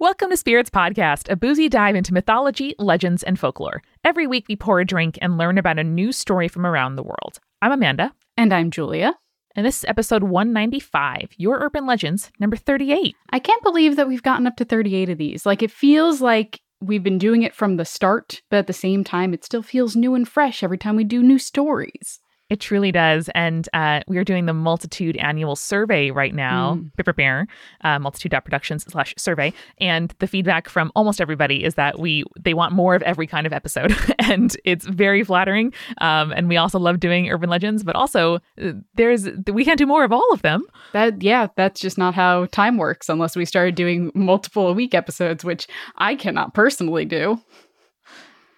Welcome 0.00 0.30
to 0.30 0.36
Spirits 0.36 0.70
Podcast, 0.70 1.28
a 1.28 1.34
boozy 1.34 1.68
dive 1.68 1.96
into 1.96 2.14
mythology, 2.14 2.72
legends, 2.78 3.24
and 3.24 3.36
folklore. 3.36 3.82
Every 4.04 4.28
week 4.28 4.44
we 4.48 4.54
pour 4.54 4.78
a 4.78 4.84
drink 4.84 5.18
and 5.20 5.36
learn 5.36 5.58
about 5.58 5.80
a 5.80 5.82
new 5.82 6.12
story 6.12 6.46
from 6.46 6.64
around 6.64 6.94
the 6.94 7.02
world. 7.02 7.40
I'm 7.62 7.72
Amanda. 7.72 8.14
And 8.36 8.52
I'm 8.52 8.70
Julia. 8.70 9.14
And 9.56 9.66
this 9.66 9.78
is 9.78 9.84
episode 9.88 10.22
195, 10.22 11.30
Your 11.36 11.58
Urban 11.58 11.84
Legends, 11.84 12.30
number 12.38 12.54
38. 12.54 13.16
I 13.30 13.40
can't 13.40 13.62
believe 13.64 13.96
that 13.96 14.06
we've 14.06 14.22
gotten 14.22 14.46
up 14.46 14.54
to 14.58 14.64
38 14.64 15.10
of 15.10 15.18
these. 15.18 15.44
Like, 15.44 15.64
it 15.64 15.72
feels 15.72 16.20
like 16.20 16.60
we've 16.80 17.02
been 17.02 17.18
doing 17.18 17.42
it 17.42 17.52
from 17.52 17.76
the 17.76 17.84
start, 17.84 18.42
but 18.50 18.58
at 18.58 18.66
the 18.68 18.72
same 18.72 19.02
time, 19.02 19.34
it 19.34 19.44
still 19.44 19.64
feels 19.64 19.96
new 19.96 20.14
and 20.14 20.28
fresh 20.28 20.62
every 20.62 20.78
time 20.78 20.94
we 20.94 21.02
do 21.02 21.24
new 21.24 21.40
stories. 21.40 22.20
It 22.50 22.60
truly 22.60 22.90
does. 22.90 23.28
And 23.34 23.68
uh, 23.74 24.00
we 24.08 24.16
are 24.16 24.24
doing 24.24 24.46
the 24.46 24.54
Multitude 24.54 25.16
annual 25.18 25.54
survey 25.54 26.10
right 26.10 26.34
now, 26.34 26.76
mm. 26.76 27.16
bear, 27.16 27.46
uh, 27.82 27.98
multitude.productions 27.98 28.84
slash 28.90 29.14
survey. 29.18 29.52
And 29.78 30.14
the 30.18 30.26
feedback 30.26 30.68
from 30.68 30.90
almost 30.94 31.20
everybody 31.20 31.62
is 31.62 31.74
that 31.74 31.98
we 31.98 32.24
they 32.40 32.54
want 32.54 32.72
more 32.72 32.94
of 32.94 33.02
every 33.02 33.26
kind 33.26 33.46
of 33.46 33.52
episode. 33.52 33.94
and 34.18 34.56
it's 34.64 34.86
very 34.86 35.24
flattering. 35.24 35.74
Um, 36.00 36.32
and 36.32 36.48
we 36.48 36.56
also 36.56 36.78
love 36.78 37.00
doing 37.00 37.28
urban 37.28 37.50
legends, 37.50 37.82
but 37.84 37.96
also 37.96 38.36
uh, 38.62 38.72
there's 38.94 39.28
we 39.52 39.64
can't 39.64 39.78
do 39.78 39.86
more 39.86 40.04
of 40.04 40.12
all 40.12 40.32
of 40.32 40.40
them. 40.40 40.64
That 40.92 41.22
yeah, 41.22 41.48
that's 41.56 41.80
just 41.80 41.98
not 41.98 42.14
how 42.14 42.46
time 42.46 42.78
works 42.78 43.10
unless 43.10 43.36
we 43.36 43.44
started 43.44 43.74
doing 43.74 44.10
multiple 44.14 44.68
a 44.68 44.72
week 44.72 44.94
episodes, 44.94 45.44
which 45.44 45.66
I 45.96 46.14
cannot 46.14 46.54
personally 46.54 47.04
do. 47.04 47.40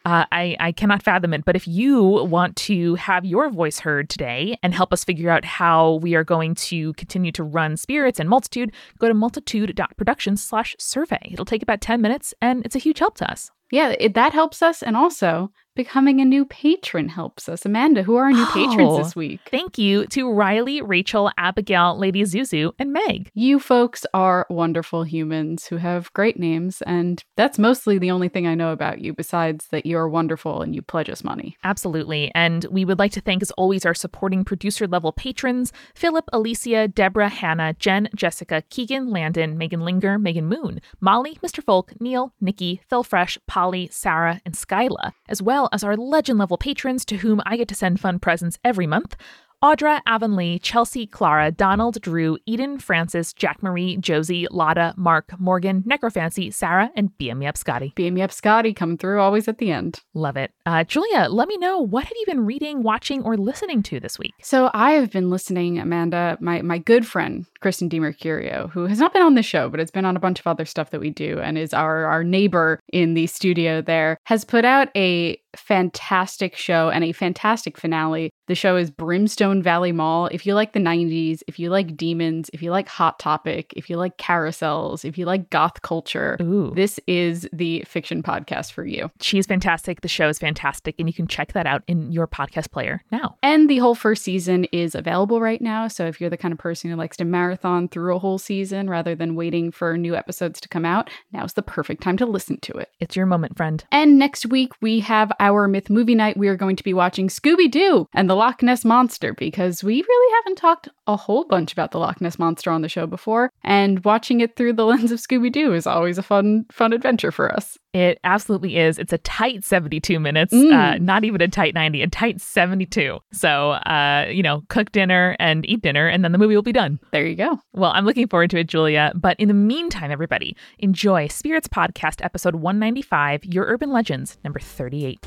Uh, 0.05 0.25
I, 0.33 0.57
I 0.59 0.73
cannot 0.73 1.03
fathom 1.03 1.35
it. 1.35 1.45
But 1.45 1.57
if 1.57 1.69
you 1.69 2.03
want 2.03 2.57
to 2.57 2.95
have 2.95 3.25
your 3.25 3.51
voice 3.51 3.81
heard 3.81 4.09
today 4.09 4.57
and 4.63 4.75
help 4.75 4.93
us 4.93 5.05
figure 5.05 5.31
out 5.31 5.45
how 5.45 5.95
we 5.97 6.15
are 6.15 6.25
going 6.25 6.55
to 6.57 6.93
continue 6.95 7.33
to 7.33 7.43
run 7.43 7.77
Spirits 7.77 8.19
and 8.19 8.29
Multitude, 8.29 8.73
go 8.99 9.09
to 9.09 9.15
multitude.productions 9.15 10.43
slash 10.43 10.75
survey. 10.79 11.31
It'll 11.31 11.45
take 11.45 11.63
about 11.63 11.81
10 11.81 12.01
minutes 12.01 12.33
and 12.41 12.65
it's 12.65 12.77
a 12.77 12.81
huge 12.81 12.99
help 12.99 13.17
to 13.17 13.31
us. 13.31 13.51
Yeah, 13.71 13.95
it, 13.99 14.15
that 14.15 14.33
helps 14.33 14.63
us. 14.63 14.83
And 14.83 14.97
also, 14.97 15.53
becoming 15.81 16.20
a 16.20 16.27
new 16.27 16.45
patron 16.45 17.09
helps 17.09 17.48
us. 17.48 17.64
Amanda, 17.64 18.03
who 18.03 18.14
are 18.17 18.25
our 18.25 18.33
new 18.33 18.45
oh, 18.47 18.50
patrons 18.53 18.98
this 18.98 19.17
week? 19.17 19.41
Thank 19.50 19.78
you 19.78 20.05
to 20.09 20.31
Riley, 20.31 20.83
Rachel, 20.83 21.31
Abigail, 21.39 21.97
Lady 21.98 22.23
Zuzu, 22.23 22.73
and 22.78 22.92
Meg. 22.92 23.31
You 23.33 23.59
folks 23.59 24.05
are 24.12 24.47
wonderful 24.51 25.05
humans 25.05 25.69
who 25.69 25.78
have 25.78 26.12
great 26.12 26.39
names, 26.39 26.83
and 26.83 27.25
that's 27.39 27.58
mostly 27.58 27.97
the 27.97 28.11
only 28.11 28.28
thing 28.28 28.47
I 28.47 28.55
know 28.55 28.73
about 28.73 29.01
you, 29.01 29.14
besides 29.14 29.69
that 29.69 29.86
you're 29.86 30.06
wonderful 30.06 30.61
and 30.61 30.75
you 30.75 30.83
pledge 30.83 31.08
us 31.08 31.25
money. 31.25 31.56
Absolutely. 31.64 32.31
And 32.34 32.67
we 32.67 32.84
would 32.84 32.98
like 32.98 33.12
to 33.12 33.23
thank, 33.23 33.41
as 33.41 33.51
always, 33.53 33.86
our 33.86 33.95
supporting 33.95 34.45
producer 34.45 34.86
level 34.86 35.12
patrons 35.12 35.73
Philip, 35.95 36.28
Alicia, 36.31 36.89
Deborah, 36.89 37.31
Hannah, 37.31 37.73
Jen, 37.73 38.11
Jessica, 38.14 38.62
Keegan, 38.69 39.08
Landon, 39.08 39.56
Megan 39.56 39.81
Linger, 39.81 40.19
Megan 40.19 40.45
Moon, 40.45 40.83
Molly, 41.01 41.39
Mr. 41.42 41.64
Folk, 41.64 41.98
Neil, 41.98 42.34
Nikki, 42.39 42.83
Phil 42.91 43.03
Fresh, 43.03 43.39
Polly, 43.47 43.89
Sarah, 43.91 44.42
and 44.45 44.55
Skyla, 44.55 45.12
as 45.27 45.41
well 45.41 45.70
as 45.73 45.85
our 45.85 45.97
legend 45.97 46.39
level 46.39 46.59
patrons 46.59 47.05
to 47.07 47.19
whom 47.19 47.41
I 47.47 47.57
get 47.57 47.69
to 47.69 47.75
send 47.75 48.01
fun 48.01 48.19
presents 48.19 48.59
every 48.65 48.87
month. 48.87 49.17
Audra, 49.63 50.01
Avonlea, 50.07 50.59
Chelsea, 50.59 51.07
Clara, 51.07 51.51
Donald, 51.51 52.01
Drew, 52.01 52.39
Eden, 52.47 52.79
Francis, 52.79 53.35
Jack 53.35 53.63
Marie, 53.63 53.98
Josie, 53.98 54.47
Lotta, 54.51 54.95
Mark, 54.97 55.39
Morgan, 55.39 55.83
Necrofancy, 55.83 56.51
Sarah, 56.51 56.91
and 56.97 57.11
BM 57.19 57.47
Up 57.47 57.59
Scotty. 57.59 57.93
BM 57.95 58.33
Scotty 58.33 58.73
coming 58.73 58.97
through 58.97 59.21
always 59.21 59.48
at 59.48 59.59
the 59.59 59.71
end. 59.71 60.01
Love 60.15 60.39
it. 60.39 60.51
Uh, 60.65 60.83
Julia, 60.85 61.29
let 61.29 61.47
me 61.47 61.59
know 61.59 61.79
what 61.79 62.05
have 62.05 62.17
you 62.19 62.25
been 62.25 62.47
reading, 62.47 62.83
watching, 62.83 63.23
or 63.23 63.37
listening 63.37 63.83
to 63.83 64.01
this 64.01 64.19
week? 64.19 64.33
So 64.41 64.71
I 64.73 64.93
have 64.93 65.11
been 65.11 65.29
listening, 65.29 65.79
Amanda, 65.79 66.39
my 66.41 66.63
my 66.63 66.79
good 66.79 67.07
friend 67.07 67.45
Kristen 67.61 67.91
DiMercurio, 67.91 68.71
who 68.71 68.87
has 68.87 68.98
not 68.98 69.13
been 69.13 69.21
on 69.21 69.35
the 69.35 69.43
show, 69.43 69.69
but 69.69 69.79
has 69.79 69.91
been 69.91 70.07
on 70.07 70.17
a 70.17 70.21
bunch 70.21 70.41
of 70.41 70.47
other 70.47 70.65
stuff 70.65 70.89
that 70.89 71.01
we 71.01 71.11
do, 71.11 71.39
and 71.39 71.59
is 71.59 71.75
our 71.75 72.07
our 72.07 72.25
neighbor 72.25 72.81
in 72.95 73.13
the 73.13 73.27
studio 73.27 73.83
there, 73.83 74.17
has 74.25 74.43
put 74.43 74.65
out 74.65 74.89
a 74.97 75.39
fantastic 75.56 76.56
show 76.56 76.91
and 76.91 77.05
a 77.05 77.12
fantastic 77.12 77.79
finale. 77.79 78.31
The 78.47 78.55
show 78.55 78.77
is 78.77 78.91
Brimstone 78.91 79.63
Valley 79.63 79.92
Mall. 79.92 80.27
If 80.27 80.47
you 80.47 80.55
like 80.55 80.73
the 80.73 80.80
90s, 80.80 81.42
if 81.47 81.58
you 81.58 81.70
like 81.70 81.97
demons, 81.97 82.51
if 82.52 82.63
you 82.63 82.70
like 82.70 82.89
Hot 82.89 83.19
Topic, 83.19 83.73
if 83.77 83.89
you 83.89 83.97
like 83.97 84.17
carousels, 84.17 85.05
if 85.05 85.17
you 85.17 85.24
like 85.24 85.51
goth 85.51 85.83
culture, 85.83 86.36
Ooh. 86.41 86.73
this 86.74 86.98
is 87.07 87.48
the 87.52 87.85
fiction 87.86 88.23
podcast 88.23 88.73
for 88.73 88.85
you. 88.85 89.11
She's 89.20 89.47
fantastic. 89.47 90.01
The 90.01 90.08
show 90.08 90.29
is 90.29 90.39
fantastic, 90.39 90.97
and 90.98 91.08
you 91.08 91.13
can 91.13 91.27
check 91.27 91.53
that 91.53 91.67
out 91.67 91.83
in 91.86 92.11
your 92.13 92.27
podcast 92.27 92.70
player 92.70 93.03
now. 93.13 93.36
And 93.42 93.70
the 93.70 93.79
whole 93.79 93.95
first 93.95 94.23
season 94.23 94.64
is 94.73 94.95
available 94.95 95.41
right 95.41 95.61
now. 95.61 95.89
So 95.89 96.07
if 96.07 96.20
you're 96.20 96.30
the 96.30 96.36
kind 96.36 96.53
of 96.53 96.58
person 96.58 96.91
who 96.91 96.97
likes 96.97 97.17
to 97.19 97.24
marathon 97.24 97.89
through 97.89 98.17
a 98.17 98.19
whole 98.19 98.39
season 98.39 98.91
rather 98.91 99.14
than 99.14 99.36
waiting 99.36 99.70
for 99.70 99.97
new 99.97 100.17
episodes 100.17 100.61
to 100.61 100.69
come 100.69 100.85
out, 100.85 101.11
now's 101.33 101.53
the 101.53 101.63
perfect 101.63 102.03
time 102.03 102.17
to 102.17 102.27
listen 102.27 102.58
to 102.61 102.73
it. 102.73 102.91
It's 102.98 103.17
your 103.17 103.27
moment, 103.27 103.57
friend. 103.57 103.85
And 103.92 104.19
next 104.19 104.47
week, 104.47 104.73
we 104.80 105.01
have 105.01 105.33
our 105.40 105.67
Myth 105.67 105.89
Movie 105.89 106.14
Night, 106.14 106.36
we 106.36 106.48
are 106.48 106.56
going 106.56 106.77
to 106.77 106.84
be 106.84 106.95
watching 106.95 107.28
Scooby 107.28 107.68
Doo 107.68 108.06
and 108.14 108.28
the 108.28 108.36
Loch 108.36 108.62
Ness 108.62 108.84
Monster 108.84 109.33
because 109.34 109.83
we 109.83 110.02
really 110.02 110.34
haven't 110.36 110.56
talked 110.56 110.89
a 111.06 111.17
whole 111.17 111.45
bunch 111.45 111.73
about 111.73 111.90
the 111.90 111.98
Loch 111.98 112.20
Ness 112.20 112.39
Monster 112.39 112.70
on 112.70 112.83
the 112.83 112.89
show 112.89 113.06
before, 113.06 113.50
and 113.64 114.05
watching 114.05 114.40
it 114.40 114.55
through 114.55 114.74
the 114.74 114.84
lens 114.90 115.11
of 115.11 115.18
Scooby 115.18 115.50
Doo 115.50 115.73
is 115.73 115.86
always 115.86 116.18
a 116.18 116.23
fun, 116.23 116.67
fun 116.70 116.92
adventure 116.92 117.33
for 117.33 117.52
us. 117.52 117.79
It 117.92 118.20
absolutely 118.23 118.77
is. 118.77 119.01
It's 119.01 119.12
a 119.12 119.18
tight 119.18 119.64
72 119.64 120.20
minutes, 120.20 120.55
mm. 120.55 120.73
uh, 120.73 120.98
not 120.98 121.24
even 121.24 121.40
a 121.40 121.48
tight 121.48 121.74
90, 121.74 122.02
a 122.02 122.06
tight 122.06 122.40
72. 122.40 123.18
So, 123.33 123.70
uh, 123.73 124.27
you 124.30 124.45
know, 124.45 124.62
cook 124.68 124.92
dinner 124.92 125.36
and 125.40 125.68
eat 125.68 125.83
dinner, 125.83 126.06
and 126.06 126.23
then 126.23 126.30
the 126.30 126.39
movie 126.39 126.55
will 126.55 126.62
be 126.62 126.73
done. 126.73 127.00
There 127.11 127.27
you 127.27 127.34
go. 127.34 127.58
Well, 127.73 127.90
I'm 127.92 128.05
looking 128.05 128.29
forward 128.29 128.50
to 128.50 128.58
it, 128.58 128.69
Julia. 128.69 129.12
But 129.17 129.40
in 129.40 129.49
the 129.49 129.55
meantime, 129.55 130.12
everybody, 130.12 130.56
enjoy 130.79 131.26
Spirits 131.26 131.67
Podcast, 131.67 132.25
episode 132.25 132.55
195, 132.55 133.44
Your 133.44 133.64
Urban 133.64 133.90
Legends, 133.90 134.38
number 134.44 134.61
38. 134.61 135.26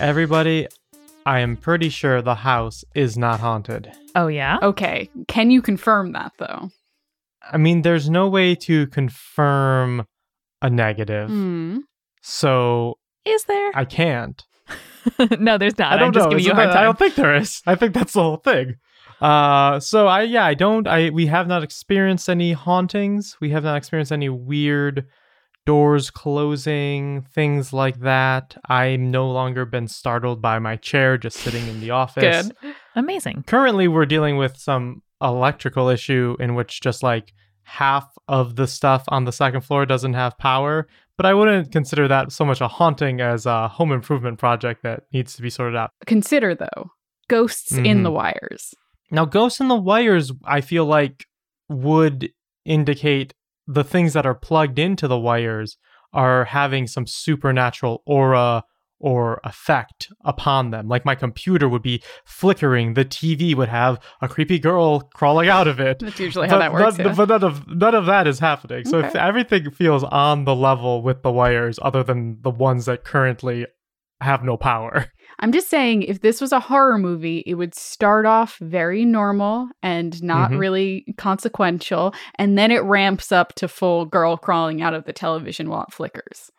Everybody, 0.00 0.66
I 1.26 1.40
am 1.40 1.56
pretty 1.56 1.88
sure 1.88 2.22
the 2.22 2.34
house 2.34 2.84
is 2.94 3.16
not 3.16 3.40
haunted. 3.40 3.92
Oh, 4.14 4.28
yeah? 4.28 4.58
Okay. 4.62 5.10
Can 5.28 5.50
you 5.50 5.62
confirm 5.62 6.12
that, 6.12 6.32
though? 6.38 6.70
I 7.42 7.56
mean, 7.56 7.82
there's 7.82 8.08
no 8.08 8.28
way 8.28 8.54
to 8.56 8.86
confirm 8.88 10.06
a 10.62 10.70
negative. 10.70 11.30
Mm. 11.30 11.80
So. 12.22 12.98
Is 13.24 13.44
there? 13.44 13.70
I 13.74 13.84
can't. 13.84 14.42
no, 15.38 15.58
there's 15.58 15.78
not. 15.78 15.92
I 15.92 15.96
don't 15.96 16.08
I'm 16.08 16.12
just 16.12 16.24
know. 16.24 16.30
giving 16.30 16.44
you 16.44 16.52
a 16.52 16.54
hard 16.54 16.70
time. 16.70 16.78
I 16.78 16.82
don't 16.82 16.98
think 16.98 17.14
there 17.14 17.34
is. 17.34 17.62
I 17.66 17.74
think 17.74 17.94
that's 17.94 18.12
the 18.12 18.22
whole 18.22 18.36
thing. 18.36 18.76
Uh, 19.20 19.78
so 19.80 20.06
I 20.06 20.22
yeah, 20.22 20.44
I 20.44 20.54
don't. 20.54 20.86
I 20.86 21.10
we 21.10 21.26
have 21.26 21.46
not 21.46 21.62
experienced 21.62 22.28
any 22.28 22.52
hauntings. 22.52 23.36
We 23.40 23.50
have 23.50 23.64
not 23.64 23.76
experienced 23.76 24.12
any 24.12 24.28
weird 24.28 25.06
doors 25.66 26.10
closing, 26.10 27.22
things 27.22 27.72
like 27.72 28.00
that. 28.00 28.56
I'm 28.68 29.10
no 29.10 29.30
longer 29.30 29.64
been 29.64 29.88
startled 29.88 30.40
by 30.40 30.58
my 30.58 30.76
chair 30.76 31.18
just 31.18 31.38
sitting 31.38 31.66
in 31.68 31.80
the 31.80 31.90
office. 32.02 32.50
Good. 32.60 32.74
Amazing. 32.96 33.44
Currently, 33.46 33.88
we're 33.88 34.06
dealing 34.06 34.36
with 34.36 34.56
some 34.56 35.02
electrical 35.22 35.88
issue 35.88 36.36
in 36.40 36.54
which 36.54 36.80
just 36.80 37.02
like 37.02 37.32
half 37.62 38.08
of 38.26 38.56
the 38.56 38.66
stuff 38.66 39.04
on 39.08 39.24
the 39.24 39.32
second 39.32 39.60
floor 39.60 39.86
doesn't 39.86 40.14
have 40.14 40.36
power. 40.38 40.88
But 41.16 41.26
I 41.26 41.34
wouldn't 41.34 41.70
consider 41.70 42.08
that 42.08 42.32
so 42.32 42.44
much 42.44 42.60
a 42.60 42.68
haunting 42.68 43.20
as 43.20 43.44
a 43.44 43.68
home 43.68 43.92
improvement 43.92 44.38
project 44.38 44.82
that 44.82 45.02
needs 45.12 45.36
to 45.36 45.42
be 45.42 45.50
sorted 45.50 45.76
out. 45.76 45.90
Consider, 46.06 46.54
though, 46.54 46.90
ghosts 47.28 47.72
mm-hmm. 47.72 47.84
in 47.84 48.02
the 48.02 48.10
wires. 48.10 48.74
Now, 49.10 49.26
ghosts 49.26 49.60
in 49.60 49.68
the 49.68 49.76
wires, 49.76 50.32
I 50.44 50.62
feel 50.62 50.86
like 50.86 51.26
would 51.68 52.32
indicate 52.64 53.34
the 53.70 53.84
things 53.84 54.12
that 54.12 54.26
are 54.26 54.34
plugged 54.34 54.78
into 54.78 55.06
the 55.06 55.18
wires 55.18 55.76
are 56.12 56.44
having 56.44 56.86
some 56.86 57.06
supernatural 57.06 58.02
aura 58.04 58.64
or 58.98 59.40
effect 59.44 60.08
upon 60.24 60.70
them. 60.70 60.86
Like 60.86 61.06
my 61.06 61.14
computer 61.14 61.68
would 61.68 61.82
be 61.82 62.02
flickering, 62.24 62.94
the 62.94 63.04
TV 63.04 63.54
would 63.54 63.68
have 63.68 63.98
a 64.20 64.28
creepy 64.28 64.58
girl 64.58 65.00
crawling 65.14 65.48
out 65.48 65.66
of 65.66 65.80
it. 65.80 66.00
That's 66.00 66.20
usually 66.20 66.48
how 66.48 66.58
that 66.58 66.72
works. 66.72 66.98
None, 66.98 67.06
yeah. 67.06 67.14
But 67.14 67.28
none 67.28 67.44
of 67.44 67.66
none 67.68 67.94
of 67.94 68.06
that 68.06 68.26
is 68.26 68.38
happening. 68.38 68.84
So 68.84 68.98
okay. 68.98 69.08
if 69.08 69.16
everything 69.16 69.70
feels 69.70 70.04
on 70.04 70.44
the 70.44 70.54
level 70.54 71.02
with 71.02 71.22
the 71.22 71.32
wires, 71.32 71.78
other 71.80 72.02
than 72.02 72.42
the 72.42 72.50
ones 72.50 72.84
that 72.84 73.04
currently 73.04 73.66
have 74.20 74.44
no 74.44 74.56
power. 74.56 75.06
I'm 75.40 75.52
just 75.52 75.68
saying, 75.68 76.02
if 76.02 76.20
this 76.20 76.40
was 76.40 76.52
a 76.52 76.60
horror 76.60 76.98
movie, 76.98 77.42
it 77.46 77.54
would 77.54 77.74
start 77.74 78.26
off 78.26 78.58
very 78.58 79.04
normal 79.04 79.68
and 79.82 80.22
not 80.22 80.50
mm-hmm. 80.50 80.60
really 80.60 81.14
consequential, 81.16 82.14
and 82.36 82.58
then 82.58 82.70
it 82.70 82.82
ramps 82.84 83.32
up 83.32 83.54
to 83.54 83.66
full 83.66 84.04
girl 84.04 84.36
crawling 84.36 84.82
out 84.82 84.94
of 84.94 85.06
the 85.06 85.12
television 85.12 85.70
while 85.70 85.84
it 85.84 85.92
flickers. 85.92 86.50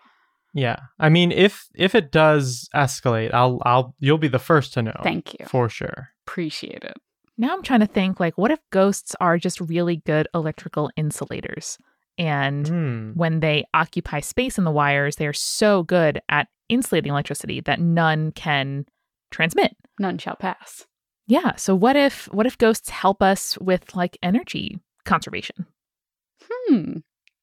Yeah, 0.53 0.77
I 0.99 1.09
mean, 1.09 1.31
if 1.31 1.69
if 1.75 1.95
it 1.95 2.11
does 2.11 2.67
escalate, 2.75 3.33
I'll 3.33 3.61
I'll 3.65 3.95
you'll 3.99 4.17
be 4.17 4.27
the 4.27 4.39
first 4.39 4.73
to 4.73 4.81
know. 4.81 4.99
Thank 5.03 5.39
you 5.39 5.45
for 5.45 5.69
sure. 5.69 6.09
Appreciate 6.27 6.83
it. 6.83 6.97
Now 7.37 7.53
I'm 7.53 7.63
trying 7.63 7.79
to 7.79 7.87
think, 7.87 8.19
like, 8.19 8.37
what 8.37 8.51
if 8.51 8.59
ghosts 8.71 9.15
are 9.21 9.37
just 9.37 9.61
really 9.61 9.97
good 9.97 10.27
electrical 10.33 10.89
insulators? 10.97 11.77
And 12.17 12.65
mm. 12.65 13.15
when 13.15 13.39
they 13.39 13.65
occupy 13.73 14.19
space 14.19 14.57
in 14.57 14.63
the 14.63 14.71
wires, 14.71 15.15
they 15.15 15.27
are 15.27 15.33
so 15.33 15.83
good 15.83 16.21
at 16.29 16.47
insulating 16.71 17.11
electricity 17.11 17.61
that 17.61 17.79
none 17.79 18.31
can 18.31 18.85
transmit. 19.29 19.75
None 19.99 20.17
shall 20.17 20.35
pass. 20.35 20.85
Yeah. 21.27 21.55
So 21.55 21.75
what 21.75 21.95
if 21.95 22.25
what 22.33 22.45
if 22.45 22.57
ghosts 22.57 22.89
help 22.89 23.21
us 23.21 23.57
with 23.59 23.95
like 23.95 24.17
energy 24.23 24.79
conservation? 25.05 25.67
Hmm. 26.49 26.97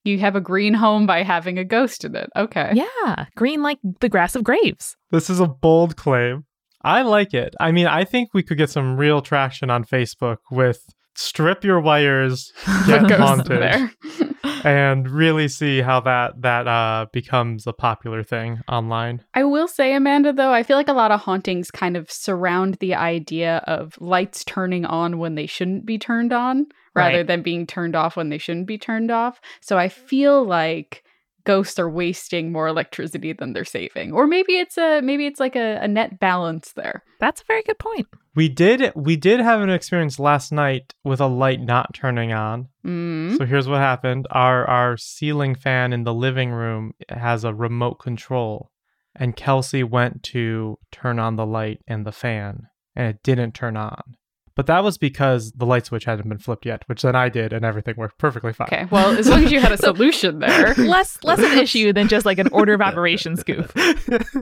You 0.05 0.19
have 0.19 0.37
a 0.37 0.41
green 0.41 0.75
home 0.75 1.07
by 1.07 1.23
having 1.23 1.59
a 1.59 1.65
ghost 1.65 2.05
in 2.05 2.17
it. 2.17 2.31
Okay. 2.35 2.73
Yeah. 2.75 3.27
Green 3.37 3.63
like 3.63 3.79
the 4.01 4.09
grass 4.09 4.35
of 4.35 4.45
graves. 4.45 4.97
This 5.11 5.29
is 5.29 5.41
a 5.41 5.47
bold 5.47 5.97
claim. 5.97 6.45
I 6.83 7.03
like 7.03 7.35
it. 7.35 7.55
I 7.61 7.73
mean, 7.73 7.87
I 7.87 8.05
think 8.05 8.31
we 8.33 8.43
could 8.43 8.57
get 8.57 8.71
some 8.71 8.97
real 8.97 9.21
traction 9.21 9.69
on 9.69 9.85
Facebook 9.85 10.39
with 10.51 10.85
strip 11.19 11.65
your 11.65 11.81
wires, 11.81 12.53
get 12.87 13.11
haunted, 13.11 13.61
there. 13.61 13.93
and 14.65 15.11
really 15.11 15.49
see 15.49 15.81
how 15.81 16.00
that 16.00 16.41
that 16.43 16.67
uh 16.69 17.06
becomes 17.12 17.67
a 17.67 17.73
popular 17.73 18.23
thing 18.23 18.61
online. 18.69 19.25
I 19.35 19.44
will 19.44 19.69
say, 19.69 19.94
Amanda, 19.94 20.32
though, 20.32 20.53
I 20.53 20.62
feel 20.62 20.76
like 20.76 20.88
a 20.88 20.93
lot 20.93 21.11
of 21.11 21.20
hauntings 21.20 21.70
kind 21.70 21.97
of 21.97 22.11
surround 22.11 22.75
the 22.75 22.94
idea 22.94 23.59
of 23.67 24.00
lights 24.00 24.44
turning 24.44 24.85
on 24.85 25.19
when 25.19 25.35
they 25.35 25.47
shouldn't 25.47 25.85
be 25.87 25.99
turned 25.99 26.32
on, 26.32 26.67
rather 26.94 27.19
Right. 27.19 27.26
than 27.26 27.43
being 27.43 27.67
turned 27.67 27.97
off 27.97 28.17
when 28.17 28.29
they 28.29 28.38
shouldn't 28.38 28.67
be 28.67 28.79
turned 28.79 29.11
off. 29.11 29.41
So 29.61 29.76
I 29.76 29.88
feel 29.88 30.44
like 30.44 31.03
ghosts 31.44 31.79
are 31.79 31.88
wasting 31.91 32.53
more 32.53 32.69
electricity 32.69 33.32
than 33.32 33.55
they're 33.55 33.64
saving. 33.64 34.12
Or 34.12 34.26
maybe 34.26 34.59
it's 34.59 34.76
a 34.76 35.00
maybe 35.00 35.26
it's 35.26 35.41
like 35.41 35.56
a, 35.56 35.79
a 35.81 35.88
net 35.88 36.21
balance 36.21 36.73
there. 36.73 37.03
That's 37.21 37.41
a 37.41 37.44
very 37.47 37.62
good 37.62 37.79
point. 37.79 38.06
We 38.38 38.49
did 38.49 38.93
we 38.94 39.17
did 39.17 39.40
have 39.40 39.62
an 39.62 39.69
experience 39.69 40.20
last 40.20 40.52
night 40.52 40.94
with 41.02 41.20
a 41.20 41.26
light 41.26 41.61
not 41.61 41.93
turning 41.93 42.32
on. 42.32 42.69
Mm. 42.87 43.37
So 43.37 43.44
here's 43.44 43.67
what 43.67 43.81
happened. 43.81 44.29
Our 44.31 44.64
our 44.64 44.96
ceiling 44.96 45.56
fan 45.56 45.93
in 45.93 46.05
the 46.05 46.14
living 46.14 46.52
room 46.52 46.94
has 47.08 47.43
a 47.43 47.52
remote 47.52 47.96
control 47.96 48.70
and 49.17 49.35
Kelsey 49.35 49.82
went 49.82 50.23
to 50.35 50.79
turn 50.93 51.19
on 51.19 51.35
the 51.35 51.44
light 51.44 51.81
and 51.88 52.06
the 52.06 52.12
fan 52.12 52.69
and 52.94 53.08
it 53.08 53.25
didn't 53.25 53.56
turn 53.56 53.76
on. 53.76 54.17
But 54.59 54.67
that 54.67 54.83
was 54.83 54.99
because 54.99 55.53
the 55.53 55.65
light 55.65 55.87
switch 55.87 56.05
hadn't 56.05 56.29
been 56.29 56.39
flipped 56.39 56.67
yet, 56.67 56.83
which 56.89 57.03
then 57.03 57.15
I 57.15 57.29
did 57.29 57.53
and 57.53 57.65
everything 57.65 57.95
worked 57.97 58.19
perfectly 58.19 58.53
fine. 58.53 58.67
Okay. 58.73 58.87
Well, 58.91 59.17
as 59.17 59.29
long 59.29 59.45
as 59.45 59.53
you 59.53 59.61
had 59.61 59.71
a 59.71 59.77
solution 59.89 60.41
there. 60.41 60.75
Less 60.75 61.23
less 61.23 61.39
an 61.39 61.57
issue 61.59 61.93
than 61.93 62.09
just 62.09 62.27
like 62.27 62.39
an 62.41 62.49
order 62.49 62.75
of 62.75 62.81
operations 62.81 63.43
goof. 63.49 63.73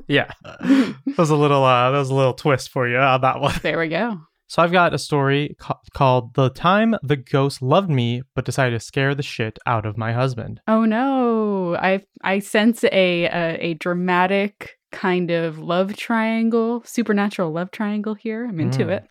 yeah. 0.09 0.33
That 0.43 0.97
was 1.19 1.29
a 1.31 1.37
little 1.37 1.63
uh 1.63 1.91
that 1.91 1.99
was 1.99 2.09
a 2.11 2.15
little 2.15 2.33
twist 2.35 2.71
for 2.71 2.89
you 2.89 2.97
on 2.97 3.21
that 3.21 3.41
one. 3.41 3.55
There 3.63 3.79
we 3.79 3.89
go. 3.89 4.19
So 4.49 4.63
I've 4.63 4.73
got 4.73 4.95
a 4.95 4.99
story 4.99 5.55
ca- 5.59 5.81
called 5.93 6.33
"The 6.35 6.49
Time 6.51 6.95
the 7.03 7.17
Ghost 7.17 7.61
Loved 7.61 7.91
Me 7.91 8.23
but 8.35 8.45
Decided 8.47 8.79
to 8.79 8.85
Scare 8.85 9.15
the 9.15 9.23
Shit 9.23 9.59
Out 9.67 9.85
of 9.85 9.99
My 9.99 10.13
Husband." 10.13 10.61
Oh 10.67 10.85
no. 10.87 11.77
I 11.77 12.01
I 12.23 12.39
sense 12.39 12.85
a 12.85 12.89
a, 13.27 13.59
a 13.61 13.75
dramatic 13.75 14.79
kind 14.93 15.31
of 15.31 15.59
love 15.59 15.95
triangle, 15.97 16.83
supernatural 16.87 17.51
love 17.53 17.71
triangle 17.71 18.15
here. 18.15 18.47
I'm 18.47 18.61
into 18.61 18.85
Mm. 18.85 18.91
it. 18.97 19.05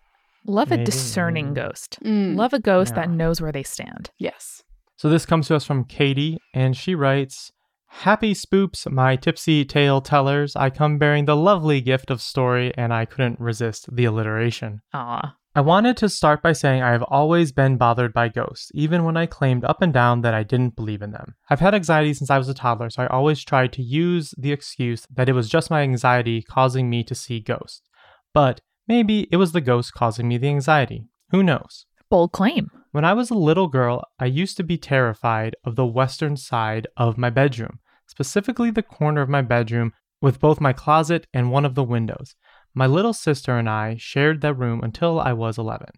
Love 0.46 0.70
a 0.70 0.76
Maybe, 0.76 0.84
discerning 0.84 1.54
ghost. 1.54 1.98
Mm. 2.04 2.36
Love 2.36 2.52
a 2.52 2.60
ghost 2.60 2.94
that 2.94 3.10
knows 3.10 3.40
where 3.40 3.52
they 3.52 3.62
stand. 3.62 4.10
Yes. 4.18 4.62
So 4.96 5.08
this 5.08 5.26
comes 5.26 5.48
to 5.48 5.56
us 5.56 5.64
from 5.64 5.84
Katie, 5.84 6.38
and 6.54 6.76
she 6.76 6.94
writes 6.94 7.52
Happy 7.88 8.34
spoops, 8.34 8.90
my 8.90 9.16
tipsy 9.16 9.64
tale 9.64 10.00
tellers. 10.00 10.54
I 10.56 10.70
come 10.70 10.98
bearing 10.98 11.24
the 11.24 11.36
lovely 11.36 11.80
gift 11.80 12.10
of 12.10 12.20
story, 12.20 12.72
and 12.76 12.92
I 12.92 13.04
couldn't 13.04 13.40
resist 13.40 13.94
the 13.94 14.04
alliteration. 14.04 14.82
Aw. 14.92 15.34
I 15.54 15.60
wanted 15.60 15.96
to 15.98 16.10
start 16.10 16.42
by 16.42 16.52
saying 16.52 16.82
I 16.82 16.92
have 16.92 17.02
always 17.04 17.50
been 17.50 17.78
bothered 17.78 18.12
by 18.12 18.28
ghosts, 18.28 18.70
even 18.74 19.04
when 19.04 19.16
I 19.16 19.24
claimed 19.24 19.64
up 19.64 19.80
and 19.80 19.90
down 19.90 20.20
that 20.20 20.34
I 20.34 20.42
didn't 20.42 20.76
believe 20.76 21.00
in 21.00 21.12
them. 21.12 21.34
I've 21.48 21.60
had 21.60 21.74
anxiety 21.74 22.12
since 22.12 22.28
I 22.28 22.36
was 22.36 22.50
a 22.50 22.54
toddler, 22.54 22.90
so 22.90 23.02
I 23.02 23.06
always 23.06 23.42
tried 23.42 23.72
to 23.72 23.82
use 23.82 24.34
the 24.36 24.52
excuse 24.52 25.06
that 25.14 25.30
it 25.30 25.32
was 25.32 25.48
just 25.48 25.70
my 25.70 25.80
anxiety 25.80 26.42
causing 26.42 26.90
me 26.90 27.02
to 27.04 27.14
see 27.14 27.40
ghosts. 27.40 27.80
But 28.34 28.60
maybe 28.88 29.28
it 29.30 29.36
was 29.36 29.52
the 29.52 29.60
ghost 29.60 29.94
causing 29.94 30.28
me 30.28 30.38
the 30.38 30.48
anxiety. 30.48 31.06
Who 31.30 31.42
knows? 31.42 31.86
Bold 32.08 32.32
claim. 32.32 32.70
When 32.92 33.04
I 33.04 33.12
was 33.12 33.30
a 33.30 33.34
little 33.34 33.68
girl, 33.68 34.04
I 34.18 34.26
used 34.26 34.56
to 34.56 34.62
be 34.62 34.78
terrified 34.78 35.56
of 35.64 35.76
the 35.76 35.86
western 35.86 36.36
side 36.36 36.86
of 36.96 37.18
my 37.18 37.30
bedroom, 37.30 37.80
specifically 38.06 38.70
the 38.70 38.82
corner 38.82 39.20
of 39.20 39.28
my 39.28 39.42
bedroom 39.42 39.92
with 40.20 40.40
both 40.40 40.60
my 40.60 40.72
closet 40.72 41.26
and 41.34 41.50
one 41.50 41.64
of 41.64 41.74
the 41.74 41.84
windows. 41.84 42.34
My 42.74 42.86
little 42.86 43.12
sister 43.12 43.58
and 43.58 43.68
I 43.68 43.96
shared 43.98 44.40
that 44.40 44.54
room 44.54 44.82
until 44.82 45.20
I 45.20 45.32
was 45.32 45.58
11. 45.58 45.88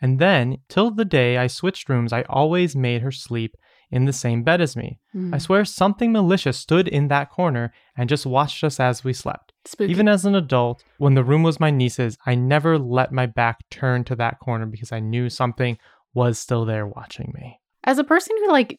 And 0.00 0.18
then, 0.18 0.58
till 0.68 0.90
the 0.90 1.04
day 1.04 1.36
I 1.38 1.48
switched 1.48 1.88
rooms, 1.88 2.12
I 2.12 2.22
always 2.22 2.76
made 2.76 3.02
her 3.02 3.12
sleep 3.12 3.56
in 3.90 4.04
the 4.04 4.12
same 4.12 4.42
bed 4.42 4.60
as 4.60 4.76
me. 4.76 4.98
Mm. 5.14 5.34
I 5.34 5.38
swear 5.38 5.64
something 5.64 6.12
malicious 6.12 6.58
stood 6.58 6.88
in 6.88 7.08
that 7.08 7.30
corner 7.30 7.72
and 7.96 8.08
just 8.08 8.26
watched 8.26 8.62
us 8.64 8.78
as 8.78 9.04
we 9.04 9.12
slept. 9.12 9.52
Spooky. 9.64 9.90
Even 9.90 10.08
as 10.08 10.24
an 10.24 10.34
adult, 10.34 10.82
when 10.98 11.14
the 11.14 11.24
room 11.24 11.42
was 11.42 11.60
my 11.60 11.70
niece's, 11.70 12.16
I 12.26 12.34
never 12.34 12.78
let 12.78 13.12
my 13.12 13.26
back 13.26 13.58
turn 13.70 14.04
to 14.04 14.16
that 14.16 14.38
corner 14.40 14.66
because 14.66 14.92
I 14.92 15.00
knew 15.00 15.28
something 15.28 15.78
was 16.14 16.38
still 16.38 16.64
there 16.64 16.86
watching 16.86 17.32
me. 17.34 17.60
As 17.84 17.98
a 17.98 18.04
person 18.04 18.36
who 18.38 18.52
like 18.52 18.78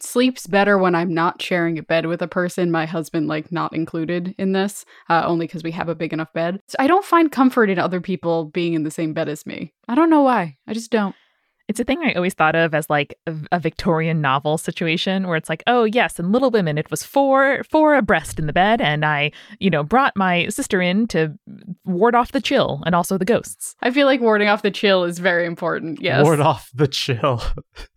sleeps 0.00 0.46
better 0.46 0.76
when 0.78 0.94
I'm 0.94 1.14
not 1.14 1.40
sharing 1.40 1.78
a 1.78 1.82
bed 1.82 2.06
with 2.06 2.22
a 2.22 2.28
person, 2.28 2.70
my 2.70 2.86
husband 2.86 3.28
like 3.28 3.50
not 3.50 3.74
included 3.74 4.34
in 4.38 4.52
this, 4.52 4.84
uh, 5.08 5.22
only 5.26 5.46
because 5.46 5.62
we 5.62 5.70
have 5.72 5.88
a 5.88 5.94
big 5.94 6.12
enough 6.12 6.32
bed. 6.32 6.60
So 6.68 6.76
I 6.78 6.86
don't 6.86 7.04
find 7.04 7.32
comfort 7.32 7.70
in 7.70 7.78
other 7.78 8.00
people 8.00 8.46
being 8.46 8.74
in 8.74 8.82
the 8.82 8.90
same 8.90 9.14
bed 9.14 9.28
as 9.28 9.46
me. 9.46 9.72
I 9.88 9.94
don't 9.94 10.10
know 10.10 10.22
why. 10.22 10.56
I 10.66 10.74
just 10.74 10.90
don't. 10.90 11.14
It's 11.68 11.80
a 11.80 11.84
thing 11.84 12.00
I 12.02 12.12
always 12.12 12.34
thought 12.34 12.54
of 12.54 12.74
as 12.74 12.88
like 12.88 13.18
a, 13.26 13.34
a 13.52 13.58
Victorian 13.58 14.20
novel 14.20 14.56
situation 14.56 15.26
where 15.26 15.36
it's 15.36 15.48
like, 15.48 15.64
oh 15.66 15.84
yes, 15.84 16.18
in 16.18 16.30
Little 16.32 16.50
Women 16.50 16.78
it 16.78 16.90
was 16.90 17.02
four 17.02 17.62
four 17.64 17.96
abreast 17.96 18.38
in 18.38 18.46
the 18.46 18.52
bed, 18.52 18.80
and 18.80 19.04
I, 19.04 19.32
you 19.58 19.70
know, 19.70 19.82
brought 19.82 20.16
my 20.16 20.48
sister 20.48 20.80
in 20.80 21.06
to 21.08 21.36
ward 21.84 22.14
off 22.14 22.32
the 22.32 22.40
chill 22.40 22.82
and 22.86 22.94
also 22.94 23.18
the 23.18 23.24
ghosts. 23.24 23.74
I 23.82 23.90
feel 23.90 24.06
like 24.06 24.20
warding 24.20 24.48
off 24.48 24.62
the 24.62 24.70
chill 24.70 25.04
is 25.04 25.18
very 25.18 25.44
important. 25.44 26.00
Yes. 26.00 26.24
Ward 26.24 26.40
off 26.40 26.70
the 26.74 26.88
chill 26.88 27.42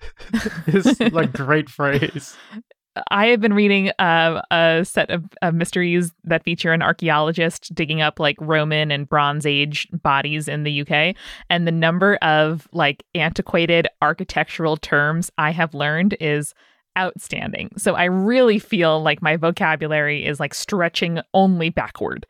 is 0.68 1.00
a 1.00 1.28
great 1.28 1.70
phrase. 1.70 2.36
I 3.10 3.28
have 3.28 3.42
been 3.42 3.54
reading 3.54 3.92
uh, 4.00 4.42
a 4.52 4.84
set 4.86 5.10
of, 5.10 5.26
of 5.42 5.54
mysteries 5.54 6.12
that 6.24 6.44
feature 6.44 6.74
an 6.74 6.82
archaeologist 6.82 7.74
digging 7.74 8.02
up 8.02 8.20
like 8.20 8.38
Roman 8.40 8.92
and 8.92 9.08
Bronze 9.08 9.46
Age 9.46 9.88
bodies 9.92 10.48
in 10.48 10.64
the 10.64 10.82
UK, 10.82 11.16
and 11.50 11.68
the 11.68 11.72
number 11.72 12.16
of 12.18 12.68
like 12.72 13.04
antiquated 13.16 13.88
architectural 14.02 14.78
terms 14.78 15.32
I 15.38 15.52
have 15.52 15.74
learned 15.74 16.16
is 16.20 16.54
outstanding. 16.98 17.72
So 17.78 17.96
I 17.96 18.06
really 18.06 18.60
feel 18.60 19.02
like 19.02 19.22
my 19.22 19.38
vocabulary 19.38 20.26
is 20.26 20.40
like 20.40 20.54
stretching 20.54 21.20
only 21.34 21.70
backward. 21.70 22.26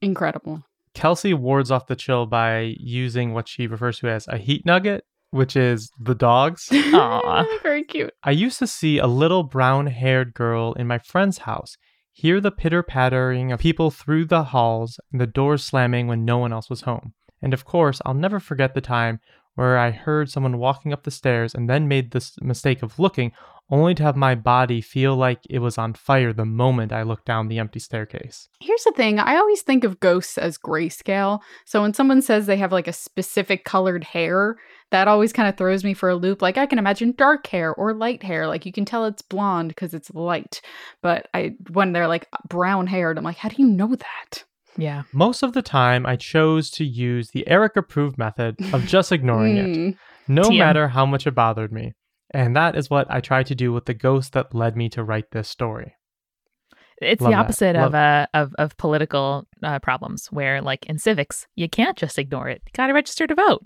Incredible. 0.00 0.64
Kelsey 0.94 1.34
wards 1.34 1.70
off 1.70 1.86
the 1.86 1.96
chill 1.96 2.24
by 2.24 2.74
using 2.80 3.34
what 3.34 3.48
she 3.48 3.66
refers 3.66 3.98
to 3.98 4.08
as 4.08 4.26
a 4.28 4.38
heat 4.38 4.64
nugget, 4.64 5.04
which 5.36 5.56
is 5.56 5.90
the 6.00 6.14
dogs. 6.14 6.68
Aw. 6.72 7.44
very 7.62 7.84
cute. 7.84 8.12
I 8.24 8.30
used 8.30 8.58
to 8.58 8.66
see 8.66 8.98
a 8.98 9.06
little 9.06 9.42
brown 9.42 9.86
haired 9.86 10.34
girl 10.34 10.72
in 10.72 10.86
my 10.86 10.98
friend's 10.98 11.38
house, 11.38 11.76
hear 12.12 12.40
the 12.40 12.50
pitter 12.50 12.82
pattering 12.82 13.52
of 13.52 13.60
people 13.60 13.90
through 13.90 14.24
the 14.24 14.44
halls 14.44 14.98
and 15.12 15.20
the 15.20 15.26
doors 15.26 15.62
slamming 15.62 16.06
when 16.06 16.24
no 16.24 16.38
one 16.38 16.52
else 16.52 16.70
was 16.70 16.82
home. 16.82 17.12
And 17.42 17.52
of 17.52 17.64
course, 17.64 18.00
I'll 18.04 18.14
never 18.14 18.40
forget 18.40 18.74
the 18.74 18.80
time 18.80 19.20
where 19.56 19.76
I 19.76 19.90
heard 19.90 20.30
someone 20.30 20.58
walking 20.58 20.92
up 20.92 21.02
the 21.02 21.10
stairs 21.10 21.54
and 21.54 21.68
then 21.68 21.88
made 21.88 22.12
the 22.12 22.30
mistake 22.40 22.82
of 22.82 22.98
looking, 22.98 23.32
only 23.70 23.94
to 23.94 24.02
have 24.02 24.16
my 24.16 24.34
body 24.34 24.80
feel 24.80 25.16
like 25.16 25.40
it 25.50 25.58
was 25.58 25.76
on 25.76 25.94
fire 25.94 26.32
the 26.32 26.44
moment 26.44 26.92
I 26.92 27.02
looked 27.02 27.24
down 27.24 27.48
the 27.48 27.58
empty 27.58 27.80
staircase. 27.80 28.48
Here's 28.60 28.84
the 28.84 28.92
thing 28.92 29.18
I 29.18 29.36
always 29.36 29.62
think 29.62 29.82
of 29.82 29.98
ghosts 29.98 30.38
as 30.38 30.56
grayscale. 30.56 31.40
So 31.64 31.82
when 31.82 31.92
someone 31.92 32.22
says 32.22 32.46
they 32.46 32.58
have 32.58 32.72
like 32.72 32.86
a 32.86 32.92
specific 32.92 33.64
colored 33.64 34.04
hair, 34.04 34.56
that 34.90 35.08
always 35.08 35.32
kind 35.32 35.48
of 35.48 35.56
throws 35.56 35.82
me 35.82 35.94
for 35.94 36.08
a 36.08 36.14
loop. 36.14 36.42
Like 36.42 36.58
I 36.58 36.66
can 36.66 36.78
imagine 36.78 37.14
dark 37.16 37.46
hair 37.48 37.74
or 37.74 37.92
light 37.92 38.22
hair. 38.22 38.46
Like 38.46 38.66
you 38.66 38.72
can 38.72 38.84
tell 38.84 39.04
it's 39.04 39.22
blonde 39.22 39.70
because 39.70 39.94
it's 39.94 40.14
light. 40.14 40.60
But 41.02 41.28
I 41.34 41.56
when 41.70 41.92
they're 41.92 42.08
like 42.08 42.28
brown 42.48 42.86
haired, 42.86 43.18
I'm 43.18 43.24
like, 43.24 43.38
how 43.38 43.48
do 43.48 43.56
you 43.58 43.68
know 43.68 43.96
that? 43.96 44.44
Yeah. 44.76 45.02
Most 45.12 45.42
of 45.42 45.52
the 45.52 45.62
time, 45.62 46.04
I 46.06 46.16
chose 46.16 46.70
to 46.72 46.84
use 46.84 47.30
the 47.30 47.46
Eric 47.48 47.76
approved 47.76 48.18
method 48.18 48.56
of 48.74 48.86
just 48.86 49.12
ignoring 49.12 49.56
it, 49.56 49.66
Mm. 49.76 49.96
no 50.28 50.42
TM. 50.42 50.58
matter 50.58 50.88
how 50.88 51.06
much 51.06 51.26
it 51.26 51.34
bothered 51.34 51.72
me. 51.72 51.92
And 52.32 52.56
that 52.56 52.76
is 52.76 52.90
what 52.90 53.06
I 53.10 53.20
tried 53.20 53.46
to 53.46 53.54
do 53.54 53.72
with 53.72 53.84
the 53.86 53.94
ghost 53.94 54.32
that 54.32 54.54
led 54.54 54.76
me 54.76 54.88
to 54.90 55.04
write 55.04 55.30
this 55.30 55.48
story. 55.48 55.94
It's 57.00 57.20
Love 57.20 57.30
the 57.30 57.36
opposite 57.36 57.76
of 57.76 57.94
uh 57.94 58.26
of 58.34 58.54
of 58.58 58.76
political 58.78 59.46
uh, 59.62 59.78
problems 59.80 60.26
where 60.32 60.62
like 60.62 60.86
in 60.86 60.98
civics 60.98 61.46
you 61.54 61.68
can't 61.68 61.96
just 61.96 62.18
ignore 62.18 62.48
it. 62.48 62.62
You 62.66 62.72
got 62.74 62.86
to 62.88 62.94
register 62.94 63.26
to 63.26 63.34
vote. 63.34 63.64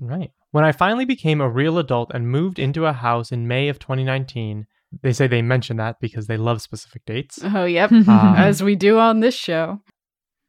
Right. 0.00 0.30
When 0.50 0.64
I 0.64 0.72
finally 0.72 1.04
became 1.06 1.40
a 1.40 1.48
real 1.48 1.78
adult 1.78 2.10
and 2.14 2.28
moved 2.30 2.58
into 2.58 2.86
a 2.86 2.92
house 2.92 3.32
in 3.32 3.48
May 3.48 3.68
of 3.68 3.78
2019, 3.78 4.66
they 5.02 5.12
say 5.12 5.26
they 5.26 5.42
mention 5.42 5.76
that 5.78 5.96
because 6.00 6.26
they 6.26 6.36
love 6.36 6.62
specific 6.62 7.04
dates. 7.06 7.38
Oh, 7.42 7.64
yep. 7.64 7.90
Um, 7.90 8.08
As 8.08 8.62
we 8.62 8.76
do 8.76 8.98
on 8.98 9.20
this 9.20 9.34
show. 9.34 9.80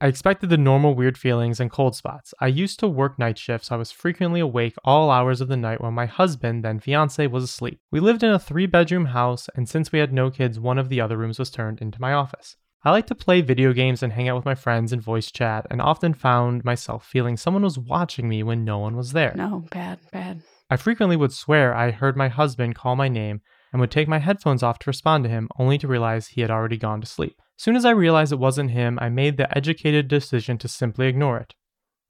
I 0.01 0.07
expected 0.07 0.49
the 0.49 0.57
normal 0.57 0.95
weird 0.95 1.17
feelings 1.17 1.59
and 1.59 1.69
cold 1.69 1.93
spots. 1.93 2.33
I 2.39 2.47
used 2.47 2.79
to 2.79 2.87
work 2.87 3.19
night 3.19 3.37
shifts, 3.37 3.67
so 3.67 3.75
I 3.75 3.77
was 3.77 3.91
frequently 3.91 4.39
awake 4.39 4.75
all 4.85 5.11
hours 5.11 5.41
of 5.41 5.49
the 5.49 5.57
night 5.57 5.81
while 5.81 5.91
my 5.91 6.05
husband, 6.05 6.63
then 6.63 6.79
fiance, 6.79 7.27
was 7.27 7.43
asleep. 7.43 7.81
We 7.91 7.99
lived 7.99 8.23
in 8.23 8.31
a 8.31 8.39
three 8.39 8.65
bedroom 8.65 9.07
house, 9.07 9.49
and 9.55 9.67
since 9.67 9.91
we 9.91 9.99
had 9.99 10.13
no 10.13 10.31
kids, 10.31 10.57
one 10.57 10.77
of 10.77 10.87
the 10.87 11.01
other 11.01 11.17
rooms 11.17 11.37
was 11.37 11.49
turned 11.49 11.81
into 11.81 11.99
my 11.99 12.13
office. 12.13 12.55
I 12.85 12.91
like 12.91 13.07
to 13.07 13.15
play 13.15 13.41
video 13.41 13.73
games 13.73 14.01
and 14.01 14.13
hang 14.13 14.29
out 14.29 14.37
with 14.37 14.45
my 14.45 14.55
friends 14.55 14.93
and 14.93 15.01
voice 15.01 15.31
chat, 15.31 15.67
and 15.69 15.81
often 15.81 16.13
found 16.13 16.63
myself 16.63 17.05
feeling 17.05 17.35
someone 17.35 17.63
was 17.63 17.77
watching 17.77 18.29
me 18.29 18.41
when 18.41 18.63
no 18.63 18.77
one 18.77 18.95
was 18.95 19.11
there. 19.11 19.33
No, 19.35 19.65
bad, 19.69 19.99
bad. 20.13 20.43
I 20.69 20.77
frequently 20.77 21.17
would 21.17 21.33
swear 21.33 21.73
I 21.73 21.91
heard 21.91 22.15
my 22.15 22.29
husband 22.29 22.75
call 22.75 22.95
my 22.95 23.09
name 23.09 23.41
and 23.73 23.81
would 23.81 23.91
take 23.91 24.07
my 24.07 24.19
headphones 24.19 24.63
off 24.63 24.79
to 24.79 24.89
respond 24.89 25.25
to 25.25 25.29
him, 25.29 25.49
only 25.59 25.77
to 25.77 25.89
realize 25.89 26.27
he 26.27 26.39
had 26.41 26.51
already 26.51 26.77
gone 26.77 27.01
to 27.01 27.07
sleep. 27.07 27.41
Soon 27.59 27.75
as 27.75 27.83
I 27.83 27.89
realized 27.89 28.31
it 28.31 28.39
wasn't 28.39 28.71
him, 28.71 28.97
I 29.01 29.09
made 29.09 29.35
the 29.35 29.57
educated 29.57 30.07
decision 30.07 30.57
to 30.59 30.69
simply 30.69 31.07
ignore 31.07 31.37
it. 31.39 31.55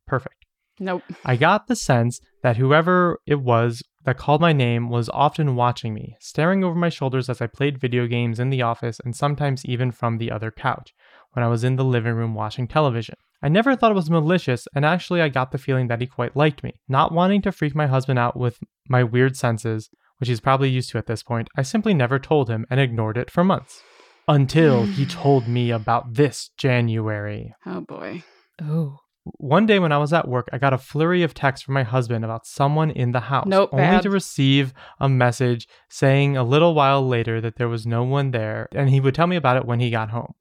Perfect. 0.06 0.46
Nope. 0.80 1.02
I 1.26 1.38
got 1.38 1.66
the 1.66 1.76
sense 1.76 2.20
that 2.44 2.58
whoever 2.58 3.18
it 3.26 3.42
was 3.42 3.82
that 4.06 4.16
called 4.16 4.42
my 4.42 4.54
name 4.54 4.92
was 4.92 5.10
often 5.10 5.56
watching 5.56 5.96
me, 5.96 6.16
staring 6.20 6.64
over 6.64 6.76
my 6.76 6.90
shoulders 6.90 7.32
as 7.32 7.42
I 7.42 7.48
played 7.48 7.82
video 7.82 8.06
games 8.06 8.40
in 8.40 8.52
the 8.52 8.62
office 8.62 9.00
and 9.04 9.16
sometimes 9.16 9.66
even 9.66 9.92
from 9.92 10.20
the 10.20 10.30
other 10.30 10.52
couch 10.52 10.94
when 11.32 11.44
I 11.44 11.48
was 11.48 11.64
in 11.64 11.78
the 11.78 11.84
living 11.84 12.14
room 12.14 12.36
watching 12.36 12.68
television. 12.68 13.16
I 13.42 13.50
never 13.50 13.76
thought 13.76 13.92
it 13.92 13.96
was 13.96 14.12
malicious, 14.12 14.68
and 14.76 14.86
actually, 14.86 15.20
I 15.20 15.30
got 15.30 15.52
the 15.52 15.58
feeling 15.58 15.88
that 15.88 16.00
he 16.00 16.06
quite 16.06 16.36
liked 16.36 16.64
me. 16.64 16.74
Not 16.88 17.12
wanting 17.12 17.42
to 17.42 17.52
freak 17.52 17.74
my 17.74 17.88
husband 17.88 18.20
out 18.20 18.38
with 18.38 18.60
my 18.88 19.04
weird 19.04 19.36
senses, 19.36 19.90
which 20.20 20.30
he's 20.30 20.42
probably 20.42 20.70
used 20.70 20.92
to 20.92 21.00
at 21.00 21.08
this 21.08 21.24
point, 21.24 21.48
I 21.58 21.64
simply 21.64 21.96
never 21.96 22.20
told 22.20 22.52
him 22.52 22.68
and 22.70 22.80
ignored 22.80 23.18
it 23.18 23.32
for 23.32 23.44
months. 23.44 23.82
Until 24.30 24.86
he 24.86 25.08
told 25.08 25.48
me 25.48 25.72
about 25.72 26.14
this 26.14 26.52
January. 26.56 27.52
Oh 27.66 27.82
boy. 27.82 28.24
Oh. 28.62 29.00
One 29.24 29.66
day 29.66 29.80
when 29.80 29.92
I 29.92 29.98
was 29.98 30.14
at 30.14 30.28
work, 30.28 30.48
I 30.54 30.60
got 30.60 30.72
a 30.72 30.78
flurry 30.78 31.24
of 31.24 31.34
texts 31.34 31.66
from 31.66 31.74
my 31.74 31.82
husband 31.82 32.24
about 32.24 32.46
someone 32.46 32.92
in 32.92 33.12
the 33.12 33.20
house, 33.22 33.48
Nope, 33.48 33.72
only 33.74 33.86
bad. 33.86 34.04
to 34.04 34.12
receive 34.12 34.72
a 35.00 35.10
message 35.10 35.68
saying 35.90 36.38
a 36.38 36.44
little 36.44 36.76
while 36.76 37.06
later 37.06 37.42
that 37.42 37.56
there 37.56 37.68
was 37.68 37.88
no 37.88 38.04
one 38.04 38.30
there, 38.30 38.70
and 38.72 38.90
he 38.90 39.00
would 39.00 39.16
tell 39.16 39.28
me 39.28 39.36
about 39.36 39.58
it 39.58 39.66
when 39.66 39.80
he 39.80 39.90
got 39.90 40.12
home. 40.12 40.34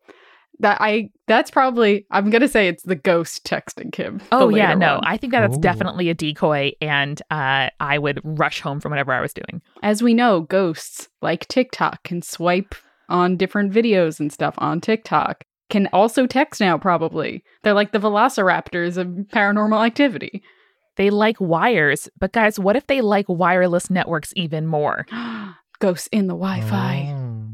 That 0.61 0.79
I 0.81 1.11
that's 1.27 1.51
probably 1.51 2.07
I'm 2.11 2.29
gonna 2.31 2.49
say 2.49 2.69
it's 2.69 2.83
the 2.83 2.97
ghost 2.97 3.45
texting 3.45 3.91
Kim. 3.91 4.21
Oh 4.33 4.51
yeah, 4.51 4.75
no. 4.75 4.97
one. 4.97 5.05
I 5.05 5.17
think 5.17 5.33
that 5.33 5.41
that's 5.41 5.57
Ooh. 5.57 5.61
definitely 5.61 6.11
a 6.11 6.15
decoy, 6.15 6.73
and 6.83 7.23
uh, 7.31 7.71
I 7.81 7.97
would 7.99 8.21
rush 8.23 8.61
home 8.61 8.81
from 8.81 8.91
whatever 8.91 9.13
I 9.13 9.21
was 9.21 9.33
doing. 9.33 9.63
As 9.83 10.03
we 10.03 10.13
know, 10.13 10.43
ghosts 10.43 11.09
like 11.23 11.49
TikTok 11.49 12.03
can 12.03 12.21
swipe 12.23 12.75
on 13.09 13.37
different 13.37 13.73
videos 13.73 14.21
and 14.21 14.33
stuff 14.33 14.55
on 14.59 14.81
TikTok. 14.81 15.43
Can 15.71 15.89
also 15.93 16.27
text 16.27 16.61
now, 16.61 16.79
probably. 16.79 17.45
They're 17.63 17.75
like 17.75 17.93
the 17.93 17.99
velociraptors 17.99 18.97
of 18.97 19.07
paranormal 19.33 19.85
activity. 19.87 20.43
They 20.97 21.11
like 21.11 21.37
wires, 21.41 22.09
but 22.19 22.33
guys, 22.33 22.59
what 22.59 22.75
if 22.77 22.87
they 22.87 23.01
like 23.03 23.27
wireless 23.29 23.91
networks 23.91 24.33
even 24.35 24.67
more? 24.67 25.07
Ghosts 25.81 26.09
in 26.11 26.27
the 26.27 26.35
Wi 26.35 26.61
Fi. 26.63 27.13
Oh. 27.15 27.45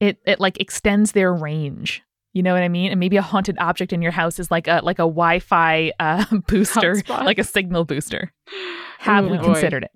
It 0.00 0.18
it 0.26 0.38
like 0.40 0.60
extends 0.60 1.12
their 1.12 1.32
range. 1.32 2.02
You 2.34 2.42
know 2.42 2.54
what 2.54 2.62
I 2.62 2.68
mean? 2.68 2.90
And 2.90 2.98
maybe 3.00 3.16
a 3.18 3.22
haunted 3.22 3.56
object 3.58 3.92
in 3.92 4.00
your 4.02 4.10
house 4.12 4.38
is 4.38 4.50
like 4.50 4.66
a 4.66 4.80
like 4.82 4.98
a 4.98 5.02
Wi-Fi 5.02 5.92
uh, 6.00 6.24
booster, 6.48 6.94
Hotspot. 6.94 7.24
like 7.24 7.38
a 7.38 7.44
signal 7.44 7.84
booster. 7.84 8.32
Have 9.00 9.26
Oh, 9.26 9.28
we 9.28 9.36
boy. 9.38 9.44
considered 9.44 9.84
it? 9.84 9.90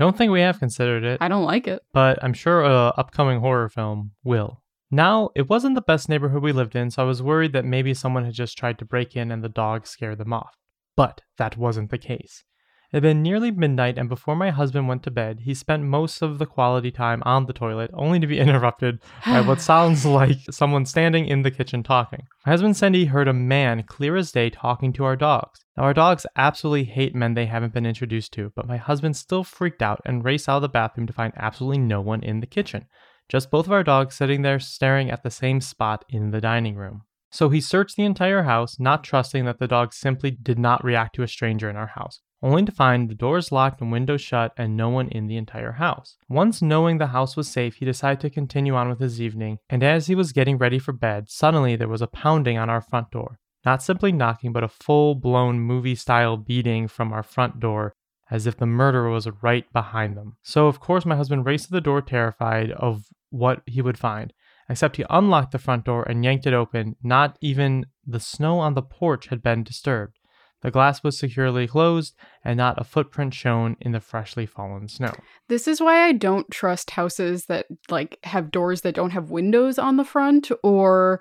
I 0.00 0.04
don't 0.04 0.16
think 0.16 0.32
we 0.32 0.40
have 0.40 0.58
considered 0.58 1.04
it, 1.04 1.18
I 1.20 1.28
don't 1.28 1.44
like 1.44 1.68
it. 1.68 1.82
but 1.92 2.18
I'm 2.24 2.32
sure 2.32 2.62
a 2.62 2.94
upcoming 2.96 3.40
horror 3.40 3.68
film 3.68 4.12
will. 4.24 4.62
Now, 4.90 5.28
it 5.36 5.50
wasn't 5.50 5.74
the 5.74 5.82
best 5.82 6.08
neighborhood 6.08 6.42
we 6.42 6.52
lived 6.52 6.74
in, 6.74 6.90
so 6.90 7.02
I 7.02 7.04
was 7.04 7.22
worried 7.22 7.52
that 7.52 7.66
maybe 7.66 7.92
someone 7.92 8.24
had 8.24 8.32
just 8.32 8.56
tried 8.56 8.78
to 8.78 8.86
break 8.86 9.14
in 9.14 9.30
and 9.30 9.44
the 9.44 9.50
dog 9.50 9.86
scared 9.86 10.16
them 10.16 10.32
off. 10.32 10.56
But 10.96 11.20
that 11.36 11.58
wasn't 11.58 11.90
the 11.90 11.98
case. 11.98 12.44
It 12.92 12.96
had 12.96 13.02
been 13.04 13.22
nearly 13.22 13.52
midnight, 13.52 13.98
and 13.98 14.08
before 14.08 14.34
my 14.34 14.50
husband 14.50 14.88
went 14.88 15.04
to 15.04 15.12
bed, 15.12 15.42
he 15.44 15.54
spent 15.54 15.84
most 15.84 16.22
of 16.22 16.38
the 16.40 16.46
quality 16.46 16.90
time 16.90 17.22
on 17.24 17.46
the 17.46 17.52
toilet, 17.52 17.92
only 17.94 18.18
to 18.18 18.26
be 18.26 18.38
interrupted 18.40 18.98
by 19.24 19.42
what 19.42 19.60
sounds 19.60 20.04
like 20.04 20.38
someone 20.50 20.84
standing 20.84 21.26
in 21.26 21.42
the 21.42 21.52
kitchen 21.52 21.84
talking. 21.84 22.26
My 22.44 22.50
husband 22.50 22.76
said 22.76 22.94
he 22.94 23.04
heard 23.04 23.28
a 23.28 23.32
man 23.32 23.84
clear 23.84 24.16
as 24.16 24.32
day 24.32 24.50
talking 24.50 24.92
to 24.94 25.04
our 25.04 25.14
dogs. 25.14 25.64
Now, 25.76 25.84
our 25.84 25.94
dogs 25.94 26.26
absolutely 26.34 26.82
hate 26.82 27.14
men 27.14 27.34
they 27.34 27.46
haven't 27.46 27.72
been 27.72 27.86
introduced 27.86 28.32
to, 28.32 28.52
but 28.56 28.66
my 28.66 28.76
husband 28.76 29.16
still 29.16 29.44
freaked 29.44 29.82
out 29.82 30.00
and 30.04 30.24
raced 30.24 30.48
out 30.48 30.56
of 30.56 30.62
the 30.62 30.68
bathroom 30.68 31.06
to 31.06 31.12
find 31.12 31.32
absolutely 31.36 31.78
no 31.78 32.00
one 32.00 32.24
in 32.24 32.40
the 32.40 32.46
kitchen. 32.46 32.86
Just 33.28 33.52
both 33.52 33.66
of 33.66 33.72
our 33.72 33.84
dogs 33.84 34.16
sitting 34.16 34.42
there 34.42 34.58
staring 34.58 35.12
at 35.12 35.22
the 35.22 35.30
same 35.30 35.60
spot 35.60 36.04
in 36.08 36.32
the 36.32 36.40
dining 36.40 36.74
room. 36.74 37.02
So 37.30 37.50
he 37.50 37.60
searched 37.60 37.94
the 37.94 38.04
entire 38.04 38.42
house, 38.42 38.80
not 38.80 39.04
trusting 39.04 39.44
that 39.44 39.60
the 39.60 39.68
dogs 39.68 39.96
simply 39.96 40.32
did 40.32 40.58
not 40.58 40.82
react 40.82 41.14
to 41.14 41.22
a 41.22 41.28
stranger 41.28 41.70
in 41.70 41.76
our 41.76 41.86
house, 41.86 42.20
only 42.42 42.64
to 42.64 42.72
find 42.72 43.08
the 43.08 43.14
doors 43.14 43.52
locked 43.52 43.80
and 43.80 43.92
windows 43.92 44.20
shut 44.20 44.52
and 44.56 44.76
no 44.76 44.88
one 44.88 45.08
in 45.08 45.26
the 45.26 45.36
entire 45.36 45.72
house. 45.72 46.16
Once 46.28 46.62
knowing 46.62 46.98
the 46.98 47.08
house 47.08 47.36
was 47.36 47.48
safe, 47.48 47.76
he 47.76 47.84
decided 47.84 48.20
to 48.20 48.30
continue 48.30 48.74
on 48.74 48.88
with 48.88 49.00
his 49.00 49.20
evening, 49.20 49.58
and 49.68 49.82
as 49.82 50.06
he 50.06 50.14
was 50.14 50.32
getting 50.32 50.58
ready 50.58 50.78
for 50.78 50.92
bed, 50.92 51.28
suddenly 51.28 51.76
there 51.76 51.88
was 51.88 52.02
a 52.02 52.06
pounding 52.06 52.58
on 52.58 52.70
our 52.70 52.80
front 52.80 53.10
door. 53.10 53.38
Not 53.64 53.82
simply 53.82 54.10
knocking, 54.10 54.52
but 54.52 54.64
a 54.64 54.68
full 54.68 55.14
blown 55.14 55.60
movie 55.60 55.94
style 55.94 56.36
beating 56.36 56.88
from 56.88 57.12
our 57.12 57.22
front 57.22 57.60
door 57.60 57.94
as 58.30 58.46
if 58.46 58.56
the 58.56 58.66
murderer 58.66 59.10
was 59.10 59.28
right 59.42 59.70
behind 59.72 60.16
them. 60.16 60.36
So, 60.42 60.66
of 60.66 60.80
course, 60.80 61.04
my 61.04 61.16
husband 61.16 61.44
raced 61.44 61.66
to 61.66 61.72
the 61.72 61.80
door, 61.80 62.00
terrified 62.00 62.70
of 62.70 63.06
what 63.30 63.62
he 63.66 63.82
would 63.82 63.98
find. 63.98 64.32
Except 64.68 64.96
he 64.96 65.04
unlocked 65.10 65.50
the 65.50 65.58
front 65.58 65.84
door 65.84 66.04
and 66.04 66.24
yanked 66.24 66.46
it 66.46 66.54
open. 66.54 66.94
Not 67.02 67.36
even 67.40 67.86
the 68.06 68.20
snow 68.20 68.60
on 68.60 68.74
the 68.74 68.82
porch 68.82 69.26
had 69.26 69.42
been 69.42 69.64
disturbed. 69.64 70.19
The 70.62 70.70
glass 70.70 71.02
was 71.02 71.18
securely 71.18 71.66
closed, 71.66 72.14
and 72.44 72.56
not 72.56 72.80
a 72.80 72.84
footprint 72.84 73.32
shown 73.32 73.76
in 73.80 73.92
the 73.92 74.00
freshly 74.00 74.44
fallen 74.46 74.88
snow. 74.88 75.14
This 75.48 75.66
is 75.66 75.80
why 75.80 76.04
I 76.04 76.12
don't 76.12 76.50
trust 76.50 76.90
houses 76.90 77.46
that 77.46 77.66
like 77.88 78.18
have 78.24 78.50
doors 78.50 78.82
that 78.82 78.94
don't 78.94 79.10
have 79.10 79.30
windows 79.30 79.78
on 79.78 79.96
the 79.96 80.04
front 80.04 80.50
or 80.62 81.20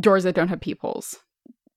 doors 0.00 0.24
that 0.24 0.34
don't 0.34 0.48
have 0.48 0.60
peepholes. 0.60 1.16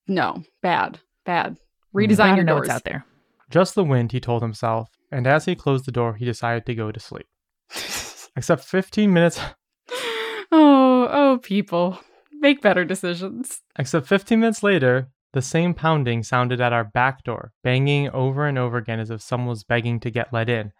No, 0.08 0.44
bad, 0.62 1.00
bad. 1.26 1.58
Mm, 1.96 2.08
Redesign 2.08 2.36
your 2.36 2.46
doors. 2.46 2.70
out 2.70 2.84
there. 2.84 3.06
Just 3.50 3.76
the 3.76 3.84
wind, 3.84 4.12
he 4.12 4.20
told 4.20 4.42
himself, 4.42 4.90
and 5.12 5.28
as 5.28 5.46
he 5.46 5.56
closed 5.56 5.86
the 5.86 5.92
door, 5.92 6.16
he 6.16 6.26
decided 6.26 6.66
to 6.66 6.76
go 6.76 6.92
to 6.92 7.00
sleep. 7.00 7.28
Except 8.36 8.64
15 8.64 9.12
minutes 9.12 9.40
oh, 10.52 11.08
oh, 11.12 11.40
people, 11.42 12.00
make 12.32 12.62
better 12.62 12.86
decisions. 12.86 13.62
Except 13.78 14.08
15 14.08 14.40
minutes 14.40 14.64
later, 14.64 15.10
the 15.34 15.42
same 15.42 15.74
pounding 15.74 16.24
sounded 16.24 16.60
at 16.60 16.74
our 16.74 16.84
back 16.84 17.24
door, 17.24 17.52
banging 17.64 18.10
over 18.10 18.48
and 18.48 18.58
over 18.58 18.78
again 18.78 19.00
as 19.00 19.10
if 19.10 19.22
someone 19.22 19.50
was 19.50 19.64
begging 19.64 20.00
to 20.02 20.12
get 20.12 20.34
let 20.34 20.50
in, 20.50 20.72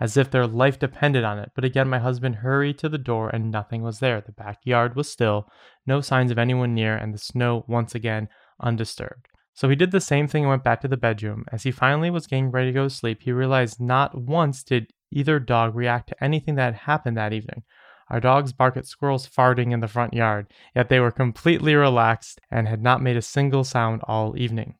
as 0.00 0.16
if 0.16 0.30
their 0.30 0.46
life 0.46 0.78
depended 0.78 1.24
on 1.24 1.38
it. 1.38 1.50
But 1.54 1.64
again, 1.64 1.88
my 1.88 1.98
husband 1.98 2.36
hurried 2.36 2.78
to 2.78 2.88
the 2.88 2.98
door 2.98 3.28
and 3.28 3.50
nothing 3.50 3.82
was 3.82 4.00
there. 4.00 4.20
The 4.20 4.32
backyard 4.32 4.96
was 4.96 5.10
still, 5.10 5.46
no 5.86 6.00
signs 6.00 6.30
of 6.30 6.38
anyone 6.38 6.74
near, 6.74 6.96
and 6.96 7.14
the 7.14 7.18
snow 7.18 7.64
once 7.68 7.94
again 7.94 8.28
undisturbed. 8.60 9.28
So 9.54 9.68
he 9.68 9.76
did 9.76 9.90
the 9.90 10.00
same 10.00 10.26
thing 10.26 10.44
and 10.44 10.50
went 10.50 10.64
back 10.64 10.80
to 10.80 10.88
the 10.88 10.96
bedroom. 10.96 11.44
As 11.52 11.64
he 11.64 11.70
finally 11.70 12.10
was 12.10 12.26
getting 12.26 12.50
ready 12.50 12.70
to 12.70 12.74
go 12.74 12.84
to 12.84 12.90
sleep, 12.90 13.18
he 13.22 13.32
realized 13.32 13.80
not 13.80 14.16
once 14.18 14.62
did 14.62 14.92
either 15.12 15.38
dog 15.38 15.74
react 15.74 16.08
to 16.08 16.24
anything 16.24 16.54
that 16.54 16.64
had 16.64 16.74
happened 16.74 17.16
that 17.16 17.32
evening. 17.32 17.62
Our 18.10 18.20
dogs 18.20 18.52
bark 18.52 18.76
at 18.76 18.86
squirrels 18.86 19.28
farting 19.28 19.72
in 19.72 19.80
the 19.80 19.88
front 19.88 20.14
yard, 20.14 20.48
yet 20.74 20.88
they 20.88 21.00
were 21.00 21.10
completely 21.12 21.74
relaxed 21.74 22.40
and 22.50 22.66
had 22.68 22.82
not 22.82 23.02
made 23.02 23.16
a 23.16 23.22
single 23.22 23.64
sound 23.64 24.00
all 24.04 24.36
evening. 24.36 24.74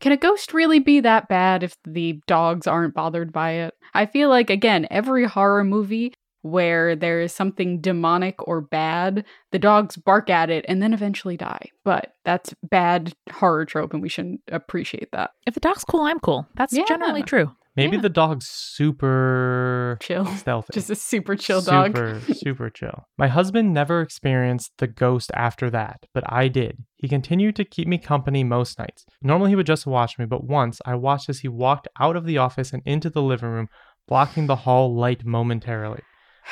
Can 0.00 0.12
a 0.12 0.16
ghost 0.16 0.52
really 0.52 0.78
be 0.78 1.00
that 1.00 1.28
bad 1.28 1.62
if 1.62 1.76
the 1.86 2.20
dogs 2.26 2.66
aren't 2.66 2.94
bothered 2.94 3.32
by 3.32 3.52
it? 3.52 3.74
I 3.94 4.06
feel 4.06 4.28
like, 4.28 4.50
again, 4.50 4.86
every 4.90 5.24
horror 5.24 5.64
movie 5.64 6.12
where 6.42 6.96
there 6.96 7.20
is 7.20 7.34
something 7.34 7.80
demonic 7.82 8.36
or 8.48 8.62
bad, 8.62 9.24
the 9.52 9.58
dogs 9.58 9.96
bark 9.96 10.30
at 10.30 10.48
it 10.48 10.64
and 10.68 10.82
then 10.82 10.94
eventually 10.94 11.36
die. 11.36 11.66
But 11.84 12.14
that's 12.24 12.54
bad 12.62 13.12
horror 13.30 13.66
trope 13.66 13.92
and 13.92 14.02
we 14.02 14.08
shouldn't 14.08 14.40
appreciate 14.48 15.10
that. 15.12 15.32
If 15.46 15.52
the 15.54 15.60
dog's 15.60 15.84
cool, 15.84 16.00
I'm 16.02 16.20
cool. 16.20 16.46
That's 16.54 16.72
Yeah. 16.72 16.84
generally 16.88 17.22
true. 17.22 17.52
Maybe 17.76 17.96
Yeah. 17.96 18.02
the 18.02 18.08
dog's 18.08 18.48
super 18.48 19.96
Chill. 20.00 20.26
stealthy. 20.36 20.72
Just 20.74 20.90
a 20.90 20.96
super 20.96 21.36
chill 21.36 21.60
dog. 21.62 21.96
Super, 21.96 22.20
super 22.34 22.70
chill. 22.70 23.06
My 23.16 23.28
husband 23.28 23.72
never 23.72 24.00
experienced 24.00 24.72
the 24.78 24.86
ghost 24.86 25.30
after 25.34 25.70
that, 25.70 26.06
but 26.12 26.24
I 26.30 26.48
did. 26.48 26.84
He 26.96 27.08
continued 27.08 27.56
to 27.56 27.64
keep 27.64 27.86
me 27.88 27.98
company 27.98 28.42
most 28.44 28.78
nights. 28.78 29.04
Normally 29.22 29.50
he 29.50 29.56
would 29.56 29.66
just 29.66 29.86
watch 29.86 30.18
me, 30.18 30.24
but 30.26 30.44
once 30.44 30.80
I 30.84 30.94
watched 30.96 31.28
as 31.28 31.40
he 31.40 31.48
walked 31.48 31.88
out 31.98 32.16
of 32.16 32.24
the 32.26 32.38
office 32.38 32.72
and 32.72 32.82
into 32.84 33.08
the 33.10 33.22
living 33.22 33.48
room, 33.50 33.68
blocking 34.08 34.46
the 34.46 34.56
hall 34.56 34.94
light 34.94 35.24
momentarily. 35.24 36.00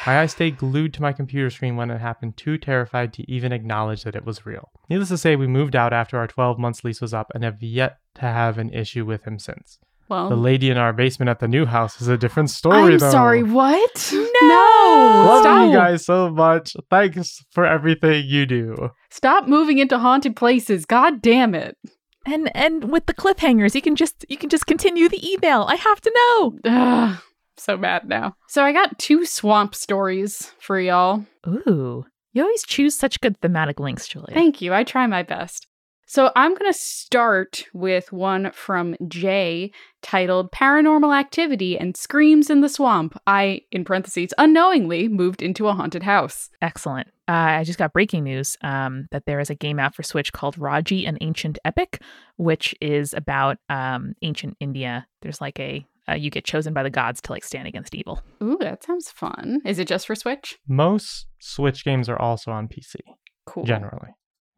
My 0.07 0.21
eyes 0.21 0.33
stayed 0.33 0.59
glued 0.59 0.95
to 0.95 1.03
my 1.03 1.13
computer 1.13 1.51
screen 1.51 1.75
when 1.77 1.91
it 1.91 1.99
happened, 2.01 2.37
too 2.37 2.57
terrified 2.59 3.13
to 3.15 3.29
even 3.29 3.51
acknowledge 3.53 4.05
that 4.05 4.15
it 4.15 4.25
was 4.25 4.47
real. 4.47 4.71
Needless 4.89 5.09
to 5.09 5.19
say, 5.19 5.35
we 5.35 5.49
moved 5.49 5.75
out 5.75 5.93
after 5.93 6.19
our 6.19 6.29
12 6.29 6.59
months 6.59 6.85
lease 6.85 7.01
was 7.01 7.13
up 7.13 7.33
and 7.35 7.43
have 7.43 7.61
yet 7.63 7.97
to 8.15 8.21
have 8.23 8.59
an 8.59 8.71
issue 8.73 9.05
with 9.05 9.25
him 9.27 9.41
since. 9.41 9.79
Well, 10.09 10.29
The 10.31 10.37
lady 10.37 10.71
in 10.71 10.77
our 10.79 10.93
basement 10.93 11.29
at 11.29 11.39
the 11.41 11.49
new 11.49 11.67
house 11.67 12.01
is 12.01 12.09
a 12.09 12.17
different 12.17 12.51
story, 12.51 12.95
I'm 12.95 12.99
though. 12.99 13.11
sorry, 13.11 13.43
what? 13.43 14.13
No! 14.41 15.25
Love 15.27 15.43
Stop. 15.43 15.67
you 15.71 15.77
guys 15.77 16.05
so 16.07 16.31
much. 16.31 16.77
Thanks 16.91 17.45
for 17.51 17.65
everything 17.67 18.25
you 18.27 18.47
do. 18.47 18.91
Stop 19.11 19.47
moving 19.49 19.79
into 19.79 19.99
haunted 19.99 20.37
places. 20.37 20.85
God 20.87 21.21
damn 21.23 21.55
it. 21.55 21.77
And 22.27 22.51
and 22.55 22.91
with 22.93 23.07
the 23.07 23.15
cliffhangers, 23.15 23.75
you 23.75 23.83
can 23.83 23.97
just 23.97 24.25
you 24.29 24.37
can 24.37 24.49
just 24.51 24.67
continue 24.67 25.09
the 25.09 25.33
email. 25.33 25.63
I 25.69 25.77
have 25.77 26.01
to 26.03 26.13
know. 26.15 26.59
Ugh, 26.65 27.19
so 27.57 27.77
bad 27.77 28.09
now. 28.09 28.37
So 28.49 28.63
I 28.63 28.73
got 28.73 28.99
two 28.99 29.25
swamp 29.27 29.75
stories 29.75 30.53
for 30.61 30.79
y'all. 30.81 31.25
Ooh. 31.47 32.05
You 32.33 32.43
always 32.43 32.65
choose 32.65 32.95
such 32.95 33.21
good 33.21 33.41
thematic 33.41 33.81
links, 33.81 34.07
Julia. 34.07 34.35
Thank 34.35 34.61
you. 34.61 34.75
I 34.75 34.85
try 34.85 35.07
my 35.07 35.23
best. 35.23 35.67
So 36.11 36.33
I'm 36.35 36.55
going 36.55 36.73
to 36.73 36.79
start 36.79 37.65
with 37.75 38.13
one 38.15 38.51
from 38.53 38.97
Jay 39.09 39.71
titled 40.01 40.51
Paranormal 40.53 41.15
Activity 41.15 41.79
and 41.79 41.95
Screams 41.99 42.49
in 42.49 42.63
the 42.63 42.71
Swamp. 42.71 43.21
I, 43.27 43.61
in 43.71 43.85
parentheses, 43.85 44.33
unknowingly 44.39 45.09
moved 45.09 45.43
into 45.43 45.69
a 45.69 45.75
haunted 45.75 46.03
house. 46.05 46.49
Excellent. 46.63 47.09
Uh, 47.29 47.61
I 47.61 47.65
just 47.65 47.79
got 47.79 47.93
breaking 47.93 48.25
news 48.25 48.57
um, 48.63 49.07
that 49.11 49.27
there 49.27 49.39
is 49.39 49.51
a 49.51 49.55
game 49.55 49.79
out 49.79 49.95
for 49.95 50.03
Switch 50.03 50.33
called 50.33 50.57
Raji, 50.57 51.05
an 51.05 51.19
Ancient 51.21 51.59
Epic, 51.67 52.01
which 52.39 52.75
is 52.81 53.13
about 53.13 53.59
um, 53.69 54.15
ancient 54.23 54.57
India. 54.61 55.07
There's 55.21 55.43
like 55.43 55.61
a 55.61 55.85
uh, 56.09 56.15
you 56.15 56.31
get 56.31 56.47
chosen 56.47 56.73
by 56.73 56.83
the 56.83 56.89
gods 56.89 57.21
to 57.21 57.33
like 57.33 57.45
stand 57.45 57.69
against 57.69 57.95
evil. 57.95 58.23
Ooh, 58.43 58.57
that 58.61 58.83
sounds 58.83 59.11
fun. 59.11 59.61
Is 59.67 59.79
it 59.79 59.87
just 59.87 60.07
for 60.07 60.15
Switch? 60.15 60.57
Most 60.67 61.27
Switch 61.39 61.85
games 61.85 62.09
are 62.09 62.19
also 62.19 62.51
on 62.51 62.67
PC, 62.67 62.95
Cool. 63.45 63.65
generally, 63.65 64.09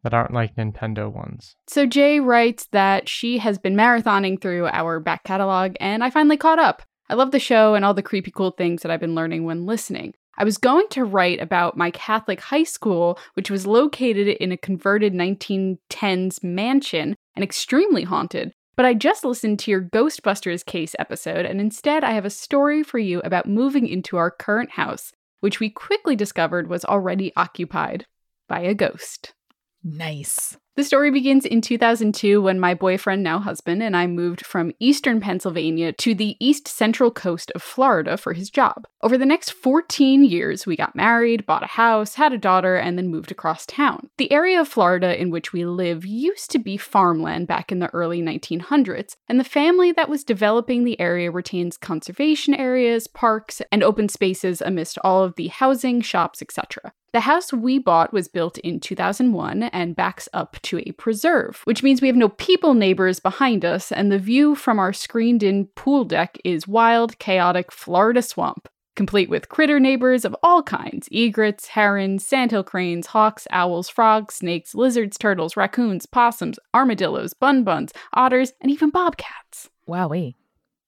that 0.02 0.14
aren't 0.14 0.34
like 0.34 0.56
Nintendo 0.56 1.12
ones. 1.12 1.56
So 1.68 1.86
Jay 1.86 2.20
writes 2.20 2.66
that 2.72 3.08
she 3.08 3.38
has 3.38 3.58
been 3.58 3.76
marathoning 3.76 4.40
through 4.40 4.66
our 4.68 5.00
back 5.00 5.24
catalog 5.24 5.74
and 5.80 6.02
I 6.02 6.10
finally 6.10 6.36
caught 6.36 6.58
up. 6.58 6.82
I 7.08 7.14
love 7.14 7.32
the 7.32 7.38
show 7.38 7.74
and 7.74 7.84
all 7.84 7.94
the 7.94 8.02
creepy 8.02 8.30
cool 8.30 8.52
things 8.52 8.82
that 8.82 8.90
I've 8.90 9.00
been 9.00 9.14
learning 9.14 9.44
when 9.44 9.66
listening. 9.66 10.14
I 10.38 10.44
was 10.44 10.58
going 10.58 10.86
to 10.90 11.04
write 11.04 11.40
about 11.40 11.76
my 11.76 11.90
Catholic 11.90 12.40
high 12.40 12.62
school, 12.62 13.18
which 13.34 13.50
was 13.50 13.66
located 13.66 14.28
in 14.28 14.52
a 14.52 14.56
converted 14.56 15.12
1910s 15.12 16.42
mansion 16.42 17.16
and 17.34 17.42
extremely 17.42 18.04
haunted. 18.04 18.52
But 18.76 18.86
I 18.86 18.94
just 18.94 19.24
listened 19.24 19.58
to 19.58 19.70
your 19.70 19.82
Ghostbusters 19.82 20.64
case 20.64 20.94
episode, 20.98 21.44
and 21.44 21.60
instead 21.60 22.04
I 22.04 22.12
have 22.12 22.24
a 22.24 22.30
story 22.30 22.82
for 22.82 22.98
you 22.98 23.20
about 23.20 23.48
moving 23.48 23.86
into 23.86 24.16
our 24.16 24.30
current 24.30 24.70
house, 24.70 25.12
which 25.40 25.60
we 25.60 25.68
quickly 25.68 26.16
discovered 26.16 26.70
was 26.70 26.86
already 26.86 27.32
occupied 27.36 28.06
by 28.48 28.60
a 28.60 28.72
ghost. 28.72 29.34
Nice. 29.82 30.56
The 30.76 30.84
story 30.84 31.10
begins 31.10 31.44
in 31.44 31.60
2002 31.60 32.40
when 32.40 32.60
my 32.60 32.74
boyfriend, 32.74 33.22
now 33.22 33.38
husband, 33.38 33.82
and 33.82 33.96
I 33.96 34.06
moved 34.06 34.46
from 34.46 34.72
eastern 34.78 35.20
Pennsylvania 35.20 35.92
to 35.94 36.14
the 36.14 36.36
east 36.38 36.68
central 36.68 37.10
coast 37.10 37.50
of 37.54 37.62
Florida 37.62 38.16
for 38.16 38.32
his 38.32 38.50
job. 38.50 38.86
Over 39.02 39.18
the 39.18 39.26
next 39.26 39.50
14 39.50 40.24
years, 40.24 40.66
we 40.66 40.76
got 40.76 40.96
married, 40.96 41.44
bought 41.44 41.64
a 41.64 41.66
house, 41.66 42.14
had 42.14 42.32
a 42.32 42.38
daughter, 42.38 42.76
and 42.76 42.96
then 42.96 43.08
moved 43.08 43.30
across 43.30 43.66
town. 43.66 44.08
The 44.16 44.32
area 44.32 44.60
of 44.60 44.68
Florida 44.68 45.20
in 45.20 45.30
which 45.30 45.52
we 45.52 45.66
live 45.66 46.06
used 46.06 46.50
to 46.52 46.58
be 46.58 46.76
farmland 46.76 47.46
back 47.46 47.72
in 47.72 47.80
the 47.80 47.92
early 47.92 48.22
1900s, 48.22 49.16
and 49.28 49.40
the 49.40 49.44
family 49.44 49.92
that 49.92 50.08
was 50.08 50.24
developing 50.24 50.84
the 50.84 51.00
area 51.00 51.30
retains 51.30 51.76
conservation 51.76 52.54
areas, 52.54 53.06
parks, 53.06 53.60
and 53.72 53.82
open 53.82 54.08
spaces 54.08 54.62
amidst 54.62 54.98
all 55.04 55.24
of 55.24 55.34
the 55.34 55.48
housing, 55.48 56.00
shops, 56.00 56.40
etc. 56.40 56.92
The 57.12 57.20
house 57.20 57.52
we 57.52 57.80
bought 57.80 58.12
was 58.12 58.28
built 58.28 58.58
in 58.58 58.78
2001 58.78 59.64
and 59.64 59.96
backs 59.96 60.28
up 60.32 60.56
to 60.62 60.78
a 60.78 60.92
preserve, 60.92 61.60
which 61.64 61.82
means 61.82 62.00
we 62.00 62.06
have 62.06 62.16
no 62.16 62.28
people 62.28 62.72
neighbors 62.74 63.18
behind 63.18 63.64
us, 63.64 63.90
and 63.90 64.12
the 64.12 64.18
view 64.18 64.54
from 64.54 64.78
our 64.78 64.92
screened 64.92 65.42
in 65.42 65.66
pool 65.74 66.04
deck 66.04 66.38
is 66.44 66.68
wild, 66.68 67.18
chaotic 67.18 67.72
Florida 67.72 68.22
swamp, 68.22 68.68
complete 68.94 69.28
with 69.28 69.48
critter 69.48 69.80
neighbors 69.80 70.24
of 70.24 70.36
all 70.44 70.62
kinds 70.62 71.08
egrets, 71.10 71.66
herons, 71.66 72.24
sandhill 72.24 72.62
cranes, 72.62 73.08
hawks, 73.08 73.48
owls, 73.50 73.88
frogs, 73.88 74.36
snakes, 74.36 74.76
lizards, 74.76 75.18
turtles, 75.18 75.56
raccoons, 75.56 76.06
possums, 76.06 76.60
armadillos, 76.72 77.34
bun-buns, 77.34 77.92
otters, 78.14 78.52
and 78.60 78.70
even 78.70 78.88
bobcats. 78.88 79.68
Wowee. 79.88 80.34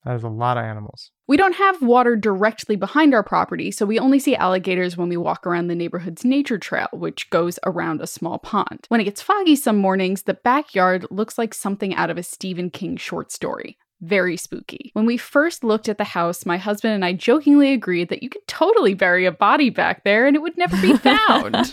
That 0.05 0.17
is 0.17 0.25
a 0.25 0.29
lot 0.29 0.59
of 0.59 0.65
animals. 0.65 1.13
We 1.29 1.37
don't 1.37 1.55
have 1.55 1.81
water 1.81 2.17
directly 2.17 2.75
behind 2.75 3.15
our 3.15 3.23
property, 3.23 3.71
so 3.71 3.87
we 3.87 3.99
only 3.99 4.19
see 4.19 4.35
alligators 4.35 4.97
when 4.97 5.09
we 5.09 5.17
walk 5.17 5.47
around 5.47 5.69
the 5.69 5.77
neighborhood's 5.77 6.25
nature 6.25 6.59
trail, 6.59 6.89
which 6.93 7.31
goes 7.31 7.59
around 7.65 8.01
a 8.01 8.07
small 8.07 8.39
pond. 8.39 8.87
When 8.89 9.01
it 9.01 9.05
gets 9.05 9.23
foggy 9.23 9.55
some 9.55 9.77
mornings, 9.77 10.23
the 10.23 10.35
backyard 10.35 11.07
looks 11.11 11.39
like 11.39 11.55
something 11.55 11.95
out 11.95 12.11
of 12.11 12.19
a 12.19 12.23
Stephen 12.23 12.69
King 12.69 12.97
short 12.97 13.31
story. 13.31 13.79
Very 14.01 14.37
spooky. 14.37 14.91
When 14.95 15.07
we 15.07 15.17
first 15.17 15.63
looked 15.63 15.89
at 15.89 15.97
the 15.97 16.05
house, 16.05 16.45
my 16.45 16.57
husband 16.57 16.95
and 16.95 17.05
I 17.05 17.13
jokingly 17.13 17.73
agreed 17.73 18.09
that 18.09 18.25
you 18.25 18.29
could 18.29 18.47
totally 18.49 18.95
bury 18.95 19.27
a 19.27 19.33
body 19.33 19.71
back 19.71 20.03
there 20.03 20.27
and 20.27 20.35
it 20.35 20.43
would 20.43 20.59
never 20.59 20.77
be 20.83 20.97
found. 20.97 21.73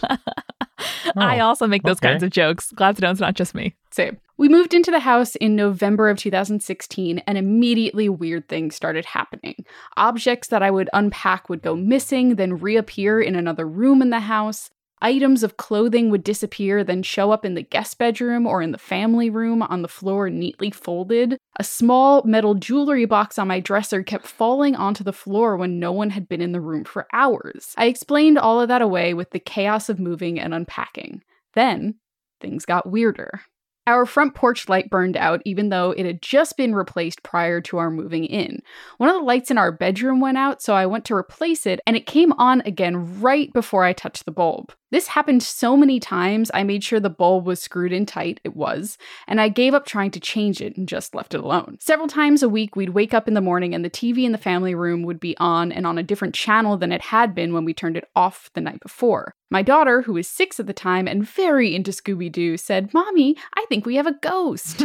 I 1.18 1.39
Oh, 1.39 1.46
also 1.46 1.68
make 1.68 1.84
those 1.84 1.98
okay. 1.98 2.10
kinds 2.10 2.24
of 2.24 2.30
jokes. 2.30 2.72
Glad 2.72 2.96
to 2.98 3.02
know 3.02 3.12
it's 3.12 3.20
not 3.20 3.36
just 3.36 3.54
me. 3.56 3.76
Same. 3.92 4.18
We 4.38 4.48
moved 4.48 4.74
into 4.74 4.92
the 4.92 5.00
house 5.02 5.36
in 5.36 5.56
November 5.56 6.10
of 6.10 6.18
2016, 6.18 7.20
and 7.20 7.38
immediately 7.38 8.08
weird 8.08 8.48
things 8.48 8.76
started 8.76 9.04
happening. 9.06 9.65
Objects 9.98 10.48
that 10.48 10.63
I 10.63 10.72
would 10.72 10.89
unpack 10.94 11.50
would 11.50 11.62
go 11.62 11.76
missing, 11.76 12.36
then 12.36 12.58
reappear 12.58 13.20
in 13.20 13.36
another 13.36 13.68
room 13.68 14.02
in 14.02 14.12
the 14.12 14.22
house. 14.22 14.70
Items 15.02 15.44
of 15.44 15.56
clothing 15.56 16.10
would 16.10 16.24
disappear, 16.24 16.84
then 16.84 17.04
show 17.04 17.32
up 17.32 17.46
in 17.46 17.54
the 17.54 17.64
guest 17.64 17.98
bedroom 17.98 18.46
or 18.46 18.62
in 18.62 18.72
the 18.72 18.78
family 18.78 19.30
room 19.30 19.64
on 19.64 19.82
the 19.82 19.88
floor, 19.88 20.30
neatly 20.30 20.72
folded. 20.72 21.38
A 21.58 21.64
small 21.64 22.22
metal 22.24 22.54
jewelry 22.54 23.06
box 23.06 23.40
on 23.40 23.48
my 23.48 23.62
dresser 23.62 24.04
kept 24.04 24.28
falling 24.28 24.76
onto 24.76 25.04
the 25.04 25.14
floor 25.14 25.56
when 25.56 25.80
no 25.80 25.94
one 25.94 26.10
had 26.10 26.28
been 26.28 26.42
in 26.42 26.52
the 26.52 26.60
room 26.60 26.84
for 26.84 27.08
hours. 27.14 27.74
I 27.78 27.86
explained 27.86 28.38
all 28.38 28.60
of 28.60 28.68
that 28.68 28.82
away 28.82 29.14
with 29.14 29.30
the 29.32 29.40
chaos 29.40 29.88
of 29.88 30.00
moving 30.00 30.38
and 30.38 30.54
unpacking. 30.54 31.22
Then, 31.54 31.96
things 32.42 32.66
got 32.66 32.90
weirder. 32.90 33.42
Our 33.88 34.06
front 34.06 34.36
porch 34.36 34.70
light 34.70 34.90
burned 34.90 35.18
out, 35.18 35.42
even 35.46 35.70
though 35.70 35.92
it 35.92 36.06
had 36.06 36.22
just 36.22 36.58
been 36.58 36.76
replaced 36.76 37.24
prior 37.24 37.60
to 37.62 37.78
our 37.78 37.90
moving 37.90 38.26
in. 38.26 38.62
One 38.98 39.10
of 39.10 39.16
the 39.16 39.24
lights 39.24 39.50
in 39.50 39.58
our 39.58 39.72
bedroom 39.72 40.20
went 40.20 40.38
out, 40.38 40.62
so 40.62 40.76
I 40.76 40.86
went 40.86 41.06
to 41.06 41.16
replace 41.16 41.66
it, 41.66 41.80
and 41.88 41.96
it 41.96 42.06
came 42.06 42.34
on 42.34 42.62
again 42.62 43.20
right 43.20 43.52
before 43.52 43.84
I 43.84 43.94
touched 43.94 44.26
the 44.26 44.32
bulb. 44.32 44.74
This 44.91 45.08
happened 45.08 45.43
so 45.43 45.78
many 45.78 45.99
times, 45.99 46.49
I 46.54 46.63
made 46.63 46.84
sure 46.84 46.99
the 46.99 47.10
bulb 47.10 47.45
was 47.45 47.62
screwed 47.62 47.91
in 47.91 48.06
tight, 48.06 48.39
it 48.43 48.56
was, 48.56 48.97
and 49.28 49.39
I 49.39 49.49
gave 49.49 49.73
up 49.73 49.86
trying 49.86 50.12
to 50.12 50.19
change 50.19 50.62
it 50.62 50.75
and 50.78 50.88
just 50.88 51.13
left 51.13 51.34
it 51.34 51.41
alone. 51.41 51.78
Several 51.80 52.08
times 52.08 52.41
a 52.41 52.49
week, 52.49 52.75
we'd 52.75 52.89
wake 52.89 53.13
up 53.13 53.28
in 53.28 53.36
the 53.36 53.41
morning 53.41 53.75
and 53.75 53.86
the 53.86 53.89
TV 53.89 54.23
in 54.23 54.32
the 54.32 54.38
family 54.38 54.73
room 54.73 55.04
would 55.04 55.19
be 55.19 55.38
on 55.38 55.71
and 55.71 55.86
on 55.86 55.97
a 55.97 56.04
different 56.04 56.34
channel 56.34 56.78
than 56.78 56.91
it 56.91 57.02
had 57.02 57.36
been 57.36 57.54
when 57.54 57.65
we 57.65 57.73
turned 57.73 57.97
it 57.97 58.10
off 58.15 58.49
the 58.54 58.62
night 58.62 58.80
before. 58.80 59.34
My 59.52 59.63
daughter, 59.63 60.04
who 60.04 60.13
was 60.13 60.28
six 60.28 60.60
at 60.60 60.67
the 60.67 60.73
time 60.73 61.08
and 61.08 61.28
very 61.28 61.73
into 61.73 61.89
Scooby 61.89 62.32
Doo, 62.32 62.56
said, 62.56 62.93
Mommy, 62.93 63.36
I 63.56 63.65
think 63.67 63.84
we 63.84 63.95
have 63.95 64.06
a 64.06 64.13
ghost. 64.13 64.78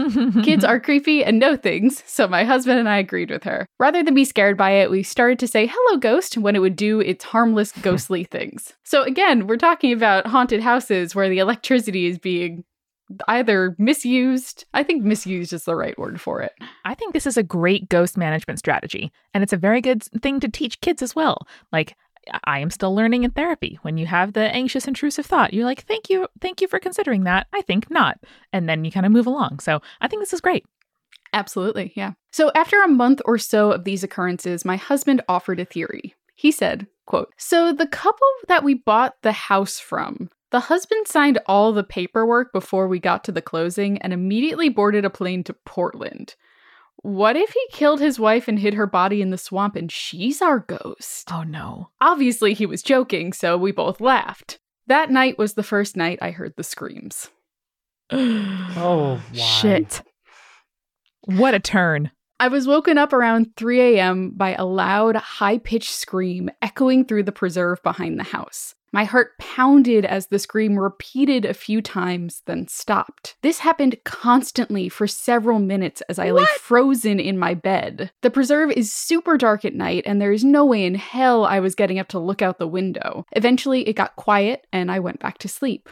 Kids 0.43 0.65
are 0.65 0.81
creepy 0.85 1.23
and 1.23 1.39
know 1.39 1.55
things, 1.55 2.03
so 2.07 2.27
my 2.27 2.45
husband 2.45 2.79
and 2.79 2.89
I 2.89 2.97
agreed 2.97 3.31
with 3.31 3.45
her. 3.45 3.67
Rather 3.79 4.03
than 4.03 4.15
be 4.15 4.25
scared 4.25 4.57
by 4.57 4.71
it, 4.71 4.91
we 4.91 5.03
started 5.03 5.39
to 5.41 5.49
say 5.49 5.71
hello, 5.71 5.99
ghost, 5.99 6.39
when 6.39 6.57
it 6.57 6.61
would 6.61 6.77
do 6.77 7.01
its 7.01 7.25
harmless, 7.25 7.73
ghostly 7.83 8.25
things. 8.25 8.73
So, 8.85 9.03
again, 9.03 9.47
we're 9.47 9.59
talking 9.59 9.93
about 9.95 10.27
haunted 10.27 10.61
houses 10.61 11.15
where 11.15 11.29
the 11.29 11.39
electricity 11.39 12.07
is 12.07 12.19
being 12.19 12.65
either 13.29 13.75
misused. 13.79 14.65
I 14.75 14.83
think 14.83 15.05
misused 15.05 15.53
is 15.53 15.65
the 15.65 15.77
right 15.77 15.99
word 15.99 16.21
for 16.21 16.41
it. 16.41 16.53
I 16.85 16.95
think 16.95 17.13
this 17.13 17.27
is 17.27 17.37
a 17.37 17.43
great 17.43 17.89
ghost 17.89 18.17
management 18.17 18.59
strategy, 18.59 19.13
and 19.33 19.43
it's 19.43 19.53
a 19.53 19.59
very 19.59 19.81
good 19.81 20.03
thing 20.23 20.41
to 20.41 20.49
teach 20.49 20.81
kids 20.81 21.03
as 21.03 21.15
well. 21.15 21.47
Like, 21.73 21.97
I 22.45 22.61
am 22.61 22.71
still 22.71 22.95
learning 22.95 23.25
in 23.25 23.33
therapy. 23.33 23.79
When 23.83 23.99
you 23.99 24.07
have 24.07 24.33
the 24.33 24.41
anxious, 24.41 24.89
intrusive 24.89 25.27
thought, 25.27 25.53
you're 25.53 25.67
like, 25.67 25.83
"Thank 25.83 26.09
you, 26.09 26.27
thank 26.41 26.61
you 26.63 26.69
for 26.69 26.79
considering 26.79 27.25
that." 27.25 27.47
I 27.53 27.61
think 27.61 27.91
not, 27.91 28.19
and 28.53 28.69
then 28.69 28.85
you 28.85 28.91
kind 28.91 29.05
of 29.05 29.13
move 29.13 29.27
along. 29.27 29.61
So 29.61 29.83
I 30.01 30.09
think 30.09 30.23
this 30.23 30.33
is 30.33 30.41
great. 30.41 30.65
Absolutely, 31.35 31.93
yeah. 31.95 32.13
So 32.33 32.51
after 32.55 32.83
a 32.83 32.89
month 32.89 33.21
or 33.25 33.39
so 33.39 33.73
of 33.73 33.85
these 33.85 34.03
occurrences, 34.03 34.65
my 34.65 34.77
husband 34.77 35.21
offered 35.29 35.61
a 35.61 35.65
theory. 35.65 36.15
He 36.35 36.51
said, 36.51 36.87
quote, 37.07 37.33
So 37.37 37.73
the 37.73 37.87
couple 37.87 38.27
that 38.49 38.65
we 38.65 38.75
bought 38.75 39.15
the 39.23 39.33
house 39.33 39.79
from, 39.79 40.31
the 40.51 40.61
husband 40.61 41.09
signed 41.09 41.39
all 41.47 41.73
the 41.73 41.85
paperwork 41.85 42.53
before 42.53 42.87
we 42.87 42.99
got 42.99 43.25
to 43.25 43.33
the 43.33 43.43
closing 43.43 43.99
and 43.99 44.13
immediately 44.13 44.69
boarded 44.69 45.05
a 45.05 45.11
plane 45.11 45.43
to 45.45 45.53
Portland. 45.53 46.35
What 46.97 47.37
if 47.37 47.51
he 47.51 47.67
killed 47.71 48.01
his 48.01 48.19
wife 48.19 48.49
and 48.49 48.59
hid 48.59 48.75
her 48.75 48.87
body 48.87 49.21
in 49.21 49.31
the 49.31 49.37
swamp 49.37 49.77
and 49.77 49.91
she's 49.91 50.41
our 50.41 50.61
ghost? 50.61 51.29
Oh 51.33 51.43
no. 51.43 51.91
Obviously, 52.01 52.55
he 52.55 52.67
was 52.67 52.83
joking, 52.83 53.33
so 53.33 53.59
we 53.59 53.73
both 53.73 54.01
laughed. 54.01 54.59
That 54.87 55.11
night 55.11 55.39
was 55.39 55.55
the 55.55 55.63
first 55.63 55.97
night 55.97 56.19
I 56.23 56.31
heard 56.31 56.55
the 56.57 56.65
screams. 56.65 57.31
Oh, 58.77 59.21
why? 59.33 59.39
shit! 59.39 60.03
What 61.23 61.55
a 61.55 61.61
turn. 61.61 62.11
I 62.45 62.49
was 62.49 62.67
woken 62.67 62.99
up 62.99 63.15
around 63.15 63.57
3 63.57 63.81
a.m. 63.81 64.33
by 64.37 64.55
a 64.55 64.67
loud, 64.67 65.17
high 65.17 65.57
pitched 65.57 65.93
scream 65.93 66.51
echoing 66.61 67.07
through 67.07 67.23
the 67.23 67.33
preserve 67.33 67.83
behind 67.83 68.19
the 68.19 68.23
house. 68.23 68.75
My 68.93 69.05
heart 69.05 69.39
pounded 69.39 70.05
as 70.05 70.27
the 70.27 70.39
scream 70.39 70.79
repeated 70.79 71.47
a 71.47 71.55
few 71.55 71.81
times, 71.81 72.43
then 72.45 72.69
stopped. 72.69 73.37
This 73.41 73.61
happened 73.61 73.97
constantly 74.05 74.91
for 74.91 75.07
several 75.07 75.59
minutes 75.59 76.03
as 76.11 76.19
I 76.19 76.33
lay 76.33 76.45
frozen 76.61 77.19
in 77.19 77.39
my 77.39 77.55
bed. 77.55 78.13
The 78.21 78.29
preserve 78.29 78.73
is 78.73 78.93
super 78.93 79.39
dark 79.39 79.65
at 79.65 79.73
night, 79.73 80.03
and 80.05 80.21
there 80.21 80.31
is 80.31 80.45
no 80.45 80.67
way 80.67 80.85
in 80.85 80.97
hell 80.97 81.47
I 81.47 81.61
was 81.61 81.75
getting 81.75 81.99
up 81.99 82.09
to 82.09 82.19
look 82.19 82.43
out 82.43 82.59
the 82.59 82.69
window. 82.69 83.25
Eventually, 83.33 83.89
it 83.89 83.97
got 83.97 84.17
quiet, 84.17 84.67
and 84.71 84.93
I 84.93 84.99
went 84.99 85.19
back 85.19 85.39
to 85.39 85.49
sleep. 85.49 85.89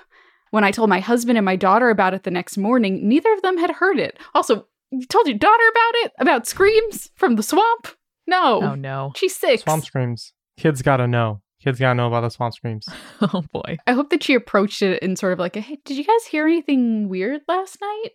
When 0.51 0.65
I 0.65 0.71
told 0.71 0.91
my 0.91 1.01
husband 1.01 1.39
and 1.39 1.47
my 1.47 1.57
daughter 1.57 1.89
about 1.89 2.13
it 2.13 2.25
the 2.25 2.31
next 2.31 2.59
morning, 2.59 3.09
neither 3.09 3.33
of 3.33 3.41
them 3.41 3.57
had 3.57 3.71
heard 3.71 3.99
it. 3.99 4.19
Also, 4.35 4.67
you 4.93 5.07
told 5.07 5.27
your 5.27 5.39
daughter 5.39 5.65
about 5.71 5.95
it? 6.05 6.13
About 6.19 6.47
screams 6.47 7.11
from 7.17 7.37
the 7.37 7.43
swamp? 7.43 7.89
No. 8.27 8.61
Oh 8.63 8.75
no. 8.75 9.13
She's 9.17 9.35
six. 9.35 9.63
Swamp 9.63 9.85
screams. 9.85 10.33
Kids 10.57 10.83
gotta 10.83 11.07
know. 11.07 11.43
Kids 11.63 11.79
gotta 11.79 11.95
know 11.95 12.09
about 12.09 12.23
the 12.23 12.31
swamp 12.31 12.55
screams. 12.55 12.87
Oh 13.23 13.45
boy. 13.53 13.79
I 13.87 13.93
hope 13.93 14.11
that 14.11 14.23
she 14.23 14.35
approached 14.35 14.83
it 14.83 15.03
in 15.03 15.15
sort 15.17 15.33
of 15.33 15.39
like, 15.39 15.57
a, 15.57 15.61
hey, 15.61 15.79
did 15.85 15.97
you 15.97 16.05
guys 16.05 16.27
hear 16.27 16.47
anything 16.47 17.09
weird 17.09 17.43
last 17.47 17.79
night 17.81 18.11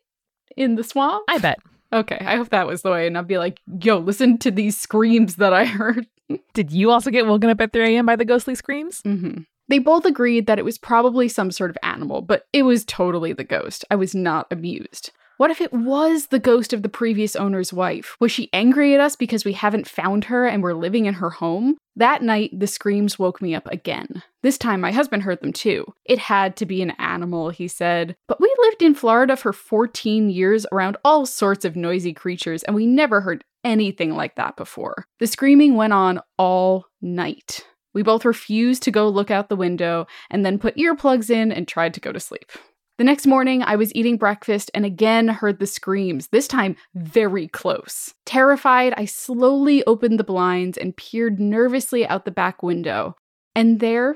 in 0.58 0.76
the 0.76 0.84
swamp? 0.84 1.24
I 1.30 1.38
bet. 1.38 1.60
Okay, 1.94 2.18
I 2.20 2.36
hope 2.36 2.50
that 2.50 2.68
was 2.68 2.82
the 2.82 2.92
way. 2.92 3.08
And 3.08 3.18
I'd 3.18 3.28
be 3.28 3.38
like, 3.38 3.62
yo, 3.82 3.98
listen 4.00 4.38
to 4.40 4.52
these 4.52 4.78
screams 4.78 5.38
that 5.38 5.54
I 5.54 5.64
heard. 5.80 6.08
Did 6.54 6.72
you 6.72 6.92
also 6.92 7.10
get 7.10 7.26
woken 7.26 7.50
up 7.50 7.62
at 7.62 7.72
3 7.72 7.96
a.m. 7.96 8.06
by 8.06 8.18
the 8.18 8.26
ghostly 8.26 8.56
screams? 8.56 9.02
Mm-hmm. 9.04 9.44
They 9.70 9.80
both 9.80 10.06
agreed 10.06 10.48
that 10.48 10.60
it 10.60 10.66
was 10.66 10.78
probably 10.78 11.30
some 11.30 11.52
sort 11.52 11.70
of 11.70 11.78
animal, 11.84 12.22
but 12.22 12.48
it 12.52 12.64
was 12.64 12.84
totally 12.86 13.32
the 13.34 13.44
ghost. 13.46 13.86
I 13.90 13.96
was 13.96 14.14
not 14.14 14.48
amused. 14.52 15.12
What 15.38 15.52
if 15.52 15.62
it 15.62 15.72
was 15.72 16.28
the 16.28 16.40
ghost 16.40 16.74
of 16.74 16.82
the 16.82 16.90
previous 16.90 17.36
owner's 17.36 17.72
wife? 17.72 18.18
Was 18.20 18.32
she 18.32 18.50
angry 18.54 18.96
at 18.96 19.00
us 19.00 19.16
because 19.16 19.46
we 19.46 19.54
haven't 19.54 19.88
found 19.88 20.26
her 20.26 20.48
and 20.48 20.64
we're 20.64 20.74
living 20.74 21.06
in 21.06 21.14
her 21.16 21.30
home? 21.30 21.78
That 21.96 22.24
night, 22.24 22.60
the 22.60 22.66
screams 22.66 23.20
woke 23.20 23.40
me 23.40 23.54
up 23.54 23.68
again. 23.68 24.24
This 24.42 24.58
time, 24.58 24.82
my 24.82 24.92
husband 24.92 25.22
heard 25.22 25.42
them 25.42 25.54
too. 25.54 25.94
It 26.06 26.18
had 26.18 26.56
to 26.58 26.66
be 26.66 26.82
an 26.82 26.92
animal, 26.98 27.50
he 27.50 27.68
said. 27.68 28.16
But 28.28 28.42
we 28.42 28.52
lived 28.62 28.82
in 28.82 28.96
Florida 28.96 29.36
for 29.36 29.54
14 29.54 30.32
years 30.32 30.66
around 30.72 30.98
all 31.06 31.28
sorts 31.28 31.66
of 31.66 31.76
noisy 31.76 32.14
creatures, 32.14 32.64
and 32.64 32.76
we 32.76 32.88
never 32.88 33.22
heard 33.22 33.44
anything 33.64 34.16
like 34.16 34.36
that 34.38 34.58
before. 34.58 35.06
The 35.20 35.28
screaming 35.28 35.76
went 35.76 35.94
on 35.94 36.20
all 36.40 36.86
night. 37.00 37.64
We 37.94 38.02
both 38.02 38.26
refused 38.26 38.82
to 38.84 38.92
go 38.92 39.08
look 39.08 39.30
out 39.30 39.50
the 39.50 39.56
window 39.56 40.08
and 40.32 40.44
then 40.44 40.58
put 40.58 40.78
earplugs 40.78 41.30
in 41.30 41.52
and 41.52 41.68
tried 41.68 41.94
to 41.94 42.00
go 42.00 42.12
to 42.12 42.20
sleep. 42.20 42.52
The 42.98 43.04
next 43.04 43.28
morning, 43.28 43.62
I 43.62 43.76
was 43.76 43.94
eating 43.94 44.18
breakfast 44.18 44.72
and 44.74 44.84
again 44.84 45.28
heard 45.28 45.60
the 45.60 45.68
screams, 45.68 46.30
this 46.30 46.48
time 46.48 46.76
very 46.96 47.48
close. 47.48 48.16
Terrified, 48.26 48.96
I 48.98 49.06
slowly 49.06 49.84
opened 49.86 50.20
the 50.20 50.24
blinds 50.24 50.80
and 50.80 50.98
peered 50.98 51.40
nervously 51.40 52.08
out 52.08 52.26
the 52.26 52.32
back 52.32 52.64
window. 52.64 53.16
And 53.54 53.80
there, 53.80 54.16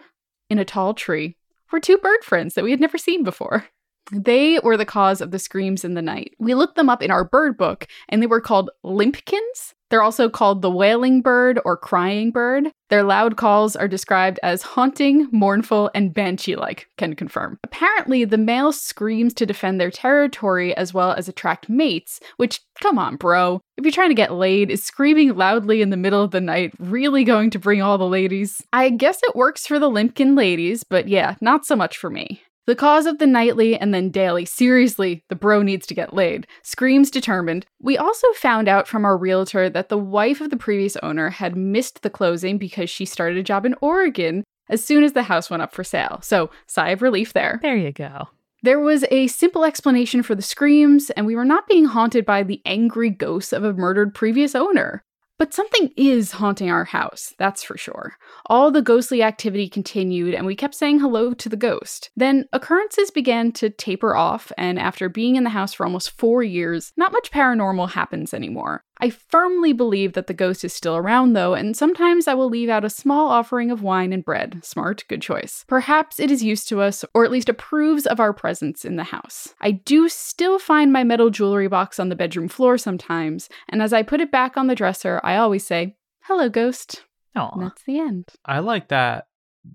in 0.50 0.58
a 0.58 0.66
tall 0.66 0.96
tree, 0.96 1.38
were 1.72 1.80
two 1.80 2.00
bird 2.00 2.24
friends 2.24 2.56
that 2.56 2.64
we 2.64 2.72
had 2.72 2.82
never 2.82 2.98
seen 2.98 3.24
before. 3.24 3.66
They 4.12 4.58
were 4.64 4.78
the 4.78 4.86
cause 4.86 5.22
of 5.22 5.30
the 5.30 5.38
screams 5.38 5.86
in 5.86 5.94
the 5.94 6.02
night. 6.02 6.34
We 6.40 6.56
looked 6.56 6.76
them 6.76 6.90
up 6.90 7.04
in 7.04 7.12
our 7.12 7.24
bird 7.24 7.58
book, 7.58 7.88
and 8.10 8.20
they 8.20 8.28
were 8.28 8.42
called 8.42 8.72
limpkins. 8.84 9.76
They're 9.92 10.02
also 10.02 10.30
called 10.30 10.62
the 10.62 10.72
wailing 10.72 11.22
bird 11.22 11.60
or 11.66 11.76
crying 11.76 12.32
bird. 12.32 12.72
Their 12.90 13.04
loud 13.04 13.36
calls 13.36 13.76
are 13.76 13.90
described 13.90 14.40
as 14.42 14.62
haunting, 14.62 15.28
mournful, 15.34 15.92
and 15.94 16.14
banshee 16.14 16.56
like, 16.56 16.88
can 16.98 17.14
confirm. 17.14 17.60
Apparently, 17.66 18.24
the 18.24 18.38
male 18.38 18.72
screams 18.72 19.34
to 19.34 19.46
defend 19.46 19.80
their 19.80 19.92
territory 19.92 20.74
as 20.78 20.94
well 20.94 21.12
as 21.12 21.28
attract 21.28 21.68
mates, 21.68 22.22
which, 22.38 22.62
come 22.82 22.98
on, 22.98 23.18
bro. 23.18 23.60
If 23.78 23.84
you're 23.84 23.92
trying 23.92 24.10
to 24.10 24.16
get 24.16 24.34
laid, 24.34 24.72
is 24.72 24.82
screaming 24.82 25.36
loudly 25.36 25.82
in 25.82 25.90
the 25.90 25.98
middle 25.98 26.24
of 26.24 26.32
the 26.32 26.42
night 26.42 26.74
really 26.80 27.26
going 27.26 27.50
to 27.50 27.60
bring 27.60 27.82
all 27.82 27.98
the 27.98 28.08
ladies? 28.08 28.64
I 28.72 28.90
guess 28.92 29.20
it 29.24 29.36
works 29.36 29.68
for 29.68 29.78
the 29.78 29.90
Limpkin 29.90 30.38
ladies, 30.38 30.86
but 30.86 31.10
yeah, 31.10 31.36
not 31.42 31.66
so 31.66 31.76
much 31.76 31.98
for 31.98 32.10
me. 32.10 32.42
The 32.68 32.76
cause 32.76 33.08
of 33.08 33.18
the 33.18 33.26
nightly 33.26 33.76
and 33.76 33.94
then 33.94 34.10
daily, 34.10 34.46
seriously, 34.46 35.24
the 35.30 35.36
bro 35.36 35.64
needs 35.64 35.88
to 35.88 35.96
get 35.96 36.14
laid, 36.14 36.46
screams 36.62 37.10
determined. 37.10 37.66
We 37.82 37.98
also 37.98 38.28
found 38.34 38.68
out 38.68 38.88
from 38.88 39.04
our 39.04 39.18
realtor 39.18 39.70
that 39.70 39.90
the 39.90 39.98
wife 39.98 40.42
of 40.42 40.52
the 40.52 40.58
previous 40.58 40.96
owner 40.98 41.32
had 41.32 41.58
missed 41.58 42.04
the 42.04 42.10
closing 42.10 42.60
because 42.60 42.90
she 42.90 43.06
started 43.06 43.38
a 43.38 43.44
job 43.44 43.66
in 43.66 43.76
Oregon 43.82 44.44
as 44.70 44.84
soon 44.84 45.04
as 45.04 45.14
the 45.14 45.24
house 45.24 45.50
went 45.50 45.64
up 45.64 45.74
for 45.74 45.84
sale. 45.84 46.20
So, 46.22 46.52
sigh 46.68 46.90
of 46.90 47.02
relief 47.02 47.34
there. 47.34 47.60
There 47.64 47.76
you 47.76 47.92
go. 47.92 48.30
There 48.64 48.80
was 48.80 49.06
a 49.10 49.26
simple 49.26 49.66
explanation 49.66 50.22
for 50.22 50.36
the 50.36 50.44
screams, 50.44 51.10
and 51.12 51.26
we 51.26 51.36
were 51.36 51.46
not 51.46 51.68
being 51.68 51.86
haunted 51.86 52.28
by 52.28 52.44
the 52.44 52.62
angry 52.64 53.10
ghosts 53.10 53.54
of 53.54 53.64
a 53.64 53.74
murdered 53.74 54.14
previous 54.14 54.54
owner. 54.54 55.04
But 55.42 55.56
something 55.56 55.92
is 55.98 56.34
haunting 56.34 56.70
our 56.70 56.86
house, 56.86 57.34
that's 57.40 57.64
for 57.64 57.76
sure. 57.76 58.16
All 58.46 58.70
the 58.70 58.84
ghostly 58.84 59.24
activity 59.24 59.68
continued, 59.68 60.36
and 60.36 60.46
we 60.46 60.56
kept 60.56 60.76
saying 60.76 61.00
hello 61.00 61.34
to 61.34 61.50
the 61.50 61.58
ghost. 61.58 62.12
Then 62.16 62.46
occurrences 62.54 63.10
began 63.10 63.52
to 63.54 63.72
taper 63.72 64.16
off, 64.16 64.52
and 64.56 64.78
after 64.78 65.10
being 65.10 65.38
in 65.38 65.44
the 65.44 65.50
house 65.50 65.74
for 65.74 65.84
almost 65.84 66.12
four 66.12 66.44
years, 66.44 66.94
not 66.96 67.12
much 67.12 67.32
paranormal 67.32 67.90
happens 67.90 68.36
anymore. 68.36 68.84
I 69.02 69.10
firmly 69.10 69.74
believe 69.74 70.14
that 70.14 70.28
the 70.28 70.34
ghost 70.34 70.64
is 70.64 70.74
still 70.74 70.96
around, 70.96 71.34
though, 71.34 71.56
and 71.56 71.76
sometimes 71.76 72.28
I 72.28 72.36
will 72.36 72.50
leave 72.50 72.70
out 72.70 72.86
a 72.86 72.90
small 72.90 73.30
offering 73.30 73.72
of 73.72 73.82
wine 73.82 74.14
and 74.14 74.24
bread. 74.24 74.64
Smart, 74.64 75.04
good 75.08 75.24
choice. 75.24 75.66
Perhaps 75.68 76.20
it 76.20 76.30
is 76.30 76.44
used 76.44 76.70
to 76.70 76.82
us, 76.82 77.04
or 77.16 77.26
at 77.26 77.32
least 77.32 77.50
approves 77.50 78.06
of 78.06 78.20
our 78.20 78.32
presence 78.32 78.86
in 78.86 78.98
the 78.98 79.06
house. 79.06 79.56
I 79.60 79.72
do 79.72 80.08
still 80.08 80.60
find 80.60 80.94
my 80.94 81.04
metal 81.04 81.32
jewelry 81.32 81.68
box 81.68 82.00
on 82.00 82.10
the 82.10 82.16
bedroom 82.16 82.48
floor 82.48 82.78
sometimes, 82.78 83.50
and 83.68 83.82
as 83.82 83.92
I 83.92 84.04
put 84.04 84.22
it 84.22 84.32
back 84.32 84.56
on 84.56 84.68
the 84.68 84.76
dresser, 84.76 85.20
I 85.24 85.36
always 85.38 85.66
say, 85.66 85.96
Hello, 86.26 86.48
ghost. 86.48 87.04
And 87.34 87.44
Oh, 87.44 87.60
that's 87.60 87.84
the 87.84 87.98
end. 87.98 88.30
I 88.46 88.60
like 88.60 88.90
that. 88.90 89.26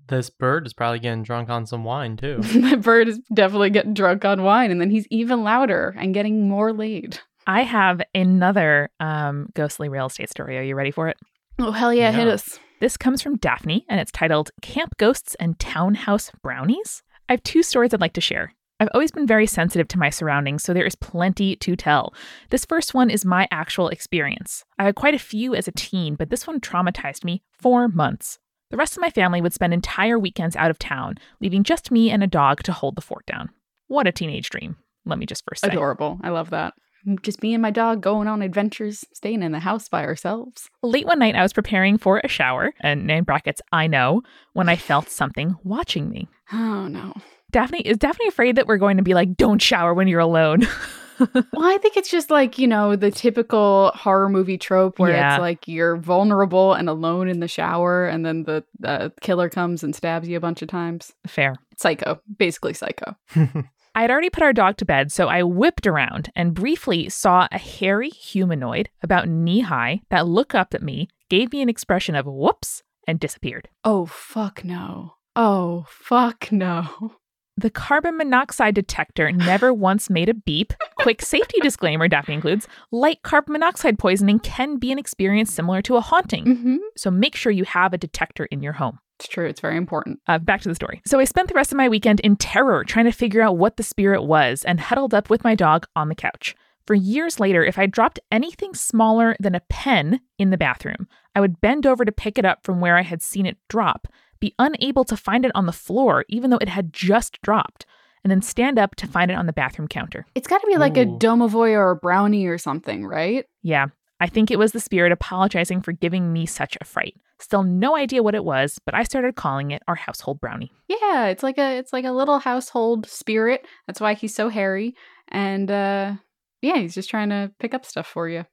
This 0.07 0.29
bird 0.29 0.65
is 0.67 0.73
probably 0.73 0.99
getting 0.99 1.23
drunk 1.23 1.49
on 1.49 1.65
some 1.65 1.83
wine 1.83 2.17
too. 2.17 2.37
that 2.41 2.81
bird 2.81 3.07
is 3.07 3.19
definitely 3.33 3.71
getting 3.71 3.93
drunk 3.93 4.23
on 4.23 4.43
wine, 4.43 4.71
and 4.71 4.79
then 4.79 4.89
he's 4.89 5.07
even 5.09 5.43
louder 5.43 5.95
and 5.97 6.13
getting 6.13 6.47
more 6.47 6.71
laid. 6.71 7.19
I 7.47 7.61
have 7.63 8.01
another 8.13 8.89
um, 8.99 9.47
ghostly 9.53 9.87
real 9.87 10.07
estate 10.07 10.29
story. 10.29 10.57
Are 10.57 10.63
you 10.63 10.75
ready 10.75 10.91
for 10.91 11.07
it? 11.07 11.17
Oh, 11.57 11.71
hell 11.71 11.93
yeah, 11.93 12.11
hit 12.11 12.27
us. 12.27 12.59
This 12.81 12.97
comes 12.97 13.21
from 13.21 13.37
Daphne, 13.37 13.85
and 13.87 14.01
it's 14.01 14.11
titled 14.11 14.51
Camp 14.61 14.97
Ghosts 14.97 15.33
and 15.39 15.57
Townhouse 15.57 16.29
Brownies. 16.43 17.03
I 17.29 17.33
have 17.33 17.43
two 17.43 17.63
stories 17.63 17.93
I'd 17.93 18.01
like 18.01 18.13
to 18.13 18.21
share. 18.21 18.53
I've 18.81 18.89
always 18.93 19.11
been 19.11 19.25
very 19.25 19.47
sensitive 19.47 19.87
to 19.87 19.97
my 19.97 20.09
surroundings, 20.09 20.63
so 20.63 20.73
there 20.73 20.85
is 20.85 20.93
plenty 20.93 21.55
to 21.55 21.75
tell. 21.77 22.13
This 22.49 22.65
first 22.65 22.93
one 22.93 23.09
is 23.09 23.25
my 23.25 23.47
actual 23.49 23.87
experience. 23.87 24.65
I 24.77 24.83
had 24.83 24.95
quite 24.95 25.15
a 25.15 25.19
few 25.19 25.55
as 25.55 25.69
a 25.69 25.71
teen, 25.71 26.15
but 26.15 26.29
this 26.29 26.45
one 26.45 26.59
traumatized 26.59 27.23
me 27.23 27.41
for 27.59 27.87
months. 27.87 28.39
The 28.71 28.77
rest 28.77 28.97
of 28.97 29.01
my 29.01 29.09
family 29.09 29.41
would 29.41 29.53
spend 29.53 29.73
entire 29.73 30.19
weekends 30.19 30.57
out 30.57 30.69
of 30.69 30.77
town, 30.77 31.15
leaving 31.39 31.63
just 31.63 31.91
me 31.91 32.11
and 32.11 32.21
a 32.21 32.27
dog 32.27 32.61
to 32.63 32.73
hold 32.73 32.97
the 32.97 33.01
fort 33.01 33.25
down. 33.25 33.49
What 33.87 34.05
a 34.05 34.11
teenage 34.11 34.49
dream, 34.49 34.75
let 35.05 35.17
me 35.17 35.25
just 35.25 35.43
first 35.49 35.61
say. 35.61 35.69
Adorable. 35.69 36.19
I 36.21 36.29
love 36.29 36.49
that. 36.49 36.73
Just 37.21 37.41
me 37.41 37.53
and 37.53 37.61
my 37.61 37.71
dog 37.71 38.01
going 38.01 38.27
on 38.27 38.41
adventures, 38.41 39.05
staying 39.13 39.43
in 39.43 39.51
the 39.53 39.59
house 39.59 39.87
by 39.87 40.03
ourselves. 40.03 40.69
Late 40.83 41.05
one 41.05 41.19
night, 41.19 41.35
I 41.35 41.41
was 41.43 41.53
preparing 41.53 41.97
for 41.97 42.19
a 42.23 42.27
shower, 42.27 42.73
and 42.81 43.09
in 43.09 43.23
brackets, 43.23 43.61
I 43.71 43.87
know, 43.87 44.23
when 44.53 44.67
I 44.69 44.75
felt 44.75 45.09
something 45.09 45.55
watching 45.63 46.09
me. 46.09 46.27
Oh, 46.51 46.87
no. 46.87 47.13
Daphne 47.51 47.79
is 47.79 47.97
Daphne 47.97 48.27
afraid 48.27 48.57
that 48.57 48.67
we're 48.67 48.77
going 48.77 48.97
to 48.97 49.03
be 49.03 49.13
like, 49.13 49.37
don't 49.37 49.61
shower 49.61 49.93
when 49.93 50.07
you're 50.07 50.19
alone. 50.19 50.67
Well, 51.19 51.65
I 51.65 51.79
think 51.81 51.97
it's 51.97 52.11
just 52.11 52.29
like, 52.29 52.59
you 52.59 52.67
know, 52.67 52.95
the 52.95 53.09
typical 53.09 53.91
horror 53.95 54.29
movie 54.29 54.59
trope 54.59 54.99
where 54.99 55.09
Yeah. 55.13 55.33
it's 55.33 55.41
like 55.41 55.67
you're 55.67 55.97
vulnerable 55.97 56.73
and 56.75 56.87
alone 56.87 57.27
in 57.27 57.39
the 57.39 57.47
shower, 57.47 58.05
and 58.05 58.23
then 58.23 58.43
the, 58.43 58.63
the 58.77 59.11
killer 59.19 59.49
comes 59.49 59.81
and 59.81 59.95
stabs 59.95 60.27
you 60.27 60.37
a 60.37 60.39
bunch 60.39 60.61
of 60.61 60.67
times. 60.67 61.13
Fair. 61.25 61.55
Psycho. 61.75 62.21
Basically, 62.37 62.75
psycho. 62.75 63.15
I 63.97 64.01
had 64.01 64.11
already 64.11 64.29
put 64.29 64.43
our 64.43 64.53
dog 64.53 64.77
to 64.77 64.85
bed, 64.85 65.11
so 65.11 65.27
I 65.27 65.41
whipped 65.41 65.87
around 65.87 66.29
and 66.35 66.53
briefly 66.53 67.09
saw 67.09 67.47
a 67.51 67.57
hairy 67.57 68.09
humanoid 68.11 68.89
about 69.01 69.27
knee 69.27 69.61
high 69.61 70.01
that 70.11 70.27
looked 70.27 70.53
up 70.53 70.75
at 70.75 70.83
me, 70.83 71.07
gave 71.31 71.51
me 71.51 71.63
an 71.63 71.67
expression 71.69 72.13
of 72.13 72.27
whoops, 72.27 72.83
and 73.07 73.19
disappeared. 73.19 73.69
Oh, 73.83 74.05
fuck 74.05 74.63
no. 74.63 75.15
Oh, 75.35 75.85
fuck 75.89 76.51
no. 76.51 77.13
The 77.57 77.71
carbon 77.71 78.17
monoxide 78.17 78.75
detector 78.75 79.31
never 79.31 79.73
once 79.89 80.11
made 80.11 80.29
a 80.29 80.35
beep. 80.35 80.73
Quick 80.99 81.23
safety 81.23 81.59
disclaimer 81.61 82.07
Daphne 82.07 82.35
includes 82.35 82.67
light 82.91 83.23
carbon 83.23 83.53
monoxide 83.53 83.97
poisoning 83.97 84.37
can 84.37 84.77
be 84.77 84.91
an 84.91 84.99
experience 84.99 85.51
similar 85.51 85.81
to 85.81 85.95
a 85.95 86.01
haunting, 86.01 86.45
Mm-hmm. 86.45 86.77
so 86.95 87.09
make 87.09 87.35
sure 87.35 87.51
you 87.51 87.63
have 87.63 87.93
a 87.93 87.97
detector 87.97 88.45
in 88.45 88.61
your 88.61 88.73
home. 88.73 88.99
It's 89.19 89.27
true. 89.27 89.47
It's 89.47 89.61
very 89.61 89.77
important. 89.77 90.19
Uh, 90.27 90.37
back 90.37 90.61
to 90.61 90.69
the 90.69 90.75
story. 90.75 91.01
So 91.05 91.19
I 91.19 91.23
spent 91.23 91.47
the 91.47 91.55
rest 91.55 91.71
of 91.71 91.77
my 91.77 91.89
weekend 91.89 92.19
in 92.19 92.35
terror 92.35 92.83
trying 92.83 93.05
to 93.05 93.11
figure 93.11 93.41
out 93.41 93.57
what 93.57 93.77
the 93.77 93.83
spirit 93.83 94.23
was 94.23 94.63
and 94.63 94.79
huddled 94.79 95.13
up 95.13 95.29
with 95.29 95.43
my 95.43 95.55
dog 95.55 95.87
on 95.95 96.07
the 96.07 96.15
couch. 96.15 96.55
For 96.85 96.93
years 96.93 97.39
later, 97.39 97.65
if 97.65 97.79
I 97.79 97.85
dropped 97.87 98.19
anything 98.31 98.73
smaller 98.75 99.35
than 99.39 99.55
a 99.55 99.61
pen 99.69 100.21
in 100.37 100.51
the 100.51 100.57
bathroom, 100.57 101.07
I 101.35 101.41
would 101.41 101.59
bend 101.59 101.85
over 101.85 102.05
to 102.05 102.11
pick 102.11 102.37
it 102.37 102.45
up 102.45 102.63
from 102.63 102.79
where 102.79 102.95
I 102.95 103.01
had 103.01 103.21
seen 103.21 103.45
it 103.45 103.57
drop, 103.67 104.07
be 104.39 104.53
unable 104.59 105.03
to 105.05 105.17
find 105.17 105.45
it 105.45 105.51
on 105.53 105.65
the 105.65 105.71
floor, 105.73 106.23
even 106.29 106.49
though 106.49 106.59
it 106.61 106.69
had 106.69 106.93
just 106.93 107.41
dropped, 107.41 107.85
and 108.23 108.31
then 108.31 108.41
stand 108.41 108.79
up 108.79 108.95
to 108.95 109.07
find 109.07 109.31
it 109.31 109.37
on 109.37 109.47
the 109.47 109.53
bathroom 109.53 109.87
counter. 109.87 110.25
It's 110.35 110.47
got 110.47 110.61
to 110.61 110.67
be 110.67 110.77
like 110.77 110.95
a 110.95 111.01
Ooh. 111.01 111.17
domovoy 111.17 111.71
or 111.71 111.91
a 111.91 111.95
brownie 111.95 112.45
or 112.45 112.57
something, 112.57 113.05
right? 113.05 113.45
Yeah, 113.63 113.87
I 114.19 114.27
think 114.27 114.49
it 114.49 114.59
was 114.59 114.71
the 114.71 114.79
spirit 114.79 115.11
apologizing 115.11 115.81
for 115.81 115.91
giving 115.91 116.33
me 116.33 116.45
such 116.45 116.77
a 116.79 116.85
fright. 116.85 117.15
Still 117.39 117.63
no 117.63 117.95
idea 117.95 118.23
what 118.23 118.33
it 118.35 118.43
was, 118.43 118.79
but 118.83 118.95
I 118.95 119.03
started 119.03 119.35
calling 119.35 119.71
it 119.71 119.83
our 119.87 119.95
household 119.95 120.39
brownie. 120.41 120.71
Yeah, 120.87 121.27
it's 121.27 121.43
like 121.43 121.57
a 121.59 121.77
it's 121.77 121.93
like 121.93 122.05
a 122.05 122.11
little 122.11 122.39
household 122.39 123.07
spirit. 123.07 123.65
That's 123.85 124.01
why 124.01 124.15
he's 124.15 124.33
so 124.33 124.49
hairy. 124.49 124.95
And 125.27 125.69
uh 125.69 126.13
yeah, 126.61 126.77
he's 126.77 126.95
just 126.95 127.09
trying 127.09 127.29
to 127.29 127.51
pick 127.59 127.75
up 127.75 127.85
stuff 127.85 128.07
for 128.07 128.27
you. 128.27 128.45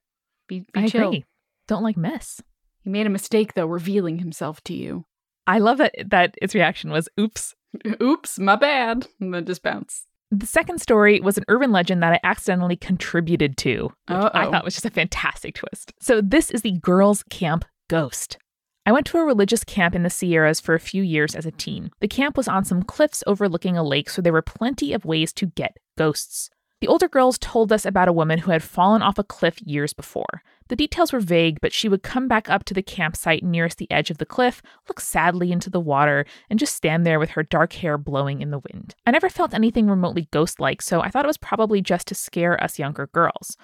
Be, 0.47 0.59
be 0.59 0.67
I 0.75 0.87
chill. 0.87 1.07
agree. 1.07 1.25
Don't 1.67 1.81
like 1.83 1.97
mess. 1.97 2.41
He 2.83 2.91
made 2.91 3.07
a 3.07 3.09
mistake 3.09 3.55
though, 3.55 3.65
revealing 3.65 4.19
himself 4.19 4.63
to 4.65 4.73
you. 4.75 5.05
I 5.47 5.57
love 5.57 5.79
that 5.79 5.95
that 6.05 6.35
its 6.41 6.53
reaction 6.53 6.91
was 6.91 7.09
oops. 7.19 7.55
Oops, 8.01 8.39
my 8.39 8.55
bad. 8.55 9.05
And 9.19 9.33
then 9.33 9.45
just 9.45 9.61
bounce. 9.61 10.05
The 10.31 10.47
second 10.47 10.81
story 10.81 11.19
was 11.21 11.37
an 11.37 11.45
urban 11.47 11.71
legend 11.71 12.01
that 12.03 12.13
I 12.13 12.19
accidentally 12.27 12.75
contributed 12.75 13.57
to, 13.57 13.83
which 13.85 13.91
I 14.09 14.15
Uh-oh. 14.45 14.51
thought 14.51 14.65
was 14.65 14.73
just 14.73 14.85
a 14.85 14.89
fantastic 14.89 15.55
twist. 15.55 15.93
So 15.99 16.19
this 16.21 16.49
is 16.51 16.61
the 16.61 16.71
girls' 16.79 17.23
camp 17.29 17.63
ghost. 17.89 18.37
I 18.87 18.91
went 18.91 19.05
to 19.07 19.17
a 19.17 19.23
religious 19.25 19.63
camp 19.63 19.95
in 19.95 20.03
the 20.03 20.09
Sierras 20.09 20.59
for 20.59 20.75
a 20.75 20.79
few 20.79 21.01
years 21.03 21.35
as 21.35 21.45
a 21.45 21.51
teen. 21.51 21.89
The 22.01 22.07
camp 22.07 22.37
was 22.37 22.47
on 22.47 22.65
some 22.65 22.83
cliffs 22.83 23.23
overlooking 23.25 23.77
a 23.77 23.83
lake, 23.83 24.09
so 24.09 24.21
there 24.21 24.33
were 24.33 24.41
plenty 24.43 24.93
of 24.93 25.05
ways 25.05 25.31
to 25.33 25.47
get 25.47 25.77
ghosts. 25.97 26.49
The 26.81 26.87
older 26.87 27.07
girls 27.07 27.37
told 27.39 27.71
us 27.71 27.85
about 27.85 28.07
a 28.09 28.13
woman 28.13 28.39
who 28.39 28.51
had 28.51 28.61
fallen 28.61 29.01
off 29.01 29.17
a 29.17 29.23
cliff 29.23 29.59
years 29.61 29.93
before. 29.93 30.43
The 30.67 30.75
details 30.75 31.13
were 31.13 31.19
vague, 31.19 31.61
but 31.61 31.73
she 31.73 31.87
would 31.87 32.01
come 32.01 32.27
back 32.27 32.49
up 32.49 32.63
to 32.65 32.73
the 32.73 32.81
campsite 32.81 33.43
nearest 33.43 33.77
the 33.77 33.91
edge 33.91 34.09
of 34.09 34.17
the 34.17 34.25
cliff, 34.25 34.63
look 34.87 34.99
sadly 34.99 35.51
into 35.51 35.69
the 35.69 35.79
water, 35.79 36.25
and 36.49 36.57
just 36.57 36.75
stand 36.75 37.05
there 37.05 37.19
with 37.19 37.31
her 37.31 37.43
dark 37.43 37.73
hair 37.73 37.99
blowing 37.99 38.41
in 38.41 38.49
the 38.49 38.59
wind. 38.59 38.95
I 39.05 39.11
never 39.11 39.29
felt 39.29 39.53
anything 39.53 39.87
remotely 39.87 40.27
ghost 40.31 40.59
like, 40.59 40.81
so 40.81 41.01
I 41.01 41.09
thought 41.09 41.25
it 41.25 41.27
was 41.27 41.37
probably 41.37 41.81
just 41.81 42.07
to 42.07 42.15
scare 42.15 42.61
us 42.63 42.79
younger 42.79 43.07
girls. 43.07 43.57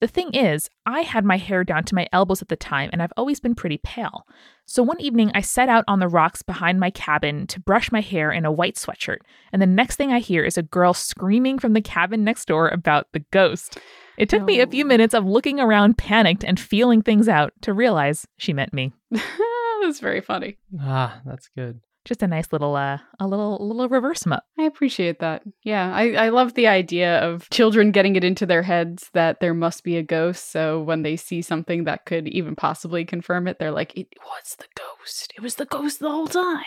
The 0.00 0.08
thing 0.08 0.32
is, 0.32 0.70
I 0.86 1.02
had 1.02 1.26
my 1.26 1.36
hair 1.36 1.62
down 1.62 1.84
to 1.84 1.94
my 1.94 2.08
elbows 2.10 2.40
at 2.40 2.48
the 2.48 2.56
time, 2.56 2.88
and 2.90 3.02
I've 3.02 3.12
always 3.18 3.38
been 3.38 3.54
pretty 3.54 3.78
pale. 3.84 4.26
So 4.64 4.82
one 4.82 4.98
evening, 4.98 5.30
I 5.34 5.42
set 5.42 5.68
out 5.68 5.84
on 5.86 6.00
the 6.00 6.08
rocks 6.08 6.40
behind 6.40 6.80
my 6.80 6.90
cabin 6.90 7.46
to 7.48 7.60
brush 7.60 7.92
my 7.92 8.00
hair 8.00 8.32
in 8.32 8.46
a 8.46 8.52
white 8.52 8.76
sweatshirt, 8.76 9.18
and 9.52 9.60
the 9.60 9.66
next 9.66 9.96
thing 9.96 10.10
I 10.10 10.20
hear 10.20 10.42
is 10.42 10.56
a 10.56 10.62
girl 10.62 10.94
screaming 10.94 11.58
from 11.58 11.74
the 11.74 11.82
cabin 11.82 12.24
next 12.24 12.46
door 12.46 12.68
about 12.68 13.08
the 13.12 13.24
ghost. 13.30 13.78
It 14.20 14.28
took 14.28 14.42
me 14.42 14.60
a 14.60 14.66
few 14.66 14.84
minutes 14.84 15.14
of 15.14 15.24
looking 15.24 15.58
around, 15.60 15.96
panicked, 15.96 16.44
and 16.44 16.60
feeling 16.60 17.00
things 17.00 17.28
out 17.28 17.52
to 17.62 17.72
realize 17.72 18.26
she 18.36 18.52
meant 18.52 18.72
me. 18.74 18.92
that's 19.10 20.00
very 20.00 20.20
funny. 20.20 20.58
Ah, 20.78 21.20
that's 21.24 21.48
good. 21.56 21.80
Just 22.04 22.22
a 22.22 22.26
nice 22.26 22.52
little, 22.52 22.76
uh, 22.76 22.98
a 23.18 23.26
little, 23.26 23.58
little 23.66 23.88
reverse 23.88 24.24
mup. 24.24 24.42
I 24.58 24.62
appreciate 24.64 25.20
that. 25.20 25.42
Yeah, 25.64 25.94
I, 25.94 26.12
I 26.12 26.28
love 26.30 26.54
the 26.54 26.66
idea 26.66 27.18
of 27.18 27.48
children 27.50 27.92
getting 27.92 28.16
it 28.16 28.24
into 28.24 28.46
their 28.46 28.62
heads 28.62 29.10
that 29.12 29.40
there 29.40 29.52
must 29.52 29.84
be 29.84 29.96
a 29.96 30.02
ghost. 30.02 30.50
So 30.50 30.80
when 30.80 31.02
they 31.02 31.16
see 31.16 31.42
something 31.42 31.84
that 31.84 32.06
could 32.06 32.26
even 32.28 32.56
possibly 32.56 33.04
confirm 33.04 33.46
it, 33.48 33.58
they're 33.58 33.70
like, 33.70 33.96
it 33.96 34.08
was 34.24 34.56
the 34.58 34.66
ghost. 34.76 35.32
It 35.36 35.42
was 35.42 35.56
the 35.56 35.66
ghost 35.66 36.00
the 36.00 36.10
whole 36.10 36.26
time. 36.26 36.64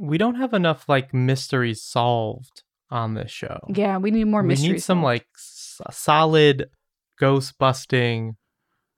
We 0.00 0.18
don't 0.18 0.34
have 0.36 0.52
enough 0.52 0.88
like 0.88 1.14
mysteries 1.14 1.82
solved 1.82 2.62
on 2.90 3.14
this 3.14 3.30
show. 3.30 3.58
Yeah, 3.72 3.98
we 3.98 4.10
need 4.10 4.24
more 4.24 4.42
we 4.42 4.48
mysteries. 4.48 4.68
We 4.68 4.72
need 4.74 4.82
some 4.82 4.98
solved. 4.98 5.04
like 5.04 5.26
s- 5.36 5.80
solid 5.92 6.70
ghost 7.18 7.54
busting 7.58 8.36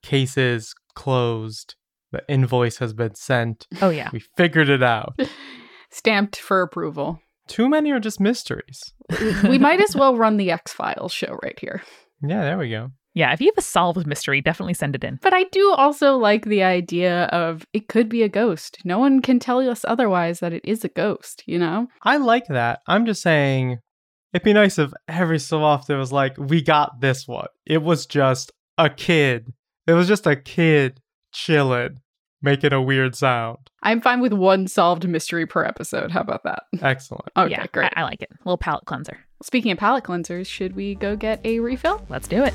cases 0.03 0.75
closed. 0.95 1.75
The 2.13 2.23
invoice 2.29 2.79
has 2.79 2.95
been 2.95 3.15
sent. 3.15 3.67
Oh 3.83 3.91
yeah, 3.91 4.09
We 4.13 4.21
figured 4.37 4.69
it 4.71 4.83
out. 4.83 5.19
stamped 5.91 6.37
for 6.37 6.63
approval. 6.63 7.21
Too 7.49 7.69
many 7.69 7.91
are 7.93 8.01
just 8.01 8.21
mysteries. 8.21 8.93
we 9.45 9.59
might 9.59 9.81
as 9.81 9.95
well 9.97 10.17
run 10.17 10.37
the 10.37 10.51
X 10.51 10.73
Files 10.73 11.13
show 11.13 11.39
right 11.43 11.59
here. 11.59 11.83
Yeah, 12.23 12.43
there 12.43 12.59
we 12.59 12.69
go. 12.71 12.91
yeah. 13.15 13.33
If 13.33 13.41
you 13.41 13.47
have 13.49 13.59
a 13.59 13.67
solved 13.67 14.07
mystery, 14.07 14.41
definitely 14.41 14.75
send 14.75 14.95
it 14.95 15.05
in. 15.05 15.19
But 15.23 15.33
I 15.35 15.45
do 15.45 15.73
also 15.73 16.17
like 16.17 16.45
the 16.47 16.63
idea 16.63 17.25
of 17.27 17.67
it 17.73 17.89
could 17.89 18.09
be 18.09 18.23
a 18.23 18.29
ghost. 18.29 18.79
No 18.85 18.99
one 18.99 19.21
can 19.23 19.39
tell 19.39 19.61
us 19.69 19.85
otherwise 19.89 20.41
that 20.41 20.53
it 20.53 20.63
is 20.65 20.85
a 20.85 20.89
ghost, 20.89 21.43
you 21.47 21.59
know? 21.59 21.89
I 22.03 22.17
like 22.19 22.47
that. 22.49 22.81
I'm 22.87 23.07
just 23.07 23.23
saying 23.23 23.79
it'd 24.33 24.45
be 24.45 24.53
nice 24.53 24.79
if 24.79 24.93
every 25.07 25.39
so 25.39 25.63
often 25.63 25.97
it 25.97 25.99
was 25.99 26.13
like, 26.13 26.37
we 26.39 26.63
got 26.63 27.01
this 27.01 27.27
one. 27.27 27.49
It 27.67 27.83
was 27.83 28.07
just 28.07 28.53
a 28.77 28.89
kid. 28.91 29.53
It 29.87 29.93
was 29.93 30.09
just 30.09 30.27
a 30.27 30.37
kid 30.37 31.01
chilling, 31.33 32.01
making 32.43 32.73
a 32.73 32.83
weird 32.83 33.15
sound. 33.15 33.71
I'm 33.83 34.01
fine 34.01 34.21
with 34.21 34.33
one 34.33 34.67
solved 34.67 35.09
mystery 35.09 35.47
per 35.47 35.65
episode. 35.65 36.11
How 36.11 36.21
about 36.21 36.45
that? 36.45 36.65
Excellent. 36.83 37.31
Okay, 37.37 37.51
yeah, 37.51 37.67
great. 37.73 37.93
I, 37.97 38.01
I 38.01 38.05
like 38.05 38.23
it. 38.23 38.31
A 38.31 38.45
little 38.45 38.59
palate 38.59 38.85
cleanser. 38.85 39.19
Speaking 39.43 39.73
of 39.73 39.79
palate 39.79 40.05
cleansers, 40.05 40.47
should 40.47 40.75
we 40.75 40.95
go 40.95 41.17
get 41.17 41.41
a 41.45 41.61
refill? 41.61 42.05
Let's 42.09 42.29
do 42.29 42.43
it. 42.43 42.55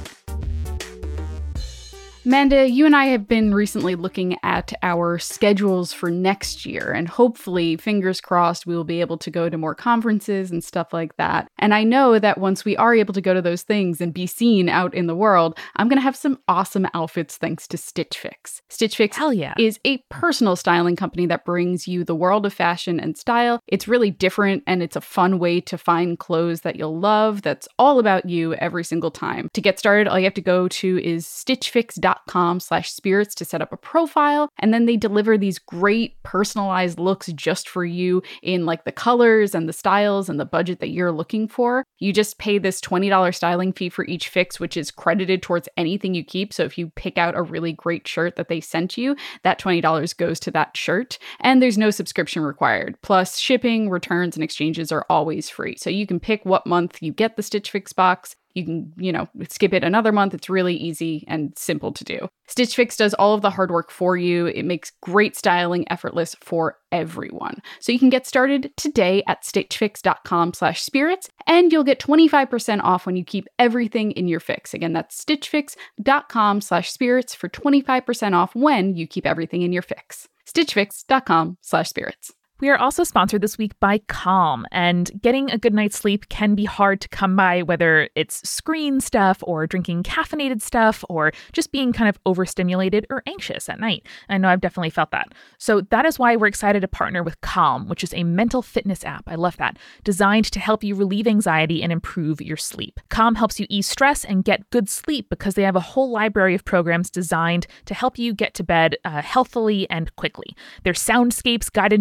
Amanda, 2.25 2.69
you 2.69 2.85
and 2.85 2.95
I 2.95 3.07
have 3.07 3.27
been 3.27 3.53
recently 3.53 3.95
looking 3.95 4.37
at 4.43 4.71
our 4.81 5.19
schedules 5.19 5.91
for 5.91 6.09
next 6.09 6.65
year, 6.65 6.93
and 6.93 7.05
hopefully, 7.05 7.75
fingers 7.75 8.21
crossed, 8.21 8.65
we 8.65 8.77
will 8.77 8.85
be 8.85 9.01
able 9.01 9.17
to 9.17 9.29
go 9.29 9.49
to 9.49 9.57
more 9.57 9.75
conferences 9.75 10.49
and 10.49 10.63
stuff 10.63 10.93
like 10.93 11.17
that. 11.17 11.49
And 11.59 11.73
I 11.73 11.83
know 11.83 12.19
that 12.19 12.37
once 12.37 12.63
we 12.63 12.77
are 12.77 12.95
able 12.95 13.13
to 13.13 13.19
go 13.19 13.33
to 13.33 13.41
those 13.41 13.63
things 13.63 13.99
and 13.99 14.13
be 14.13 14.25
seen 14.25 14.69
out 14.69 14.93
in 14.93 15.07
the 15.07 15.17
world, 15.17 15.59
I'm 15.75 15.89
going 15.89 15.97
to 15.97 16.03
have 16.03 16.15
some 16.15 16.39
awesome 16.47 16.87
outfits 16.93 17.35
thanks 17.35 17.67
to 17.67 17.77
Stitch 17.77 18.17
Fix. 18.17 18.61
Stitch 18.69 18.95
Fix 18.95 19.17
Hell 19.17 19.33
yeah. 19.33 19.53
is 19.57 19.77
a 19.83 19.97
personal 20.09 20.55
styling 20.55 20.95
company 20.95 21.25
that 21.25 21.43
brings 21.43 21.89
you 21.89 22.05
the 22.05 22.15
world 22.15 22.45
of 22.45 22.53
fashion 22.53 23.01
and 23.01 23.17
style. 23.17 23.59
It's 23.67 23.89
really 23.89 24.11
different 24.11 24.63
and 24.65 24.81
it's 24.81 24.95
a 24.95 25.01
fun 25.01 25.39
way 25.39 25.59
to 25.59 25.77
find 25.77 26.17
clothes 26.17 26.61
that 26.61 26.77
you'll 26.77 26.97
love 26.97 27.41
that's 27.41 27.67
all 27.77 27.99
about 27.99 28.29
you 28.29 28.53
every 28.53 28.85
single 28.85 29.11
time. 29.11 29.49
To 29.55 29.61
get 29.61 29.77
started, 29.77 30.07
all 30.07 30.17
you 30.17 30.23
have 30.25 30.33
to 30.35 30.41
go 30.41 30.69
to 30.69 31.03
is 31.03 31.25
stitchfix.com 31.25 32.12
slash 32.59 32.91
spirits 32.91 33.35
to 33.35 33.45
set 33.45 33.61
up 33.61 33.71
a 33.71 33.77
profile 33.77 34.49
and 34.59 34.73
then 34.73 34.85
they 34.85 34.97
deliver 34.97 35.37
these 35.37 35.59
great 35.59 36.21
personalized 36.23 36.99
looks 36.99 37.27
just 37.33 37.69
for 37.69 37.85
you 37.85 38.21
in 38.41 38.65
like 38.65 38.85
the 38.85 38.91
colors 38.91 39.53
and 39.53 39.67
the 39.67 39.73
styles 39.73 40.29
and 40.29 40.39
the 40.39 40.45
budget 40.45 40.79
that 40.79 40.89
you're 40.89 41.11
looking 41.11 41.47
for. 41.47 41.83
You 41.99 42.13
just 42.13 42.37
pay 42.37 42.57
this 42.57 42.81
$20 42.81 43.33
styling 43.35 43.73
fee 43.73 43.89
for 43.89 44.05
each 44.05 44.29
fix, 44.29 44.59
which 44.59 44.77
is 44.77 44.91
credited 44.91 45.41
towards 45.41 45.69
anything 45.77 46.13
you 46.13 46.23
keep. 46.23 46.53
So 46.53 46.63
if 46.63 46.77
you 46.77 46.91
pick 46.95 47.17
out 47.17 47.35
a 47.35 47.41
really 47.41 47.73
great 47.73 48.07
shirt 48.07 48.35
that 48.35 48.47
they 48.47 48.61
sent 48.61 48.97
you, 48.97 49.15
that 49.43 49.59
$20 49.59 50.17
goes 50.17 50.39
to 50.41 50.51
that 50.51 50.75
shirt. 50.75 51.17
And 51.39 51.61
there's 51.61 51.77
no 51.77 51.89
subscription 51.89 52.43
required. 52.43 52.97
Plus, 53.01 53.37
shipping, 53.37 53.89
returns, 53.89 54.35
and 54.35 54.43
exchanges 54.43 54.91
are 54.91 55.05
always 55.09 55.49
free. 55.49 55.75
So 55.77 55.89
you 55.89 56.07
can 56.07 56.19
pick 56.19 56.45
what 56.45 56.67
month 56.67 57.01
you 57.01 57.13
get 57.13 57.35
the 57.35 57.43
Stitch 57.43 57.71
Fix 57.71 57.93
box. 57.93 58.35
You 58.53 58.65
can, 58.65 58.93
you 58.97 59.11
know, 59.11 59.27
skip 59.49 59.73
it 59.73 59.83
another 59.83 60.11
month. 60.11 60.33
It's 60.33 60.49
really 60.49 60.75
easy 60.75 61.25
and 61.27 61.57
simple 61.57 61.91
to 61.91 62.03
do. 62.03 62.29
Stitch 62.47 62.75
Fix 62.75 62.97
does 62.97 63.13
all 63.15 63.33
of 63.33 63.41
the 63.41 63.49
hard 63.49 63.71
work 63.71 63.89
for 63.89 64.15
you. 64.15 64.47
It 64.47 64.63
makes 64.63 64.91
great 65.01 65.35
styling 65.35 65.89
effortless 65.91 66.35
for 66.41 66.77
everyone. 66.91 67.61
So 67.79 67.91
you 67.91 67.99
can 67.99 68.09
get 68.09 68.27
started 68.27 68.71
today 68.77 69.23
at 69.27 69.43
stitchfix.com 69.43 70.53
slash 70.53 70.81
spirits 70.81 71.29
and 71.47 71.71
you'll 71.71 71.83
get 71.83 71.99
25% 71.99 72.81
off 72.83 73.05
when 73.05 73.15
you 73.15 73.25
keep 73.25 73.47
everything 73.57 74.11
in 74.11 74.27
your 74.27 74.39
fix. 74.39 74.73
Again, 74.73 74.93
that's 74.93 75.23
stitchfix.com 75.23 76.61
slash 76.61 76.91
spirits 76.91 77.33
for 77.33 77.49
25% 77.49 78.33
off 78.33 78.55
when 78.55 78.95
you 78.95 79.07
keep 79.07 79.25
everything 79.25 79.63
in 79.63 79.73
your 79.73 79.81
fix. 79.81 80.27
stitchfix.com 80.47 81.57
slash 81.61 81.89
spirits. 81.89 82.33
We 82.63 82.69
are 82.69 82.77
also 82.77 83.03
sponsored 83.03 83.41
this 83.41 83.57
week 83.57 83.77
by 83.81 83.97
Calm, 84.07 84.65
and 84.71 85.11
getting 85.21 85.51
a 85.51 85.57
good 85.57 85.73
night's 85.73 85.97
sleep 85.97 86.29
can 86.29 86.55
be 86.55 86.63
hard 86.63 87.01
to 87.01 87.09
come 87.09 87.35
by, 87.35 87.61
whether 87.61 88.07
it's 88.15 88.49
screen 88.49 89.01
stuff 89.01 89.39
or 89.41 89.67
drinking 89.67 90.03
caffeinated 90.03 90.61
stuff 90.61 91.03
or 91.09 91.33
just 91.51 91.73
being 91.73 91.91
kind 91.91 92.07
of 92.07 92.17
overstimulated 92.25 93.05
or 93.09 93.21
anxious 93.27 93.67
at 93.67 93.81
night. 93.81 94.07
I 94.29 94.37
know 94.37 94.47
I've 94.47 94.61
definitely 94.61 94.91
felt 94.91 95.11
that. 95.11 95.33
So 95.57 95.81
that 95.81 96.05
is 96.05 96.17
why 96.17 96.37
we're 96.37 96.47
excited 96.47 96.79
to 96.79 96.87
partner 96.87 97.21
with 97.21 97.41
Calm, 97.41 97.89
which 97.89 98.01
is 98.01 98.13
a 98.13 98.23
mental 98.23 98.61
fitness 98.61 99.03
app. 99.03 99.25
I 99.27 99.35
love 99.35 99.57
that. 99.57 99.77
Designed 100.05 100.45
to 100.45 100.61
help 100.61 100.85
you 100.85 100.95
relieve 100.95 101.27
anxiety 101.27 101.83
and 101.83 101.91
improve 101.91 102.39
your 102.39 102.55
sleep. 102.55 102.97
Calm 103.09 103.35
helps 103.35 103.59
you 103.59 103.67
ease 103.69 103.89
stress 103.89 104.23
and 104.23 104.45
get 104.45 104.69
good 104.69 104.87
sleep 104.87 105.27
because 105.29 105.55
they 105.55 105.63
have 105.63 105.75
a 105.75 105.81
whole 105.81 106.09
library 106.09 106.55
of 106.55 106.63
programs 106.63 107.09
designed 107.09 107.67
to 107.83 107.93
help 107.93 108.17
you 108.17 108.33
get 108.33 108.53
to 108.53 108.63
bed 108.63 108.95
uh, 109.03 109.21
healthily 109.21 109.85
and 109.89 110.15
quickly. 110.15 110.55
Their 110.83 110.93
soundscapes, 110.93 111.69
guided 111.69 111.99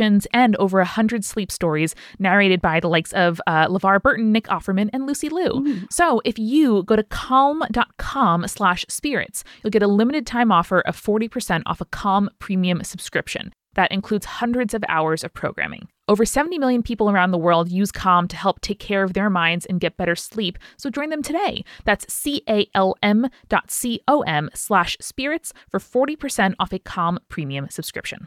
and 0.00 0.56
over 0.56 0.80
a 0.80 0.84
hundred 0.84 1.24
sleep 1.24 1.50
stories 1.52 1.94
narrated 2.18 2.60
by 2.60 2.80
the 2.80 2.88
likes 2.88 3.12
of 3.12 3.40
uh, 3.46 3.66
LeVar 3.68 4.02
Burton, 4.02 4.32
Nick 4.32 4.46
Offerman, 4.46 4.90
and 4.92 5.06
Lucy 5.06 5.28
Liu. 5.28 5.86
So 5.90 6.20
if 6.24 6.38
you 6.38 6.82
go 6.84 6.96
to 6.96 7.04
calm.com 7.04 8.48
slash 8.48 8.84
spirits, 8.88 9.44
you'll 9.62 9.70
get 9.70 9.82
a 9.82 9.86
limited 9.86 10.26
time 10.26 10.50
offer 10.50 10.80
of 10.80 11.00
40% 11.00 11.62
off 11.66 11.80
a 11.80 11.84
Calm 11.84 12.30
premium 12.38 12.82
subscription. 12.84 13.52
That 13.74 13.92
includes 13.92 14.26
hundreds 14.26 14.74
of 14.74 14.84
hours 14.88 15.22
of 15.22 15.32
programming. 15.32 15.88
Over 16.08 16.24
70 16.24 16.58
million 16.58 16.82
people 16.82 17.08
around 17.08 17.30
the 17.30 17.38
world 17.38 17.70
use 17.70 17.92
Calm 17.92 18.26
to 18.28 18.36
help 18.36 18.60
take 18.60 18.80
care 18.80 19.04
of 19.04 19.12
their 19.12 19.30
minds 19.30 19.64
and 19.66 19.80
get 19.80 19.96
better 19.96 20.16
sleep, 20.16 20.58
so 20.76 20.90
join 20.90 21.10
them 21.10 21.22
today. 21.22 21.64
That's 21.84 22.12
C-A-L-M 22.12 23.28
dot 23.48 23.70
C-O-M 23.70 24.50
slash 24.54 24.96
spirits 25.00 25.52
for 25.70 25.78
40% 25.78 26.54
off 26.58 26.72
a 26.72 26.80
Calm 26.80 27.20
premium 27.28 27.68
subscription. 27.70 28.26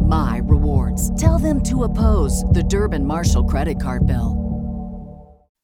my 0.11 0.41
rewards. 0.43 1.09
Tell 1.19 1.39
them 1.39 1.63
to 1.63 1.85
oppose 1.85 2.43
the 2.51 2.63
Durbin 2.63 3.05
Marshall 3.05 3.45
credit 3.45 3.77
card 3.81 4.05
bill. 4.05 4.37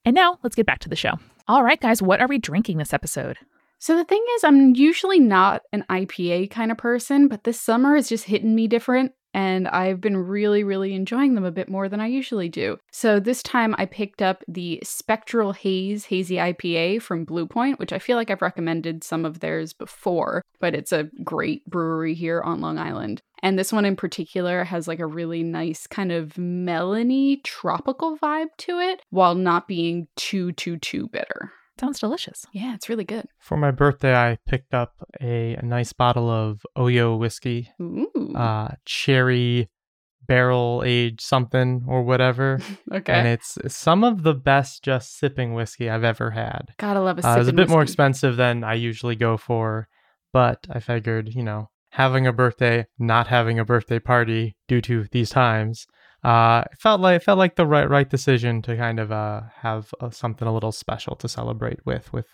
And 0.06 0.16
now 0.16 0.40
let's 0.42 0.56
get 0.56 0.66
back 0.66 0.80
to 0.80 0.90
the 0.90 0.96
show. 0.96 1.16
All 1.50 1.64
right, 1.64 1.82
guys, 1.82 2.02
what 2.02 2.22
are 2.22 2.30
we 2.30 2.38
drinking 2.38 2.78
this 2.78 2.94
episode? 2.94 3.38
So 3.80 3.98
the 3.98 4.06
thing 4.06 4.24
is, 4.36 4.46
I'm 4.46 4.74
usually 4.74 5.20
not 5.20 5.64
an 5.74 5.84
IPA 5.90 6.50
kind 6.50 6.72
of 6.72 6.78
person, 6.78 7.28
but 7.28 7.44
this 7.44 7.60
summer 7.60 7.96
is 7.98 8.08
just 8.08 8.24
hitting 8.24 8.56
me 8.56 8.68
different. 8.68 9.12
and 9.34 9.68
I've 9.68 10.02
been 10.02 10.18
really, 10.18 10.64
really 10.64 10.94
enjoying 10.94 11.36
them 11.36 11.44
a 11.44 11.52
bit 11.52 11.70
more 11.70 11.90
than 11.90 12.00
I 12.00 12.08
usually 12.08 12.50
do. 12.50 12.78
So 12.92 13.20
this 13.20 13.44
time 13.44 13.76
I 13.78 13.86
picked 13.86 14.22
up 14.22 14.44
the 14.48 14.80
Spectral 14.84 15.52
Haze 15.54 16.06
Hazy 16.06 16.36
IPA 16.38 17.02
from 17.04 17.26
Blue 17.26 17.46
Point, 17.46 17.78
which 17.78 17.94
I 17.94 18.00
feel 18.00 18.16
like 18.16 18.32
I've 18.32 18.42
recommended 18.42 19.04
some 19.04 19.26
of 19.26 19.40
theirs 19.42 19.74
before, 19.74 20.42
but 20.60 20.74
it's 20.74 20.92
a 20.94 21.10
great 21.24 21.66
brewery 21.66 22.16
here 22.16 22.42
on 22.42 22.62
Long 22.62 22.80
Island. 22.80 23.22
And 23.44 23.58
this 23.58 23.72
one 23.72 23.86
in 23.86 23.96
particular 23.96 24.64
has 24.64 24.88
like 24.88 25.00
a 25.00 25.06
really 25.06 25.44
nice 25.44 25.88
kind 25.88 26.12
of 26.12 26.34
melony 26.34 27.44
tropical 27.44 28.18
vibe 28.18 28.50
to 28.60 28.80
it 28.80 29.02
while 29.10 29.36
not 29.36 29.68
being 29.68 30.08
too, 30.16 30.52
too, 30.54 30.78
too 30.78 31.08
bitter. 31.10 31.52
Sounds 31.80 32.00
delicious. 32.00 32.46
Yeah, 32.54 32.74
it's 32.74 32.90
really 32.90 33.04
good. 33.04 33.28
For 33.38 33.56
my 33.56 33.70
birthday, 33.70 34.16
I 34.16 34.40
picked 34.48 34.74
up 34.74 34.94
a, 35.22 35.54
a 35.54 35.62
nice 35.62 35.94
bottle 35.94 36.30
of 36.30 36.66
Oyo 36.76 37.18
whiskey, 37.20 37.72
Ooh. 37.80 38.34
uh, 38.36 38.70
cherry 38.86 39.70
barrel 40.28 40.84
aged 40.86 41.22
something 41.22 41.86
or 41.88 42.04
whatever. 42.04 42.60
okay. 42.92 43.14
And 43.14 43.28
it's 43.28 43.58
some 43.68 44.04
of 44.04 44.24
the 44.24 44.34
best 44.34 44.84
just 44.84 45.18
sipping 45.18 45.54
whiskey 45.54 45.90
I've 45.90 46.04
ever 46.04 46.32
had. 46.32 46.74
Gotta 46.78 47.02
love 47.02 47.20
a 47.20 47.28
Uh, 47.28 47.38
it's 47.38 47.48
a 47.48 47.52
sippin' 47.52 47.56
bit 47.56 47.70
more 47.70 47.84
expensive 47.84 48.36
than 48.38 48.64
I 48.64 48.74
usually 48.74 49.16
go 49.16 49.38
for, 49.38 49.88
but 50.34 50.66
I 50.70 50.80
figured, 50.80 51.34
you 51.34 51.44
know, 51.44 51.70
having 51.90 52.28
a 52.28 52.34
birthday, 52.34 52.86
not 53.00 53.28
having 53.28 53.60
a 53.60 53.66
birthday 53.66 54.00
party 54.00 54.56
due 54.68 54.82
to 54.82 55.06
these 55.12 55.30
times, 55.30 55.88
uh, 56.24 56.64
it 56.72 56.78
felt 56.80 57.00
like 57.02 57.18
it 57.22 57.24
felt 57.24 57.38
like 57.38 57.56
the 57.56 57.66
right 57.66 57.90
right 57.90 58.10
decision 58.10 58.62
to 58.64 58.76
kind 58.76 59.00
of 59.00 59.12
uh 59.12 59.42
have 59.62 59.94
uh, 60.02 60.10
something 60.10 60.48
a 60.48 60.54
little 60.54 60.72
special 60.72 61.16
to 61.16 61.28
celebrate 61.30 61.80
with 61.86 62.12
with 62.14 62.28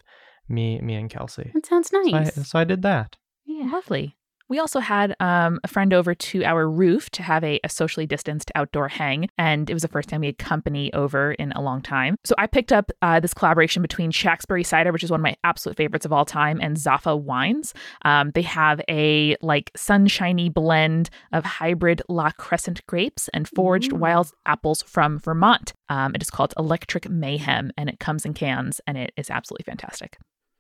me 0.50 0.80
me 0.82 0.96
and 0.96 1.10
Kelsey. 1.10 1.52
That 1.54 1.66
sounds 1.66 1.90
So 1.90 2.00
I, 2.00 2.12
nice. 2.12 2.48
so 2.50 2.60
I 2.60 2.64
did 2.64 2.82
that. 2.84 3.18
yeah. 3.46 3.70
Lovely. 3.72 4.16
We 4.50 4.60
also 4.60 4.80
had 4.80 5.16
um, 5.20 5.60
a 5.64 5.68
friend 5.68 5.94
over 5.94 6.14
to 6.14 6.44
our 6.44 6.70
roof 6.70 7.10
to 7.12 7.24
have 7.24 7.44
a, 7.44 7.60
a 7.64 7.70
socially 7.70 8.06
distanced 8.06 8.52
outdoor 8.56 8.88
hang, 8.90 9.30
and 9.38 9.70
it 9.70 9.74
was 9.74 9.84
the 9.84 9.88
first 9.88 10.10
time 10.10 10.22
we 10.22 10.28
had 10.28 10.38
company 10.38 10.94
over 10.94 11.32
in 11.34 11.52
a 11.54 11.62
long 11.62 11.82
time. 11.82 12.18
So 12.24 12.36
I 12.38 12.48
picked 12.48 12.72
up 12.72 12.92
uh, 13.02 13.20
this 13.20 13.34
collaboration 13.34 13.82
between 13.82 14.12
Shacksbury 14.12 14.66
Cider, 14.66 14.92
which 14.92 15.04
is 15.04 15.10
one 15.10 15.22
of 15.22 15.24
my 15.24 15.36
absolute 15.44 15.78
favorites 15.78 16.06
of 16.06 16.12
all 16.12 16.26
time, 16.26 16.60
and 16.62 16.78
Zafa 16.78 17.20
Wines. 17.20 17.74
Um, 18.04 18.32
they 18.32 18.42
have 18.42 18.82
a 18.90 19.38
like 19.42 19.72
sunshiny 19.76 20.50
blend 20.50 21.10
of 21.32 21.46
hybrid 21.46 22.02
La 22.10 22.32
Crescent 22.32 22.86
grapes 22.86 23.30
and 23.34 23.48
foraged 23.48 23.94
Ooh. 23.94 23.98
wild 23.98 24.32
apples 24.46 24.84
from 24.84 25.20
Vermont. 25.20 25.74
Um, 25.90 26.14
it 26.16 26.22
is 26.22 26.30
called 26.30 26.54
Electric 26.58 27.10
Mayhem, 27.10 27.72
and 27.78 27.90
it 27.90 28.00
comes 28.00 28.26
in 28.26 28.34
cans, 28.34 28.82
and 28.88 28.98
it 28.98 29.14
is 29.16 29.30
absolutely 29.30 29.64
fantastic. 29.64 30.18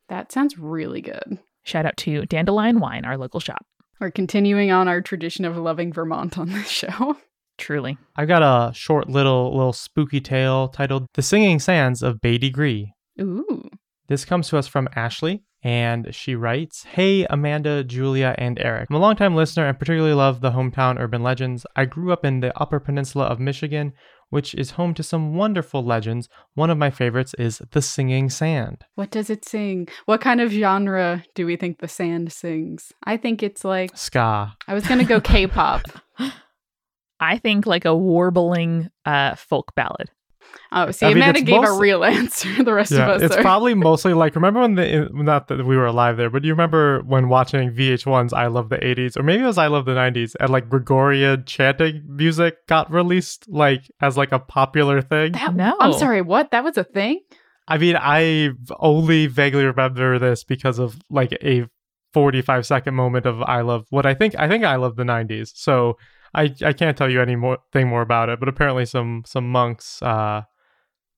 That 0.09 0.31
sounds 0.31 0.57
really 0.57 1.01
good. 1.01 1.39
Shout 1.63 1.85
out 1.85 1.97
to 1.97 2.25
Dandelion 2.25 2.79
Wine, 2.79 3.05
our 3.05 3.17
local 3.17 3.39
shop. 3.39 3.65
We're 4.03 4.11
continuing 4.11 4.69
on 4.69 4.89
our 4.89 4.99
tradition 4.99 5.45
of 5.45 5.55
loving 5.55 5.93
Vermont 5.93 6.37
on 6.37 6.49
this 6.49 6.67
show. 6.67 7.15
Truly. 7.57 7.97
I've 8.17 8.27
got 8.27 8.43
a 8.43 8.73
short 8.73 9.09
little 9.09 9.55
little 9.55 9.71
spooky 9.71 10.19
tale 10.19 10.67
titled 10.67 11.07
"The 11.13 11.21
Singing 11.21 11.57
Sands 11.57 12.03
of 12.03 12.19
Beatty 12.19 12.49
Gree." 12.49 12.91
Ooh. 13.21 13.69
This 14.09 14.25
comes 14.25 14.49
to 14.49 14.57
us 14.57 14.67
from 14.67 14.89
Ashley, 14.93 15.43
and 15.63 16.13
she 16.13 16.35
writes 16.35 16.83
Hey, 16.83 17.25
Amanda, 17.29 17.81
Julia, 17.85 18.35
and 18.37 18.59
Eric. 18.59 18.89
I'm 18.89 18.97
a 18.97 18.99
longtime 18.99 19.37
listener 19.37 19.67
and 19.67 19.79
particularly 19.79 20.13
love 20.13 20.41
the 20.41 20.51
hometown 20.51 20.99
urban 20.99 21.23
legends. 21.23 21.65
I 21.77 21.85
grew 21.85 22.11
up 22.11 22.25
in 22.25 22.41
the 22.41 22.51
Upper 22.59 22.81
Peninsula 22.81 23.27
of 23.27 23.39
Michigan, 23.39 23.93
which 24.33 24.55
is 24.55 24.71
home 24.71 24.95
to 24.95 25.03
some 25.03 25.35
wonderful 25.35 25.83
legends. 25.83 26.27
One 26.55 26.71
of 26.71 26.77
my 26.79 26.89
favorites 26.89 27.35
is 27.37 27.61
The 27.69 27.83
Singing 27.83 28.31
Sand. 28.31 28.83
What 28.95 29.11
does 29.11 29.29
it 29.29 29.45
sing? 29.45 29.87
What 30.05 30.21
kind 30.21 30.41
of 30.41 30.51
genre 30.51 31.23
do 31.35 31.45
we 31.45 31.55
think 31.55 31.77
the 31.77 31.87
sand 31.87 32.31
sings? 32.33 32.91
I 33.03 33.15
think 33.15 33.43
it's 33.43 33.63
like 33.63 33.95
Ska. 33.95 34.57
I 34.67 34.73
was 34.73 34.87
gonna 34.87 35.03
go 35.03 35.21
K-pop. 35.21 35.83
I 37.19 37.37
think 37.37 37.67
like 37.67 37.85
a 37.85 37.95
warbling 37.95 38.89
uh, 39.05 39.35
folk 39.35 39.75
ballad. 39.75 40.09
Oh, 40.71 40.91
see, 40.91 41.05
I 41.05 41.09
mean, 41.09 41.17
Amanda 41.17 41.39
it's 41.41 41.47
gave 41.49 41.63
a 41.63 41.73
real 41.73 42.03
answer. 42.19 42.63
The 42.63 42.73
rest 42.73 42.91
of 42.91 42.99
us 42.99 43.21
it's 43.21 43.35
are. 43.35 43.41
probably 43.41 43.73
mostly 43.73 44.13
like 44.13 44.35
remember 44.35 44.61
when 44.61 44.75
the 44.75 45.09
not 45.11 45.47
that 45.49 45.65
we 45.65 45.77
were 45.77 45.85
alive 45.85 46.17
there, 46.17 46.29
but 46.29 46.43
you 46.43 46.51
remember 46.51 47.01
when 47.03 47.29
watching 47.29 47.71
VH1's 47.71 48.33
I 48.33 48.47
Love 48.47 48.69
the 48.69 48.77
80s 48.77 49.17
or 49.17 49.23
maybe 49.23 49.43
it 49.43 49.45
was 49.45 49.57
I 49.57 49.67
Love 49.67 49.85
the 49.85 49.91
90s 49.93 50.35
and 50.39 50.49
like 50.49 50.69
Gregorian 50.69 51.45
chanting 51.45 52.03
music 52.07 52.55
got 52.67 52.91
released 52.91 53.45
like 53.49 53.83
as 54.01 54.17
like 54.17 54.31
a 54.31 54.39
popular 54.39 55.01
thing. 55.01 55.33
That- 55.33 55.55
No. 55.55 55.75
I'm 55.79 55.93
sorry. 55.93 56.21
What? 56.21 56.51
That 56.51 56.63
was 56.63 56.77
a 56.77 56.83
thing? 56.83 57.19
I 57.67 57.77
mean, 57.77 57.95
I 57.97 58.49
only 58.79 59.27
vaguely 59.27 59.63
remember 59.65 60.19
this 60.19 60.43
because 60.43 60.79
of 60.79 60.99
like 61.09 61.31
a 61.41 61.65
45 62.13 62.65
second 62.65 62.93
moment 62.95 63.25
of 63.25 63.41
I 63.41 63.61
love 63.61 63.85
what 63.89 64.05
I 64.05 64.13
think 64.13 64.35
I 64.37 64.47
think 64.47 64.63
I 64.63 64.75
love 64.75 64.95
the 64.97 65.03
90s. 65.03 65.51
So 65.55 65.97
I 66.33 66.53
I 66.63 66.73
can't 66.73 66.97
tell 66.97 67.09
you 67.09 67.21
any 67.21 67.35
more 67.35 67.59
thing 67.71 67.87
more 67.87 68.01
about 68.01 68.29
it, 68.29 68.39
but 68.39 68.49
apparently 68.49 68.85
some 68.85 69.23
some 69.25 69.49
monks 69.51 70.01
uh 70.01 70.41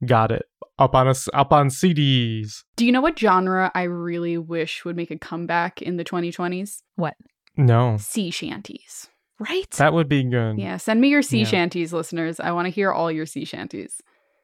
got 0.06 0.32
it 0.32 0.44
up 0.78 0.94
on 0.94 1.08
us 1.08 1.30
up 1.34 1.54
on 1.54 1.70
CDs. 1.70 2.64
Do 2.76 2.86
you 2.86 2.92
know 2.92 3.02
what 3.02 3.18
genre 3.18 3.72
I 3.74 3.84
really 3.84 4.38
wish 4.38 4.84
would 4.86 4.96
make 4.96 5.12
a 5.12 5.18
comeback 5.18 5.82
in 5.82 5.98
the 5.98 6.04
2020s? 6.04 6.82
What? 6.96 7.16
No. 7.58 7.98
Sea 7.98 8.30
shanties. 8.32 9.08
Right? 9.40 9.70
That 9.72 9.94
would 9.94 10.08
be 10.10 10.24
good. 10.24 10.58
Yeah, 10.60 10.78
send 10.78 11.02
me 11.02 11.10
your 11.10 11.22
sea 11.22 11.40
Yeah. 11.40 11.46
shanties, 11.46 11.92
listeners. 11.94 12.40
I 12.40 12.52
want 12.52 12.66
to 12.68 12.70
hear 12.70 12.92
all 12.92 13.12
your 13.12 13.26
sea 13.26 13.44
shanties. 13.46 14.02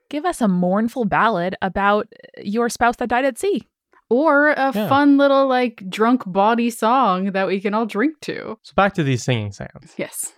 Give 0.10 0.26
us 0.26 0.42
a 0.42 0.48
mournful 0.50 1.06
ballad 1.06 1.56
about 1.62 2.08
your 2.42 2.68
spouse 2.70 2.98
that 2.98 3.08
died 3.10 3.24
at 3.26 3.38
sea. 3.38 3.68
Or 4.10 4.50
a 4.50 4.74
Yeah. 4.76 4.90
fun 4.90 5.18
little, 5.18 5.48
like, 5.48 5.82
drunk 5.90 6.24
body 6.26 6.70
song 6.70 7.32
that 7.32 7.48
we 7.48 7.62
can 7.62 7.74
all 7.74 7.86
drink 7.86 8.20
to. 8.22 8.58
So 8.62 8.74
back 8.76 8.94
to 8.96 9.04
these 9.04 9.24
singing 9.24 9.54
sounds. 9.54 9.94
Yes. 9.98 10.34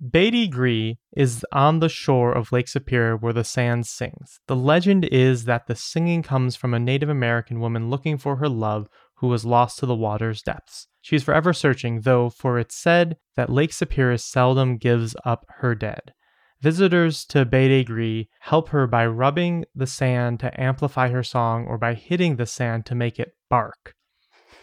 Beatty 0.00 0.46
Gree 0.46 0.98
is 1.16 1.44
on 1.50 1.80
the 1.80 1.88
shore 1.88 2.32
of 2.32 2.52
Lake 2.52 2.68
Superior 2.68 3.16
where 3.16 3.32
the 3.32 3.42
sand 3.42 3.84
sings. 3.86 4.38
The 4.46 4.54
legend 4.54 5.04
is 5.06 5.44
that 5.46 5.66
the 5.66 5.74
singing 5.74 6.22
comes 6.22 6.54
from 6.54 6.72
a 6.72 6.78
Native 6.78 7.08
American 7.08 7.58
woman 7.58 7.90
looking 7.90 8.16
for 8.16 8.36
her 8.36 8.48
love 8.48 8.88
who 9.16 9.26
was 9.26 9.44
lost 9.44 9.80
to 9.80 9.86
the 9.86 9.96
water's 9.96 10.40
depths. 10.40 10.86
She 11.00 11.16
is 11.16 11.24
forever 11.24 11.52
searching, 11.52 12.02
though, 12.02 12.30
for 12.30 12.60
it's 12.60 12.76
said 12.76 13.16
that 13.34 13.50
Lake 13.50 13.72
Superior 13.72 14.18
seldom 14.18 14.76
gives 14.76 15.16
up 15.24 15.44
her 15.56 15.74
dead. 15.74 16.12
Visitors 16.60 17.24
to 17.26 17.44
Beatty 17.44 17.82
Gree 17.82 18.28
help 18.40 18.68
her 18.68 18.86
by 18.86 19.04
rubbing 19.04 19.64
the 19.74 19.86
sand 19.86 20.38
to 20.40 20.60
amplify 20.60 21.08
her 21.08 21.24
song 21.24 21.66
or 21.66 21.76
by 21.76 21.94
hitting 21.94 22.36
the 22.36 22.46
sand 22.46 22.86
to 22.86 22.94
make 22.94 23.18
it 23.18 23.32
bark. 23.50 23.94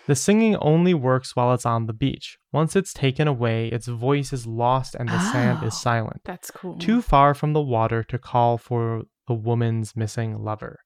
The 0.07 0.15
singing 0.15 0.55
only 0.57 0.93
works 0.93 1.35
while 1.35 1.53
it's 1.53 1.65
on 1.65 1.85
the 1.87 1.93
beach. 1.93 2.37
Once 2.51 2.75
it's 2.75 2.93
taken 2.93 3.27
away, 3.27 3.67
its 3.69 3.87
voice 3.87 4.31
is 4.31 4.45
lost 4.45 4.95
and 4.95 5.09
the 5.09 5.19
sand 5.31 5.63
is 5.63 5.73
Oh. 5.73 5.77
silent, 5.77 6.21
That's 6.25 6.51
cool. 6.51 6.77
too 6.77 7.01
far 7.01 7.33
from 7.33 7.53
the 7.53 7.61
water 7.61 8.03
to 8.03 8.17
call 8.19 8.57
for 8.57 9.03
the 9.27 9.33
woman's 9.33 9.95
missing 9.95 10.43
lover. 10.43 10.79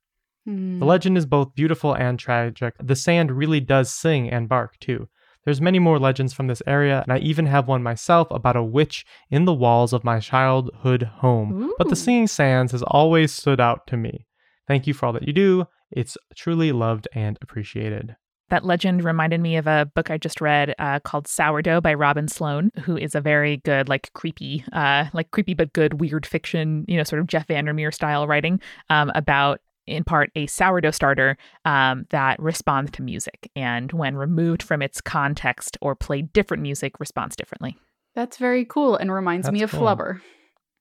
Hmm. 0.45 0.79
The 0.79 0.85
legend 0.85 1.17
is 1.17 1.25
both 1.25 1.53
beautiful 1.53 1.93
and 1.93 2.17
tragic. 2.17 2.75
The 2.81 2.95
sand 2.95 3.31
really 3.31 3.59
does 3.59 3.91
sing 3.91 4.29
and 4.29 4.47
bark 4.47 4.79
too. 4.79 5.09
There's 5.45 5.61
many 5.61 5.79
more 5.79 5.99
legends 5.99 6.33
from 6.33 6.47
this 6.47 6.61
area, 6.67 7.01
and 7.01 7.11
I 7.11 7.17
even 7.19 7.45
have 7.47 7.67
one 7.67 7.81
myself 7.83 8.27
about 8.31 8.55
a 8.55 8.63
witch 8.63 9.05
in 9.29 9.45
the 9.45 9.53
walls 9.53 9.93
of 9.93 10.03
my 10.03 10.19
childhood 10.19 11.03
home. 11.03 11.71
But 11.77 11.89
the 11.89 11.95
singing 11.95 12.27
sands 12.27 12.71
has 12.73 12.83
always 12.83 13.33
stood 13.33 13.59
out 13.59 13.87
to 13.87 13.97
me. 13.97 14.27
Thank 14.67 14.85
you 14.87 14.93
for 14.93 15.07
all 15.07 15.13
that 15.13 15.27
you 15.27 15.33
do. 15.33 15.65
It's 15.91 16.17
truly 16.35 16.71
loved 16.71 17.07
and 17.13 17.37
appreciated. 17.41 18.15
That 18.49 18.65
legend 18.65 19.03
reminded 19.03 19.41
me 19.41 19.57
of 19.57 19.67
a 19.67 19.89
book 19.93 20.09
I 20.09 20.17
just 20.17 20.41
read 20.41 20.73
uh, 20.79 20.99
called 20.99 21.27
Sourdough 21.27 21.81
by 21.81 21.93
Robin 21.93 22.27
Sloan, 22.27 22.71
who 22.83 22.97
is 22.97 23.15
a 23.15 23.21
very 23.21 23.57
good, 23.57 23.87
like 23.87 24.11
creepy, 24.13 24.63
uh, 24.73 25.05
like 25.13 25.31
creepy 25.31 25.53
but 25.53 25.73
good 25.73 25.99
weird 25.99 26.25
fiction, 26.25 26.85
you 26.87 26.97
know, 26.97 27.03
sort 27.03 27.19
of 27.19 27.27
Jeff 27.27 27.47
Vandermeer 27.47 27.91
style 27.91 28.27
writing 28.27 28.59
um, 28.89 29.11
about, 29.13 29.61
in 29.85 30.03
part, 30.03 30.31
a 30.35 30.47
sourdough 30.47 30.91
starter 30.91 31.37
um, 31.65 32.05
that 32.09 32.39
responds 32.39 32.91
to 32.91 33.03
music, 33.03 33.51
and 33.55 33.91
when 33.91 34.15
removed 34.15 34.63
from 34.63 34.81
its 34.81 35.01
context 35.01 35.77
or 35.81 35.95
played 35.95 36.33
different 36.33 36.63
music, 36.63 36.99
responds 36.99 37.35
differently. 37.35 37.77
That's 38.15 38.37
very 38.37 38.65
cool 38.65 38.95
and 38.95 39.11
reminds 39.11 39.49
me 39.51 39.61
of 39.61 39.71
cool. 39.71 39.81
Flubber. 39.81 40.21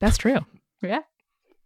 That's 0.00 0.16
true. 0.16 0.38
Yeah. 0.82 1.00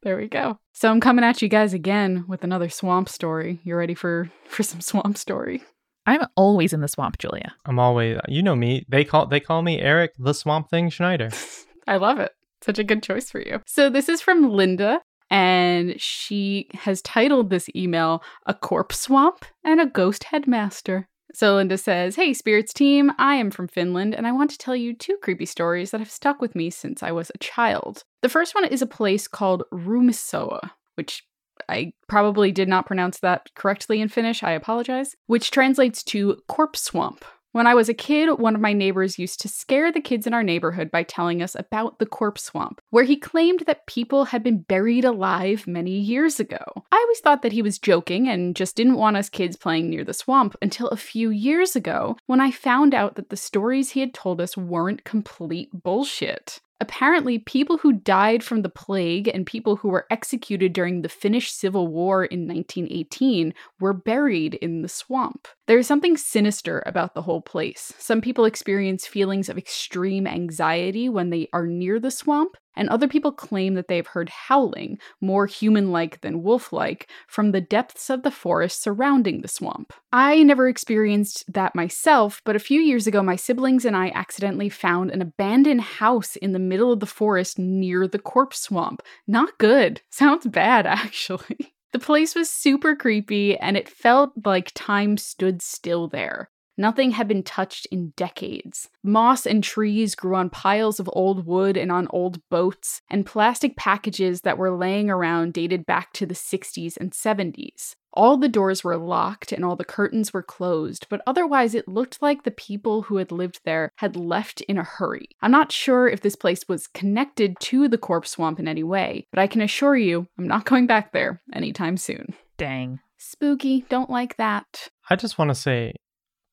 There 0.03 0.17
we 0.17 0.27
go. 0.27 0.59
So 0.73 0.91
I'm 0.91 1.01
coming 1.01 1.25
at 1.25 1.43
you 1.43 1.49
guys 1.49 1.73
again 1.73 2.25
with 2.27 2.43
another 2.43 2.69
swamp 2.69 3.09
story. 3.09 3.61
You 3.63 3.77
ready 3.77 3.95
for 3.95 4.31
for 4.47 4.65
some 4.65 4.81
swamp 4.81 5.17
story? 5.17 5.63
I'm 6.07 6.27
always 6.37 6.73
in 6.73 6.81
the 6.81 6.89
swamp, 6.89 7.19
Julia. 7.19 7.55
I'm 7.65 7.79
always, 7.79 8.19
you 8.29 8.43
know 8.43 8.57
me. 8.57 8.85
They 8.89 9.05
call 9.05 9.27
they 9.27 9.41
call 9.41 9.63
me 9.63 9.81
Eric 9.81 10.13
the 10.19 10.35
Swamp 10.35 10.69
Thing 10.69 10.91
Schneider. 10.91 11.31
I 11.87 11.97
love 11.97 12.19
it. 12.19 12.33
Such 12.63 12.79
a 12.79 12.85
good 12.85 13.03
choice 13.03 13.31
for 13.31 13.41
you. 13.41 13.61
So 13.67 13.91
this 13.91 14.09
is 14.09 14.21
from 14.21 14.51
Linda 14.51 15.01
and 15.31 16.01
she 16.01 16.69
has 16.75 17.03
titled 17.03 17.51
this 17.51 17.69
email 17.75 18.23
A 18.47 18.55
Corpse 18.55 19.01
Swamp 19.01 19.45
and 19.65 19.81
a 19.81 19.87
Ghost 19.87 20.25
Headmaster. 20.25 21.09
So 21.35 21.55
Linda 21.55 21.79
says, 21.79 22.17
Hey, 22.17 22.35
Spirits 22.35 22.73
team, 22.73 23.13
I 23.19 23.37
am 23.37 23.51
from 23.51 23.67
Finland 23.67 24.15
and 24.15 24.27
I 24.27 24.33
want 24.33 24.51
to 24.51 24.59
tell 24.59 24.77
you 24.77 24.95
two 24.95 25.17
creepy 25.23 25.47
stories 25.47 25.91
that 25.91 26.01
have 26.01 26.11
stuck 26.11 26.41
with 26.41 26.55
me 26.55 26.69
since 26.71 27.03
I 27.03 27.13
was 27.13 27.31
a 27.31 27.39
child. 27.39 28.05
The 28.21 28.29
first 28.29 28.55
one 28.55 28.65
is 28.65 28.83
a 28.83 28.87
place 28.87 29.27
called 29.27 29.65
Rumisoa, 29.73 30.73
which 30.95 31.25
I 31.69 31.93
probably 32.09 32.53
did 32.53 32.69
not 32.69 32.87
pronounce 32.87 33.21
that 33.21 33.51
correctly 33.55 34.01
in 34.01 34.09
Finnish. 34.09 34.43
I 34.43 34.53
apologize. 34.53 35.15
Which 35.27 35.51
translates 35.51 36.03
to 36.05 36.37
corpse 36.49 36.81
swamp. 36.81 37.25
When 37.53 37.67
I 37.67 37.75
was 37.75 37.91
a 37.91 37.95
kid, 37.95 38.39
one 38.39 38.55
of 38.55 38.63
my 38.63 38.73
neighbors 38.73 39.19
used 39.19 39.43
to 39.43 39.49
scare 39.49 39.93
the 39.93 40.01
kids 40.01 40.27
in 40.27 40.33
our 40.33 40.43
neighborhood 40.43 40.91
by 40.91 41.03
telling 41.03 41.43
us 41.43 41.55
about 41.55 41.99
the 41.99 42.07
corpse 42.07 42.45
swamp, 42.45 42.81
where 42.89 43.05
he 43.05 43.17
claimed 43.17 43.65
that 43.67 43.87
people 43.87 44.25
had 44.25 44.43
been 44.43 44.63
buried 44.63 45.05
alive 45.05 45.67
many 45.67 45.91
years 45.91 46.41
ago. 46.41 46.65
I 46.91 46.97
always 46.97 47.21
thought 47.21 47.43
that 47.43 47.53
he 47.53 47.61
was 47.61 47.79
joking 47.79 48.27
and 48.27 48.57
just 48.57 48.75
didn't 48.75 48.97
want 48.97 49.19
us 49.19 49.29
kids 49.29 49.57
playing 49.57 49.91
near 49.91 50.03
the 50.03 50.15
swamp 50.15 50.57
until 50.63 50.89
a 50.89 50.97
few 50.97 51.29
years 51.29 51.77
ago 51.77 52.17
when 52.25 52.41
I 52.41 52.51
found 52.51 52.95
out 52.95 53.17
that 53.17 53.29
the 53.29 53.37
stories 53.37 53.91
he 53.91 54.01
had 54.01 54.15
told 54.15 54.41
us 54.41 54.57
weren't 54.57 55.05
complete 55.05 55.69
bullshit. 55.75 56.59
Apparently, 56.83 57.39
people 57.39 57.79
who 57.79 57.93
died 57.93 58.43
from 58.43 58.63
the 58.63 58.69
plague 58.69 59.29
and 59.29 59.47
people 59.47 59.77
who 59.77 59.89
were 59.89 60.09
executed 60.11 60.73
during 60.73 61.03
the 61.03 61.09
Finnish 61.09 61.53
Civil 61.53 61.87
War 61.87 62.25
in 62.25 62.49
1918 62.49 63.55
were 63.79 63.93
buried 63.93 64.55
in 64.55 64.83
the 64.83 64.89
swamp. 64.89 65.47
There 65.73 65.79
is 65.79 65.87
something 65.87 66.19
sinister 66.19 66.83
about 66.85 67.15
the 67.15 67.23
whole 67.23 67.41
place. 67.41 67.95
Some 67.97 68.21
people 68.21 68.45
experience 68.45 69.07
feelings 69.07 69.49
of 69.49 69.57
extreme 69.57 70.27
anxiety 70.27 71.09
when 71.09 71.31
they 71.31 71.49
are 71.55 71.67
near 71.67 71.99
the 71.99 72.11
swamp, 72.11 72.59
and 72.77 72.91
other 72.91 73.09
people 73.09 73.33
claim 73.33 73.73
that 73.73 73.89
they 73.89 73.97
have 73.97 74.09
heard 74.09 74.29
howling, 74.29 74.99
more 75.23 75.47
human 75.47 75.91
like 75.91 76.21
than 76.21 76.43
wolf 76.43 76.75
like, 76.75 77.09
from 77.27 77.53
the 77.53 77.63
depths 77.63 78.11
of 78.11 78.23
the 78.23 78.31
forest 78.31 78.83
surrounding 78.83 79.41
the 79.41 79.49
swamp. 79.49 79.95
I 80.13 80.43
never 80.43 80.69
experienced 80.69 81.51
that 81.51 81.75
myself, 81.75 82.43
but 82.45 82.55
a 82.55 82.59
few 82.59 82.83
years 82.83 83.07
ago, 83.07 83.23
my 83.23 83.37
siblings 83.37 83.87
and 83.87 83.97
I 83.97 84.11
accidentally 84.15 84.69
found 84.69 85.11
an 85.11 85.23
abandoned 85.23 85.81
house 85.81 86.37
in 86.37 86.53
the 86.53 86.59
middle 86.59 86.93
of 86.93 87.01
the 87.01 87.07
forest 87.07 87.59
near 87.59 88.07
the 88.07 88.19
corpse 88.19 88.61
swamp. 88.61 89.01
Not 89.27 89.57
good. 89.57 90.03
Sounds 90.11 90.47
bad, 90.47 90.85
actually. 90.87 91.73
The 91.93 91.99
place 91.99 92.35
was 92.35 92.49
super 92.49 92.97
creepy, 92.97 93.57
and 93.59 93.77
it 93.77 93.89
felt 93.89 94.33
like 94.45 94.73
time 94.75 95.17
stood 95.19 95.61
still 95.61 96.09
there. 96.09 96.51
Nothing 96.79 97.11
had 97.11 97.29
been 97.29 97.43
touched 97.43 97.87
in 97.87 98.15
decades. 98.17 98.89
Moss 99.05 99.45
and 99.45 99.63
trees 99.63 100.15
grew 100.15 100.35
on 100.35 100.49
piles 100.49 100.99
of 100.99 101.11
old 101.13 101.47
wood 101.47 101.77
and 101.77 101.93
on 101.93 102.09
old 102.11 102.41
boats, 102.49 103.03
and 103.11 103.27
plastic 103.27 103.77
packages 103.77 104.41
that 104.41 104.57
were 104.57 104.75
laying 104.75 105.11
around 105.11 105.53
dated 105.53 105.85
back 105.85 106.15
to 106.15 106.25
the 106.25 106.35
60s 106.35 106.97
and 106.97 107.13
70s. 107.13 107.95
All 108.13 108.37
the 108.37 108.49
doors 108.49 108.85
were 108.85 108.97
locked 108.97 109.53
and 109.53 109.65
all 109.65 109.77
the 109.77 109.85
curtains 109.85 110.33
were 110.33 110.43
closed, 110.43 111.07
but 111.09 111.23
otherwise 111.27 111.75
it 111.75 111.89
looked 111.89 112.21
like 112.21 112.43
the 112.43 112.51
people 112.51 113.03
who 113.03 113.17
had 113.17 113.33
lived 113.33 113.61
there 113.65 113.91
had 113.97 114.17
left 114.17 114.61
in 114.63 114.79
a 114.79 114.85
hurry. 114.85 115.29
I'm 115.41 115.51
not 115.51 115.73
sure 115.73 116.09
if 116.09 116.21
this 116.21 116.37
place 116.37 116.69
was 116.69 116.87
connected 116.87 117.59
to 117.61 117.89
the 117.89 117.99
corpse 117.99 118.31
swamp 118.31 118.59
in 118.59 118.69
any 118.69 118.83
way, 118.83 119.27
but 119.31 119.41
I 119.41 119.47
can 119.47 119.63
assure 119.63 119.97
you 119.97 120.27
I'm 120.39 120.49
not 120.49 120.67
going 120.67 120.87
back 120.87 121.13
there 121.13 121.41
anytime 121.53 121.97
soon. 121.97 122.35
Dang. 122.59 123.01
Spooky, 123.19 123.85
don't 123.89 124.11
like 124.11 124.37
that. 124.37 124.89
I 125.09 125.17
just 125.17 125.39
want 125.39 125.51
to 125.51 125.55
say, 125.55 125.95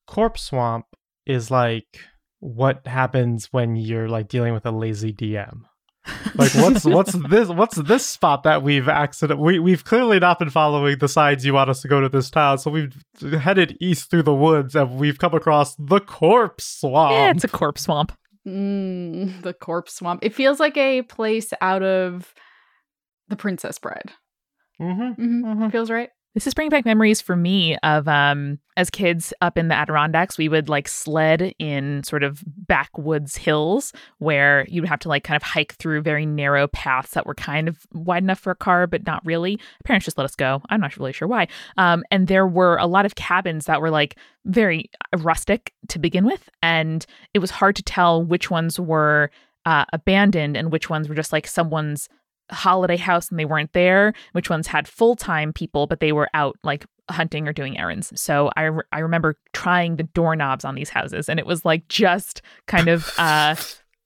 corpse 0.06 0.42
swamp 0.42 0.86
is 1.26 1.50
like 1.50 1.86
what 2.38 2.86
happens 2.86 3.48
when 3.50 3.76
you're 3.76 4.08
like 4.08 4.28
dealing 4.28 4.54
with 4.54 4.66
a 4.66 4.70
lazy 4.70 5.12
DM. 5.12 5.62
Like 6.34 6.54
what's 6.54 6.84
what's 6.84 7.12
this 7.28 7.48
what's 7.48 7.76
this 7.76 8.06
spot 8.06 8.44
that 8.44 8.62
we've 8.62 8.88
accident 8.88 9.38
we 9.38 9.58
we've 9.58 9.84
clearly 9.84 10.18
not 10.18 10.38
been 10.38 10.48
following 10.48 10.98
the 10.98 11.08
signs 11.08 11.44
you 11.44 11.52
want 11.52 11.68
us 11.68 11.82
to 11.82 11.88
go 11.88 12.00
to 12.00 12.08
this 12.08 12.30
town, 12.30 12.58
so 12.58 12.70
we've 12.70 12.94
headed 13.20 13.76
east 13.80 14.10
through 14.10 14.22
the 14.22 14.34
woods 14.34 14.74
and 14.74 14.98
we've 14.98 15.18
come 15.18 15.34
across 15.34 15.74
the 15.76 16.00
corpse 16.00 16.64
swamp. 16.64 17.12
Yeah, 17.12 17.30
it's 17.30 17.44
a 17.44 17.48
corpse 17.48 17.82
swamp. 17.82 18.12
Mm, 18.46 19.42
the 19.42 19.52
corpse 19.52 19.94
swamp. 19.94 20.20
It 20.22 20.34
feels 20.34 20.58
like 20.58 20.76
a 20.76 21.02
place 21.02 21.52
out 21.60 21.82
of 21.82 22.32
The 23.28 23.36
Princess 23.36 23.78
Bride. 23.78 24.12
mm-hmm. 24.80 25.22
Mm-hmm. 25.22 25.68
Feels 25.68 25.90
right. 25.90 26.08
This 26.34 26.46
is 26.46 26.54
bringing 26.54 26.70
back 26.70 26.84
memories 26.84 27.20
for 27.20 27.34
me 27.34 27.76
of 27.78 28.06
um 28.06 28.58
as 28.76 28.88
kids 28.88 29.34
up 29.40 29.58
in 29.58 29.68
the 29.68 29.74
Adirondacks, 29.74 30.38
we 30.38 30.48
would 30.48 30.68
like 30.68 30.88
sled 30.88 31.54
in 31.58 32.02
sort 32.04 32.22
of 32.22 32.42
backwoods 32.46 33.36
hills 33.36 33.92
where 34.18 34.64
you 34.68 34.80
would 34.80 34.88
have 34.88 35.00
to 35.00 35.08
like 35.08 35.24
kind 35.24 35.36
of 35.36 35.42
hike 35.42 35.74
through 35.74 36.00
very 36.00 36.24
narrow 36.24 36.68
paths 36.68 37.10
that 37.10 37.26
were 37.26 37.34
kind 37.34 37.68
of 37.68 37.86
wide 37.92 38.22
enough 38.22 38.38
for 38.38 38.52
a 38.52 38.56
car, 38.56 38.86
but 38.86 39.04
not 39.04 39.24
really. 39.26 39.58
Parents 39.84 40.04
just 40.04 40.16
let 40.16 40.24
us 40.24 40.36
go. 40.36 40.62
I'm 40.70 40.80
not 40.80 40.96
really 40.96 41.12
sure 41.12 41.28
why. 41.28 41.48
Um, 41.76 42.04
and 42.10 42.26
there 42.28 42.46
were 42.46 42.76
a 42.76 42.86
lot 42.86 43.04
of 43.04 43.16
cabins 43.16 43.66
that 43.66 43.80
were 43.80 43.90
like 43.90 44.16
very 44.46 44.88
rustic 45.18 45.74
to 45.88 45.98
begin 45.98 46.24
with, 46.24 46.48
and 46.62 47.04
it 47.34 47.40
was 47.40 47.50
hard 47.50 47.76
to 47.76 47.82
tell 47.82 48.24
which 48.24 48.50
ones 48.50 48.80
were 48.80 49.30
uh, 49.66 49.84
abandoned 49.92 50.56
and 50.56 50.72
which 50.72 50.88
ones 50.88 51.08
were 51.08 51.14
just 51.14 51.32
like 51.32 51.46
someone's 51.46 52.08
holiday 52.50 52.96
house 52.96 53.28
and 53.30 53.38
they 53.38 53.44
weren't 53.44 53.72
there, 53.72 54.12
which 54.32 54.50
ones 54.50 54.66
had 54.66 54.88
full 54.88 55.16
time 55.16 55.52
people, 55.52 55.86
but 55.86 56.00
they 56.00 56.12
were 56.12 56.28
out 56.34 56.56
like 56.62 56.86
hunting 57.10 57.48
or 57.48 57.52
doing 57.52 57.78
errands. 57.78 58.12
So 58.20 58.50
I, 58.56 58.62
re- 58.64 58.84
I 58.92 59.00
remember 59.00 59.36
trying 59.52 59.96
the 59.96 60.04
doorknobs 60.04 60.64
on 60.64 60.74
these 60.74 60.90
houses 60.90 61.28
and 61.28 61.38
it 61.38 61.46
was 61.46 61.64
like 61.64 61.88
just 61.88 62.42
kind 62.66 62.88
of, 62.88 63.12
uh, 63.18 63.56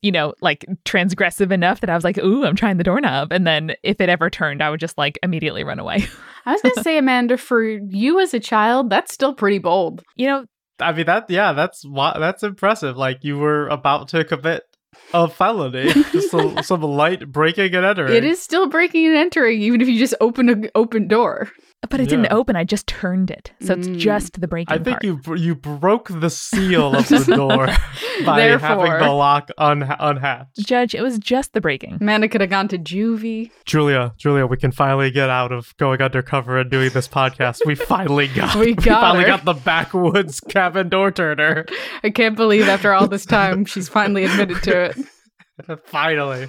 you 0.02 0.12
know, 0.12 0.34
like 0.40 0.66
transgressive 0.84 1.50
enough 1.50 1.80
that 1.80 1.90
I 1.90 1.94
was 1.94 2.04
like, 2.04 2.18
ooh, 2.18 2.44
I'm 2.44 2.56
trying 2.56 2.76
the 2.76 2.84
doorknob. 2.84 3.32
And 3.32 3.46
then 3.46 3.74
if 3.82 4.00
it 4.00 4.08
ever 4.08 4.28
turned, 4.28 4.62
I 4.62 4.70
would 4.70 4.80
just 4.80 4.98
like 4.98 5.18
immediately 5.22 5.64
run 5.64 5.78
away. 5.78 6.06
I 6.46 6.52
was 6.52 6.62
going 6.62 6.74
to 6.74 6.82
say, 6.82 6.98
Amanda, 6.98 7.38
for 7.38 7.62
you 7.64 8.20
as 8.20 8.34
a 8.34 8.40
child, 8.40 8.90
that's 8.90 9.14
still 9.14 9.32
pretty 9.32 9.58
bold. 9.58 10.02
You 10.16 10.26
know, 10.26 10.44
I 10.80 10.92
mean 10.92 11.06
that 11.06 11.30
yeah, 11.30 11.52
that's 11.52 11.86
that's 11.94 12.42
impressive. 12.42 12.96
Like 12.96 13.22
you 13.22 13.38
were 13.38 13.68
about 13.68 14.08
to 14.08 14.24
commit 14.24 14.64
a 15.12 15.28
felony, 15.28 15.92
just 15.92 16.34
a, 16.34 16.62
some 16.62 16.82
light 16.82 17.30
breaking 17.30 17.74
and 17.74 17.84
entering. 17.84 18.14
It 18.14 18.24
is 18.24 18.40
still 18.40 18.68
breaking 18.68 19.06
and 19.06 19.16
entering, 19.16 19.60
even 19.62 19.80
if 19.80 19.88
you 19.88 19.98
just 19.98 20.14
open 20.20 20.48
an 20.48 20.70
open 20.74 21.08
door. 21.08 21.50
But 21.90 22.00
it 22.00 22.08
didn't 22.08 22.32
open. 22.32 22.56
I 22.56 22.64
just 22.64 22.86
turned 22.86 23.30
it. 23.30 23.52
So 23.60 23.74
it's 23.74 23.88
Mm. 23.88 23.98
just 23.98 24.40
the 24.40 24.48
breaking 24.48 24.72
I 24.74 24.78
think 24.82 25.00
part. 25.02 25.04
you 25.04 25.20
you 25.36 25.54
broke 25.54 26.08
the 26.08 26.30
seal 26.30 26.94
of 26.94 27.08
the 27.08 27.18
door 27.36 27.66
by 28.26 28.40
having 28.42 28.92
the 28.98 29.10
lock 29.12 29.50
un- 29.58 29.82
unhatched. 29.98 30.58
Judge, 30.66 30.94
it 30.94 31.02
was 31.02 31.18
just 31.18 31.52
the 31.52 31.60
breaking. 31.60 31.98
Amanda 32.00 32.28
could 32.28 32.40
have 32.40 32.50
gone 32.50 32.68
to 32.68 32.78
juvie. 32.78 33.50
Julia, 33.64 34.14
Julia, 34.18 34.46
we 34.46 34.56
can 34.56 34.72
finally 34.72 35.10
get 35.10 35.30
out 35.30 35.52
of 35.52 35.76
going 35.78 36.00
undercover 36.02 36.58
and 36.58 36.70
doing 36.70 36.90
this 36.90 37.08
podcast. 37.08 37.60
We 37.66 37.74
finally 37.74 38.28
got 38.28 38.54
We 38.56 38.74
got 38.74 39.00
finally 39.00 39.24
her. 39.24 39.28
got 39.30 39.44
the 39.44 39.54
backwoods 39.54 40.40
cabin 40.48 40.88
door 40.88 41.10
turner. 41.10 41.64
I 42.02 42.10
can't 42.10 42.36
believe 42.36 42.68
after 42.68 42.92
all 42.92 43.08
this 43.08 43.24
time, 43.26 43.64
she's 43.64 43.88
finally 43.88 44.24
admitted 44.24 44.62
to 44.64 44.84
it. 44.84 45.78
finally. 45.86 46.48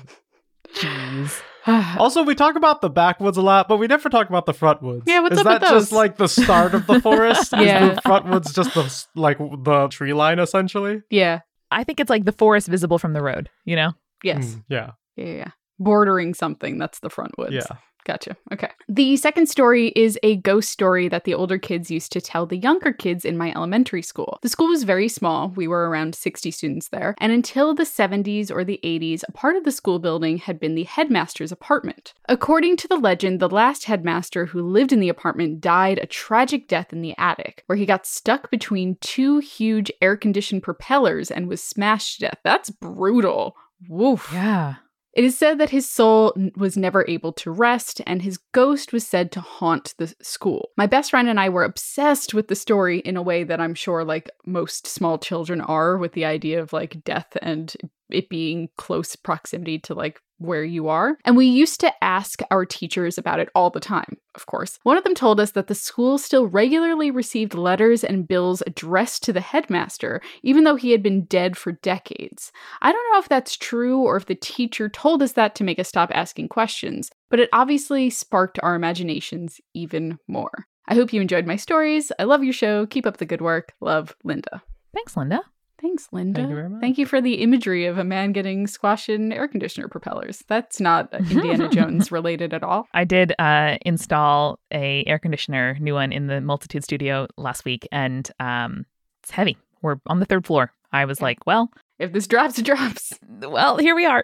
Jeez. 0.75 1.41
Also, 1.97 2.23
we 2.23 2.35
talk 2.35 2.55
about 2.55 2.81
the 2.81 2.89
backwoods 2.89 3.37
a 3.37 3.41
lot, 3.41 3.67
but 3.67 3.77
we 3.77 3.87
never 3.87 4.09
talk 4.09 4.29
about 4.29 4.45
the 4.45 4.53
frontwoods. 4.53 5.03
Yeah, 5.05 5.21
what's 5.21 5.33
Is 5.33 5.39
up 5.39 5.45
with 5.45 5.61
that 5.61 5.69
just 5.71 5.91
like 5.91 6.17
the 6.17 6.27
start 6.27 6.73
of 6.75 6.85
the 6.85 7.01
forest? 7.01 7.53
Yeah. 7.53 7.91
Is 7.91 7.95
the 7.95 8.01
frontwoods 8.01 8.53
just 8.53 8.73
the 8.73 9.19
like 9.19 9.37
the 9.39 9.87
tree 9.87 10.13
line 10.13 10.39
essentially? 10.39 11.01
yeah. 11.09 11.39
I 11.71 11.83
think 11.83 11.99
it's 11.99 12.11
like 12.11 12.25
the 12.25 12.31
forest 12.31 12.67
visible 12.67 12.99
from 12.99 13.13
the 13.13 13.23
road, 13.23 13.49
you 13.65 13.75
know? 13.75 13.93
Yes. 14.23 14.45
Mm, 14.45 14.63
yeah. 14.69 14.91
Yeah, 15.15 15.25
yeah, 15.25 15.33
yeah. 15.33 15.51
Bordering 15.79 16.33
something. 16.33 16.77
That's 16.77 16.99
the 16.99 17.09
front 17.09 17.37
woods. 17.37 17.53
Yeah. 17.53 17.77
Gotcha. 18.05 18.37
Okay. 18.53 18.69
The 18.87 19.17
second 19.17 19.47
story 19.47 19.87
is 19.95 20.19
a 20.21 20.35
ghost 20.37 20.69
story 20.69 21.07
that 21.09 21.23
the 21.23 21.33
older 21.33 21.57
kids 21.57 21.89
used 21.89 22.11
to 22.11 22.21
tell 22.21 22.45
the 22.45 22.57
younger 22.57 22.93
kids 22.93 23.25
in 23.25 23.35
my 23.35 23.51
elementary 23.55 24.03
school. 24.03 24.37
The 24.43 24.49
school 24.49 24.67
was 24.67 24.83
very 24.83 25.07
small. 25.07 25.49
We 25.49 25.67
were 25.67 25.89
around 25.89 26.13
60 26.13 26.51
students 26.51 26.89
there. 26.89 27.15
And 27.17 27.31
until 27.31 27.73
the 27.73 27.83
70s 27.83 28.51
or 28.51 28.63
the 28.63 28.79
80s, 28.83 29.23
a 29.27 29.31
part 29.31 29.55
of 29.55 29.63
the 29.63 29.71
school 29.71 29.97
building 29.97 30.37
had 30.37 30.59
been 30.59 30.75
the 30.75 30.83
headmaster's 30.83 31.51
apartment. 31.51 32.13
According 32.29 32.77
to 32.77 32.87
the 32.87 32.97
legend, 32.97 33.39
the 33.39 33.49
last 33.49 33.85
headmaster 33.85 34.45
who 34.45 34.61
lived 34.61 34.93
in 34.93 34.99
the 34.99 35.09
apartment 35.09 35.59
died 35.59 35.97
a 35.97 36.05
tragic 36.05 36.67
death 36.67 36.93
in 36.93 37.01
the 37.01 37.15
attic, 37.17 37.63
where 37.65 37.77
he 37.77 37.87
got 37.87 38.05
stuck 38.05 38.51
between 38.51 38.97
two 39.01 39.39
huge 39.39 39.91
air 39.99 40.15
conditioned 40.15 40.61
propellers 40.61 41.31
and 41.31 41.47
was 41.47 41.63
smashed 41.63 42.19
to 42.19 42.27
death. 42.27 42.37
That's 42.43 42.69
brutal. 42.69 43.55
Woof. 43.89 44.29
Yeah. 44.31 44.75
It 45.15 45.23
is 45.23 45.37
said 45.37 45.59
that 45.59 45.69
his 45.69 45.89
soul 45.89 46.33
was 46.57 46.75
never 46.75 47.05
able 47.07 47.31
to 47.33 47.49
rest, 47.49 48.01
and 48.05 48.21
his 48.21 48.37
ghost 48.51 48.91
was 48.91 49.07
said 49.07 49.31
to 49.31 49.39
haunt 49.39 49.93
the 49.97 50.13
school. 50.21 50.71
My 50.75 50.87
best 50.87 51.11
friend 51.11 51.29
and 51.29 51.39
I 51.39 51.47
were 51.47 51.63
obsessed 51.63 52.33
with 52.33 52.49
the 52.49 52.55
story 52.55 52.99
in 52.99 53.15
a 53.15 53.21
way 53.21 53.45
that 53.45 53.61
I'm 53.61 53.75
sure, 53.75 54.03
like 54.03 54.29
most 54.45 54.85
small 54.85 55.17
children 55.17 55.61
are, 55.61 55.97
with 55.97 56.11
the 56.11 56.25
idea 56.25 56.61
of 56.61 56.73
like 56.73 57.01
death 57.05 57.37
and 57.41 57.73
it 58.09 58.27
being 58.27 58.67
close 58.77 59.15
proximity 59.15 59.79
to 59.79 59.93
like 59.93 60.19
where 60.37 60.63
you 60.63 60.87
are. 60.87 61.17
And 61.25 61.37
we 61.37 61.45
used 61.45 61.79
to 61.81 62.03
ask 62.03 62.41
our 62.51 62.65
teachers 62.65 63.17
about 63.17 63.39
it 63.39 63.49
all 63.55 63.69
the 63.69 63.79
time, 63.79 64.17
of 64.35 64.45
course. 64.45 64.79
One 64.83 64.97
of 64.97 65.03
them 65.03 65.15
told 65.15 65.39
us 65.39 65.51
that 65.51 65.67
the 65.67 65.75
school 65.75 66.17
still 66.17 66.47
regularly 66.47 67.11
received 67.11 67.53
letters 67.53 68.03
and 68.03 68.27
bills 68.27 68.61
addressed 68.67 69.23
to 69.23 69.33
the 69.33 69.41
headmaster, 69.41 70.21
even 70.43 70.63
though 70.63 70.75
he 70.75 70.91
had 70.91 71.01
been 71.01 71.25
dead 71.25 71.57
for 71.57 71.73
decades. 71.73 72.51
I 72.81 72.91
don't 72.91 73.13
know 73.13 73.19
if 73.19 73.29
that's 73.29 73.57
true 73.57 73.99
or 73.99 74.17
if 74.17 74.25
the 74.25 74.35
teacher 74.35 74.89
told 74.89 75.21
us 75.21 75.33
that 75.33 75.55
to 75.55 75.63
make 75.63 75.79
us 75.79 75.87
stop 75.87 76.11
asking 76.13 76.49
questions, 76.49 77.09
but 77.29 77.39
it 77.39 77.49
obviously 77.53 78.09
sparked 78.09 78.59
our 78.61 78.75
imaginations 78.75 79.59
even 79.73 80.19
more. 80.27 80.65
I 80.87 80.95
hope 80.95 81.13
you 81.13 81.21
enjoyed 81.21 81.47
my 81.47 81.55
stories. 81.55 82.11
I 82.19 82.25
love 82.25 82.43
your 82.43 82.53
show. 82.53 82.85
Keep 82.85 83.07
up 83.07 83.17
the 83.17 83.25
good 83.25 83.41
work. 83.41 83.73
Love, 83.81 84.15
Linda. 84.23 84.61
Thanks, 84.93 85.17
Linda. 85.17 85.41
Thanks, 85.81 86.07
Linda. 86.11 86.39
Thank 86.39 86.49
you 86.49 86.55
very 86.55 86.69
much. 86.69 86.81
Thank 86.81 86.97
you 86.97 87.05
for 87.05 87.19
the 87.21 87.35
imagery 87.35 87.85
of 87.85 87.97
a 87.97 88.03
man 88.03 88.31
getting 88.31 88.65
squashed 88.65 89.09
in 89.09 89.31
air 89.33 89.47
conditioner 89.47 89.87
propellers. 89.87 90.43
That's 90.47 90.79
not 90.79 91.13
Indiana 91.13 91.67
Jones 91.71 92.11
related 92.11 92.53
at 92.53 92.63
all. 92.63 92.87
I 92.93 93.03
did 93.03 93.33
uh, 93.39 93.77
install 93.85 94.59
a 94.71 95.03
air 95.05 95.19
conditioner, 95.19 95.77
new 95.79 95.93
one 95.93 96.11
in 96.11 96.27
the 96.27 96.39
Multitude 96.41 96.83
Studio 96.83 97.27
last 97.37 97.65
week, 97.65 97.87
and 97.91 98.29
um, 98.39 98.85
it's 99.21 99.31
heavy. 99.31 99.57
we're 99.81 99.97
on 100.07 100.19
the 100.19 100.25
third 100.25 100.45
floor. 100.45 100.71
I 100.93 101.03
was 101.05 101.21
like, 101.21 101.45
well, 101.45 101.69
If 101.99 102.13
this 102.13 102.25
drops, 102.27 102.57
it 102.57 102.65
drops. 102.65 103.13
well, 103.41 103.77
here 103.77 103.95
we 103.95 104.05
are. 104.05 104.23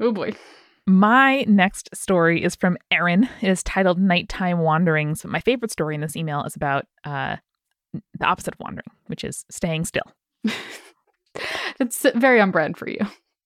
Oh 0.00 0.12
boy. 0.12 0.32
My 0.86 1.44
next 1.48 1.90
story 1.94 2.42
is 2.42 2.54
from 2.56 2.76
Erin. 2.90 3.28
It 3.40 3.48
is 3.48 3.62
titled 3.62 3.98
Nighttime 4.00 4.58
Wanderings. 4.58 5.24
My 5.24 5.40
favorite 5.40 5.70
story 5.70 5.94
in 5.94 6.00
this 6.00 6.16
email 6.16 6.42
is 6.44 6.56
about 6.56 6.86
uh, 7.04 7.36
the 8.18 8.24
opposite 8.26 8.54
of 8.54 8.60
wandering, 8.60 8.90
which 9.06 9.22
is 9.24 9.44
staying 9.50 9.84
still. 9.84 10.02
It's 11.80 12.06
very 12.14 12.40
on 12.40 12.50
brand 12.50 12.76
for 12.76 12.88
you. 12.88 12.98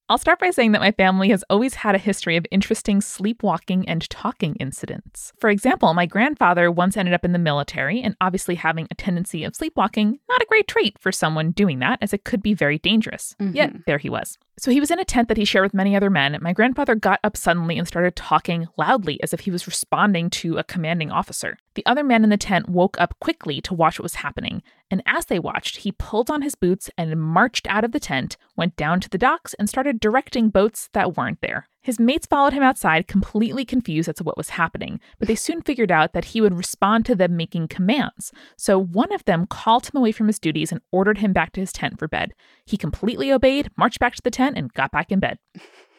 I'll 0.09 0.19
start 0.19 0.39
by 0.39 0.51
saying 0.51 0.71
that 0.73 0.81
my 0.81 0.93
family 0.93 1.31
has 1.31 1.43
always 1.51 1.75
had 1.75 1.97
a 1.97 1.99
history 1.99 2.37
of 2.37 2.47
interesting 2.53 3.01
sleepwalking 3.01 3.89
and 3.89 4.09
talking 4.09 4.55
incidents. 4.57 5.33
For 5.41 5.51
example, 5.51 5.95
my 5.95 6.07
grandfather 6.07 6.71
once 6.71 6.97
ended 6.97 7.13
up 7.13 7.25
in 7.25 7.33
the 7.33 7.41
military, 7.41 8.01
and 8.03 8.15
obviously 8.21 8.55
having 8.55 8.87
a 8.89 8.95
tendency 8.95 9.43
of 9.43 9.57
sleepwalking, 9.57 10.21
not 10.29 10.41
a 10.41 10.47
great 10.49 10.69
trait 10.69 10.97
for 11.01 11.11
someone 11.11 11.51
doing 11.51 11.81
that, 11.81 11.99
as 12.01 12.13
it 12.13 12.23
could 12.23 12.41
be 12.41 12.55
very 12.55 12.79
dangerous. 12.79 13.35
Yet, 13.41 13.71
mm-hmm. 13.71 13.81
there 13.87 13.99
he 13.99 14.09
was. 14.09 14.39
So 14.59 14.71
he 14.71 14.79
was 14.79 14.93
in 14.93 15.01
a 15.01 15.05
tent 15.05 15.27
that 15.29 15.37
he 15.37 15.45
shared 15.45 15.65
with 15.65 15.75
many 15.75 15.97
other 15.97 16.09
men. 16.09 16.39
My 16.41 16.53
grandfather 16.53 16.95
got 16.95 17.19
up 17.25 17.37
suddenly 17.37 17.77
and 17.77 17.87
started 17.87 18.15
talking 18.15 18.69
loudly 18.79 19.21
as 19.25 19.35
if 19.35 19.41
he 19.41 19.51
was 19.51 19.67
responding 19.67 20.31
to 20.31 20.57
a 20.57 20.65
commanding 20.65 21.11
officer. 21.11 21.59
The 21.75 21.85
other 21.85 22.05
men 22.05 22.23
in 22.23 22.31
the 22.31 22.37
tent 22.37 22.69
woke 22.69 22.99
up 23.01 23.19
quickly 23.21 23.61
to 23.63 23.75
watch 23.75 23.99
what 23.99 24.05
was 24.05 24.15
happening, 24.15 24.63
and 24.91 25.03
as 25.05 25.27
they 25.27 25.39
watched, 25.39 25.79
he 25.79 25.93
pulled 25.93 26.31
on 26.31 26.43
his 26.43 26.55
boots 26.55 26.91
and 26.97 27.21
marched 27.21 27.67
out 27.67 27.85
of 27.85 27.93
the 27.93 28.01
tent, 28.01 28.37
went 28.57 28.77
down 28.77 29.01
to 29.01 29.09
the 29.09 29.19
docks, 29.19 29.55
and 29.55 29.69
started 29.69 29.99
directing 29.99 30.49
boats 30.49 30.89
that 30.93 31.17
weren't 31.17 31.41
there. 31.41 31.69
His 31.83 32.01
mates 32.01 32.27
followed 32.27 32.53
him 32.53 32.63
outside, 32.63 33.07
completely 33.07 33.65
confused 33.65 34.09
as 34.09 34.17
to 34.17 34.25
what 34.25 34.37
was 34.37 34.51
happening, 34.51 34.99
but 35.19 35.29
they 35.29 35.35
soon 35.35 35.63
figured 35.63 35.93
out 35.93 36.13
that 36.13 36.27
he 36.27 36.41
would 36.41 36.57
respond 36.57 37.07
to 37.07 37.15
them 37.15 37.37
making 37.37 37.69
commands. 37.69 38.33
So 38.57 38.77
one 38.77 39.13
of 39.13 39.25
them 39.25 39.47
called 39.47 39.87
him 39.87 39.97
away 39.99 40.13
from 40.13 40.27
his 40.27 40.39
duties 40.39 40.73
and 40.73 40.81
ordered 40.91 41.19
him 41.19 41.33
back 41.33 41.53
to 41.53 41.61
his 41.61 41.73
tent 41.73 41.99
for 41.99 42.09
bed. 42.09 42.33
He 42.65 42.77
completely 42.77 43.33
obeyed, 43.33 43.71
marched 43.77 44.01
back 44.01 44.15
to 44.17 44.23
the 44.23 44.31
tent, 44.33 44.57
and 44.57 44.73
got 44.73 44.91
back 44.91 45.13
in 45.13 45.21
bed. 45.21 45.39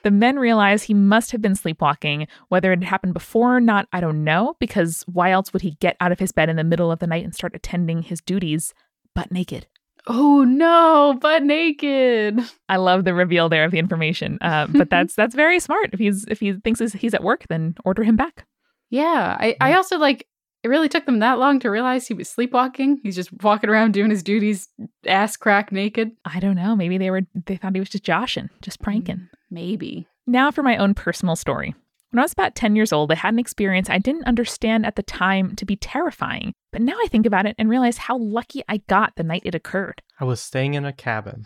The 0.08 0.12
men 0.12 0.40
realize 0.40 0.84
he 0.84 0.94
must 0.94 1.34
have 1.34 1.42
been 1.42 1.54
sleepwalking. 1.56 2.28
Whether 2.48 2.72
it 2.72 2.80
had 2.80 2.88
happened 2.88 3.14
before 3.14 3.58
or 3.58 3.60
not, 3.60 3.90
I 3.92 4.00
don't 4.00 4.24
know, 4.24 4.56
because 4.58 5.04
why 5.12 5.32
else 5.32 5.52
would 5.52 5.62
he 5.62 5.72
get 5.82 5.98
out 6.00 6.14
of 6.14 6.20
his 6.20 6.32
bed 6.32 6.48
in 6.48 6.56
the 6.56 6.64
middle 6.64 6.94
of 6.94 7.00
the 7.00 7.08
night 7.08 7.26
and 7.26 7.36
start 7.36 7.54
attending 7.54 8.04
his 8.04 8.22
duties 8.22 8.74
butt 9.14 9.34
naked? 9.34 9.68
Oh 10.08 10.46
no, 10.46 11.18
butt 11.20 11.44
naked. 11.44 12.40
I 12.70 12.78
love 12.78 13.04
the 13.04 13.14
reveal 13.14 13.50
there 13.50 13.66
of 13.66 13.72
the 13.72 13.80
information, 13.80 14.38
uh, 14.40 14.68
but 14.68 14.90
that's 14.90 15.14
that's 15.20 15.36
very 15.36 15.60
smart. 15.60 15.90
If 15.92 16.00
he's 16.00 16.24
if 16.30 16.40
he 16.40 16.54
thinks 16.54 16.80
he's- 16.80 16.94
he's 16.94 17.14
at 17.14 17.22
work, 17.22 17.46
then 17.50 17.76
order 17.84 18.06
him 18.06 18.16
back. 18.16 18.46
Yeah, 18.90 19.36
I, 19.38 19.58
I 19.60 19.74
also 19.74 19.98
like 19.98 20.26
it 20.64 20.70
really 20.70 20.88
took 20.88 21.06
them 21.06 21.20
that 21.20 21.38
long 21.38 21.60
to 21.60 21.70
realize 21.70 22.08
he 22.08 22.14
was 22.14 22.30
sleepwalking. 22.30 23.02
He's 23.04 23.16
just 23.18 23.34
walking 23.44 23.70
around 23.70 23.92
doing 23.94 24.10
his 24.10 24.24
duties, 24.24 24.70
ass 25.06 25.36
crack 25.36 25.74
naked. 25.74 26.12
I 26.24 26.40
don't 26.40 26.56
know. 26.56 26.78
Maybe 26.78 26.98
they 26.98 27.12
were 27.12 27.24
they 27.46 27.58
thought 27.58 27.74
he 27.76 27.82
was 27.82 27.90
just 27.90 28.06
joshing, 28.06 28.50
just 28.62 28.80
pranking. 28.82 29.28
Maybe. 29.50 30.08
Now 30.26 30.52
for 30.52 30.64
my 30.64 30.78
own 30.78 30.94
personal 30.94 31.36
story. 31.36 31.74
When 32.12 32.20
I 32.20 32.24
was 32.24 32.34
about 32.34 32.56
10 32.56 32.76
years 32.76 32.94
old, 32.94 33.12
I 33.12 33.16
had 33.16 33.34
an 33.34 33.40
experience 33.40 33.90
I 33.90 33.98
didn't 33.98 34.26
understand 34.26 34.86
at 34.86 34.96
the 34.96 35.04
time 35.04 35.56
to 35.58 35.66
be 35.66 35.76
terrifying. 35.76 36.54
But 36.72 36.82
now 36.82 36.94
I 37.04 37.08
think 37.08 37.26
about 37.26 37.46
it 37.46 37.56
and 37.58 37.70
realize 37.70 37.98
how 37.98 38.18
lucky 38.18 38.64
I 38.70 38.78
got 38.88 39.16
the 39.18 39.24
night 39.24 39.42
it 39.44 39.56
occurred. 39.56 40.02
I 40.20 40.24
was 40.24 40.42
staying 40.42 40.74
in 40.74 40.86
a 40.86 40.94
cabin. 40.94 41.46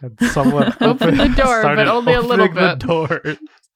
And 0.00 0.18
someone 0.30 0.74
Opened 0.80 1.18
the 1.18 1.28
door, 1.28 1.62
but 1.62 1.88
only 1.88 2.12
a 2.12 2.20
little 2.20 2.48
bit. 2.48 2.80
The 2.80 2.86
door, 2.86 3.22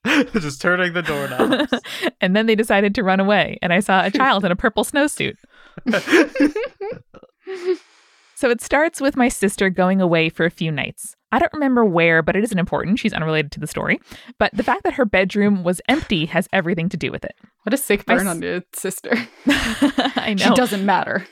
just 0.39 0.61
turning 0.61 0.93
the 0.93 1.01
doorknobs. 1.01 1.73
and 2.21 2.35
then 2.35 2.45
they 2.45 2.55
decided 2.55 2.95
to 2.95 3.03
run 3.03 3.19
away, 3.19 3.57
and 3.61 3.73
I 3.73 3.79
saw 3.79 4.05
a 4.05 4.11
child 4.11 4.45
in 4.45 4.51
a 4.51 4.55
purple 4.55 4.83
snowsuit. 4.83 5.35
So 8.41 8.49
it 8.49 8.59
starts 8.59 8.99
with 8.99 9.15
my 9.15 9.27
sister 9.29 9.69
going 9.69 10.01
away 10.01 10.27
for 10.29 10.47
a 10.47 10.49
few 10.49 10.71
nights. 10.71 11.15
I 11.31 11.37
don't 11.37 11.53
remember 11.53 11.85
where, 11.85 12.23
but 12.23 12.35
it 12.35 12.43
isn't 12.43 12.57
important. 12.57 12.97
She's 12.97 13.13
unrelated 13.13 13.51
to 13.51 13.59
the 13.59 13.67
story. 13.67 13.99
But 14.39 14.49
the 14.51 14.63
fact 14.63 14.81
that 14.83 14.93
her 14.95 15.05
bedroom 15.05 15.63
was 15.63 15.79
empty 15.87 16.25
has 16.25 16.49
everything 16.51 16.89
to 16.89 16.97
do 16.97 17.11
with 17.11 17.23
it. 17.23 17.35
What 17.61 17.73
a 17.75 17.77
sick 17.77 18.03
burn 18.07 18.25
on 18.25 18.41
your 18.41 18.63
sister. 18.73 19.11
I 19.47 20.33
know. 20.39 20.43
She 20.45 20.55
doesn't 20.55 20.83
matter. 20.83 21.23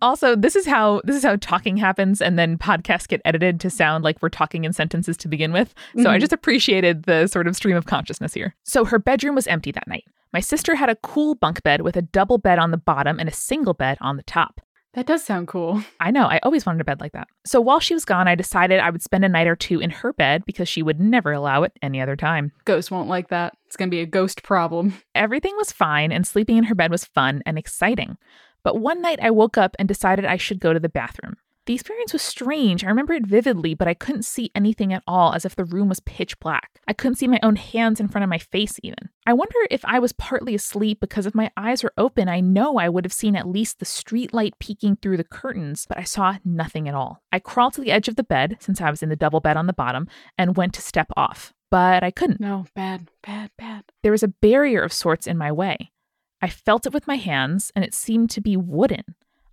Also, 0.00 0.34
this 0.34 0.56
is 0.56 0.66
how 0.66 1.02
this 1.04 1.16
is 1.16 1.22
how 1.22 1.36
talking 1.36 1.76
happens, 1.76 2.22
and 2.22 2.38
then 2.38 2.56
podcasts 2.56 3.06
get 3.06 3.20
edited 3.26 3.60
to 3.60 3.68
sound 3.68 4.02
like 4.02 4.16
we're 4.22 4.30
talking 4.30 4.64
in 4.64 4.72
sentences 4.72 5.18
to 5.18 5.28
begin 5.28 5.52
with. 5.52 5.74
So 6.02 6.08
I 6.08 6.16
Mhm. 6.16 6.20
just 6.20 6.32
appreciated 6.32 7.02
the 7.02 7.26
sort 7.26 7.46
of 7.46 7.54
stream 7.56 7.76
of 7.76 7.84
consciousness 7.84 8.32
here. 8.32 8.54
So 8.62 8.86
her 8.86 8.98
bedroom 8.98 9.34
was 9.34 9.46
empty 9.46 9.70
that 9.72 9.86
night. 9.86 10.04
My 10.32 10.40
sister 10.40 10.76
had 10.76 10.88
a 10.88 10.96
cool 10.96 11.34
bunk 11.34 11.62
bed 11.62 11.82
with 11.82 11.94
a 11.94 12.02
double 12.02 12.38
bed 12.38 12.58
on 12.58 12.70
the 12.70 12.78
bottom 12.78 13.20
and 13.20 13.28
a 13.28 13.32
single 13.34 13.74
bed 13.74 13.98
on 14.00 14.16
the 14.16 14.22
top. 14.22 14.62
That 14.94 15.06
does 15.06 15.24
sound 15.24 15.48
cool. 15.48 15.82
I 16.00 16.10
know, 16.10 16.26
I 16.26 16.38
always 16.42 16.66
wanted 16.66 16.80
a 16.80 16.84
bed 16.84 17.00
like 17.00 17.12
that. 17.12 17.28
So 17.46 17.60
while 17.60 17.80
she 17.80 17.94
was 17.94 18.04
gone, 18.04 18.28
I 18.28 18.34
decided 18.34 18.80
I 18.80 18.90
would 18.90 19.02
spend 19.02 19.24
a 19.24 19.28
night 19.28 19.46
or 19.46 19.56
two 19.56 19.80
in 19.80 19.90
her 19.90 20.12
bed 20.12 20.44
because 20.44 20.68
she 20.68 20.82
would 20.82 21.00
never 21.00 21.32
allow 21.32 21.62
it 21.62 21.72
any 21.82 22.00
other 22.00 22.16
time. 22.16 22.52
Ghost 22.64 22.90
won't 22.90 23.08
like 23.08 23.28
that. 23.28 23.56
It's 23.66 23.76
gonna 23.76 23.90
be 23.90 24.00
a 24.00 24.06
ghost 24.06 24.42
problem. 24.42 24.94
Everything 25.14 25.56
was 25.56 25.72
fine, 25.72 26.12
and 26.12 26.26
sleeping 26.26 26.58
in 26.58 26.64
her 26.64 26.74
bed 26.74 26.90
was 26.90 27.04
fun 27.04 27.42
and 27.46 27.58
exciting. 27.58 28.18
But 28.62 28.78
one 28.78 29.00
night 29.00 29.18
I 29.20 29.30
woke 29.30 29.58
up 29.58 29.74
and 29.78 29.88
decided 29.88 30.24
I 30.24 30.36
should 30.36 30.60
go 30.60 30.72
to 30.72 30.80
the 30.80 30.88
bathroom. 30.88 31.36
The 31.66 31.74
experience 31.74 32.12
was 32.12 32.22
strange. 32.22 32.82
I 32.82 32.88
remember 32.88 33.12
it 33.12 33.24
vividly, 33.24 33.74
but 33.74 33.86
I 33.86 33.94
couldn't 33.94 34.24
see 34.24 34.50
anything 34.52 34.92
at 34.92 35.04
all, 35.06 35.32
as 35.32 35.44
if 35.44 35.54
the 35.54 35.64
room 35.64 35.88
was 35.88 36.00
pitch 36.00 36.38
black. 36.40 36.80
I 36.88 36.92
couldn't 36.92 37.16
see 37.16 37.28
my 37.28 37.38
own 37.40 37.54
hands 37.54 38.00
in 38.00 38.08
front 38.08 38.24
of 38.24 38.30
my 38.30 38.38
face, 38.38 38.80
even. 38.82 39.10
I 39.26 39.32
wonder 39.32 39.54
if 39.70 39.84
I 39.84 40.00
was 40.00 40.12
partly 40.12 40.56
asleep 40.56 40.98
because 41.00 41.24
if 41.24 41.36
my 41.36 41.52
eyes 41.56 41.84
were 41.84 41.92
open, 41.96 42.28
I 42.28 42.40
know 42.40 42.78
I 42.78 42.88
would 42.88 43.04
have 43.04 43.12
seen 43.12 43.36
at 43.36 43.46
least 43.46 43.78
the 43.78 43.84
street 43.84 44.34
light 44.34 44.58
peeking 44.58 44.96
through 44.96 45.18
the 45.18 45.24
curtains, 45.24 45.86
but 45.88 45.98
I 45.98 46.02
saw 46.02 46.38
nothing 46.44 46.88
at 46.88 46.96
all. 46.96 47.22
I 47.30 47.38
crawled 47.38 47.74
to 47.74 47.80
the 47.80 47.92
edge 47.92 48.08
of 48.08 48.16
the 48.16 48.24
bed, 48.24 48.56
since 48.58 48.80
I 48.80 48.90
was 48.90 49.02
in 49.02 49.08
the 49.08 49.14
double 49.14 49.40
bed 49.40 49.56
on 49.56 49.68
the 49.68 49.72
bottom, 49.72 50.08
and 50.36 50.56
went 50.56 50.74
to 50.74 50.82
step 50.82 51.12
off, 51.16 51.52
but 51.70 52.02
I 52.02 52.10
couldn't. 52.10 52.40
No, 52.40 52.66
bad, 52.74 53.08
bad, 53.24 53.52
bad. 53.56 53.84
There 54.02 54.12
was 54.12 54.24
a 54.24 54.28
barrier 54.28 54.82
of 54.82 54.92
sorts 54.92 55.28
in 55.28 55.38
my 55.38 55.52
way. 55.52 55.92
I 56.40 56.48
felt 56.48 56.86
it 56.86 56.92
with 56.92 57.06
my 57.06 57.16
hands, 57.16 57.70
and 57.76 57.84
it 57.84 57.94
seemed 57.94 58.30
to 58.30 58.40
be 58.40 58.56
wooden. 58.56 59.04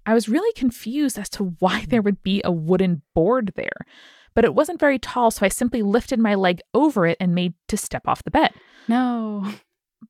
I 0.06 0.14
was 0.14 0.30
really 0.30 0.52
confused 0.54 1.20
as 1.20 1.30
to 1.30 1.56
why 1.60 1.82
hmm. 1.82 1.90
there 1.90 2.02
would 2.02 2.24
be 2.24 2.42
a 2.44 2.52
wooden 2.52 3.02
board 3.14 3.54
there, 3.56 3.86
but 4.34 4.46
it 4.46 4.56
wasn't 4.56 4.80
very 4.80 5.00
tall, 5.00 5.32
so 5.32 5.46
I 5.46 5.50
simply 5.50 5.82
lifted 5.82 6.20
my 6.20 6.36
leg 6.36 6.62
over 6.74 7.06
it 7.06 7.18
and 7.20 7.36
made 7.36 7.54
to 7.68 7.78
step 7.78 8.08
off 8.08 8.24
the 8.24 8.32
bed. 8.32 8.52
No. 8.88 9.46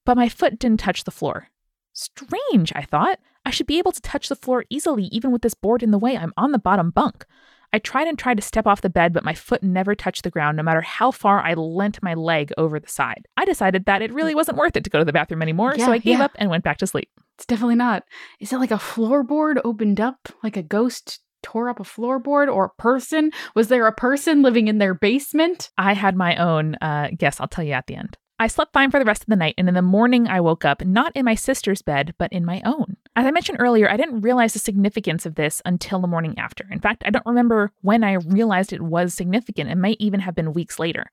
But 0.06 0.18
my 0.18 0.30
foot 0.30 0.60
didn't 0.60 0.80
touch 0.80 1.04
the 1.04 1.12
floor. 1.12 1.50
Strange, 1.94 2.72
I 2.76 2.84
thought. 2.84 3.20
I 3.46 3.52
should 3.52 3.68
be 3.68 3.80
able 3.80 3.92
to 3.92 4.02
touch 4.02 4.30
the 4.30 4.36
floor 4.36 4.66
easily, 4.70 5.06
even 5.06 5.32
with 5.32 5.42
this 5.42 5.54
board 5.54 5.82
in 5.82 5.92
the 5.92 5.98
way. 5.98 6.16
I'm 6.16 6.34
on 6.38 6.52
the 6.52 6.60
bottom 6.60 6.92
bunk. 6.92 7.26
I 7.72 7.80
tried 7.80 8.08
and 8.08 8.18
tried 8.18 8.38
to 8.38 8.44
step 8.44 8.66
off 8.66 8.82
the 8.82 8.90
bed, 8.90 9.14
but 9.14 9.24
my 9.24 9.34
foot 9.34 9.62
never 9.62 9.94
touched 9.96 10.24
the 10.24 10.32
ground, 10.32 10.58
no 10.58 10.64
matter 10.64 10.82
how 10.82 11.12
far 11.12 11.40
I 11.40 11.54
leant 11.54 12.02
my 12.02 12.14
leg 12.14 12.52
over 12.58 12.80
the 12.80 12.88
side. 12.88 13.28
I 13.38 13.46
decided 13.46 13.86
that 13.86 14.02
it 14.02 14.14
really 14.14 14.32
hmm. 14.32 14.38
wasn't 14.38 14.58
worth 14.58 14.76
it 14.76 14.84
to 14.84 14.90
go 14.90 15.00
to 15.00 15.06
the 15.06 15.14
bathroom 15.14 15.42
anymore, 15.42 15.78
so 15.78 15.92
I 15.92 15.98
gave 15.98 16.20
yeah. 16.20 16.26
up 16.26 16.32
and 16.36 16.50
went 16.50 16.64
back 16.64 16.78
to 16.78 16.88
sleep. 16.88 17.10
It's 17.40 17.46
definitely 17.46 17.76
not. 17.76 18.04
Is 18.42 18.52
it 18.52 18.58
like 18.58 18.70
a 18.70 18.74
floorboard 18.74 19.62
opened 19.64 20.02
up? 20.02 20.28
Like 20.44 20.58
a 20.58 20.62
ghost 20.62 21.22
tore 21.42 21.70
up 21.70 21.80
a 21.80 21.84
floorboard 21.84 22.54
or 22.54 22.66
a 22.66 22.82
person? 22.82 23.32
Was 23.56 23.70
there 23.70 23.88
a 23.88 23.94
person 23.94 24.42
living 24.42 24.68
in 24.68 24.78
their 24.78 24.94
basement? 24.94 25.72
I 25.78 25.94
had 25.94 26.18
my 26.18 26.36
own 26.36 26.76
uh, 26.82 27.12
guess, 27.18 27.40
I'll 27.40 27.48
tell 27.48 27.64
you 27.64 27.72
at 27.72 27.88
the 27.88 27.96
end. 27.96 28.18
I 28.40 28.48
slept 28.48 28.74
fine 28.74 28.92
for 28.92 29.00
the 29.00 29.06
rest 29.06 29.22
of 29.22 29.28
the 29.28 29.38
night, 29.38 29.56
and 29.58 29.70
in 29.70 29.74
the 29.74 29.82
morning, 29.82 30.28
I 30.28 30.42
woke 30.42 30.66
up 30.66 30.84
not 30.84 31.16
in 31.16 31.24
my 31.24 31.36
sister's 31.36 31.82
bed, 31.82 32.14
but 32.18 32.34
in 32.34 32.44
my 32.44 32.62
own. 32.66 32.98
As 33.16 33.26
I 33.26 33.32
mentioned 33.32 33.60
earlier, 33.62 33.90
I 33.90 33.96
didn't 33.96 34.20
realize 34.20 34.52
the 34.52 34.60
significance 34.60 35.26
of 35.26 35.36
this 35.36 35.62
until 35.64 36.02
the 36.02 36.08
morning 36.08 36.38
after. 36.38 36.66
In 36.70 36.82
fact, 36.82 37.04
I 37.06 37.10
don't 37.10 37.26
remember 37.26 37.72
when 37.84 38.04
I 38.04 38.16
realized 38.16 38.74
it 38.74 38.82
was 38.82 39.14
significant. 39.14 39.70
It 39.70 39.78
might 39.78 39.98
even 40.02 40.20
have 40.20 40.36
been 40.36 40.52
weeks 40.52 40.78
later. 40.78 41.06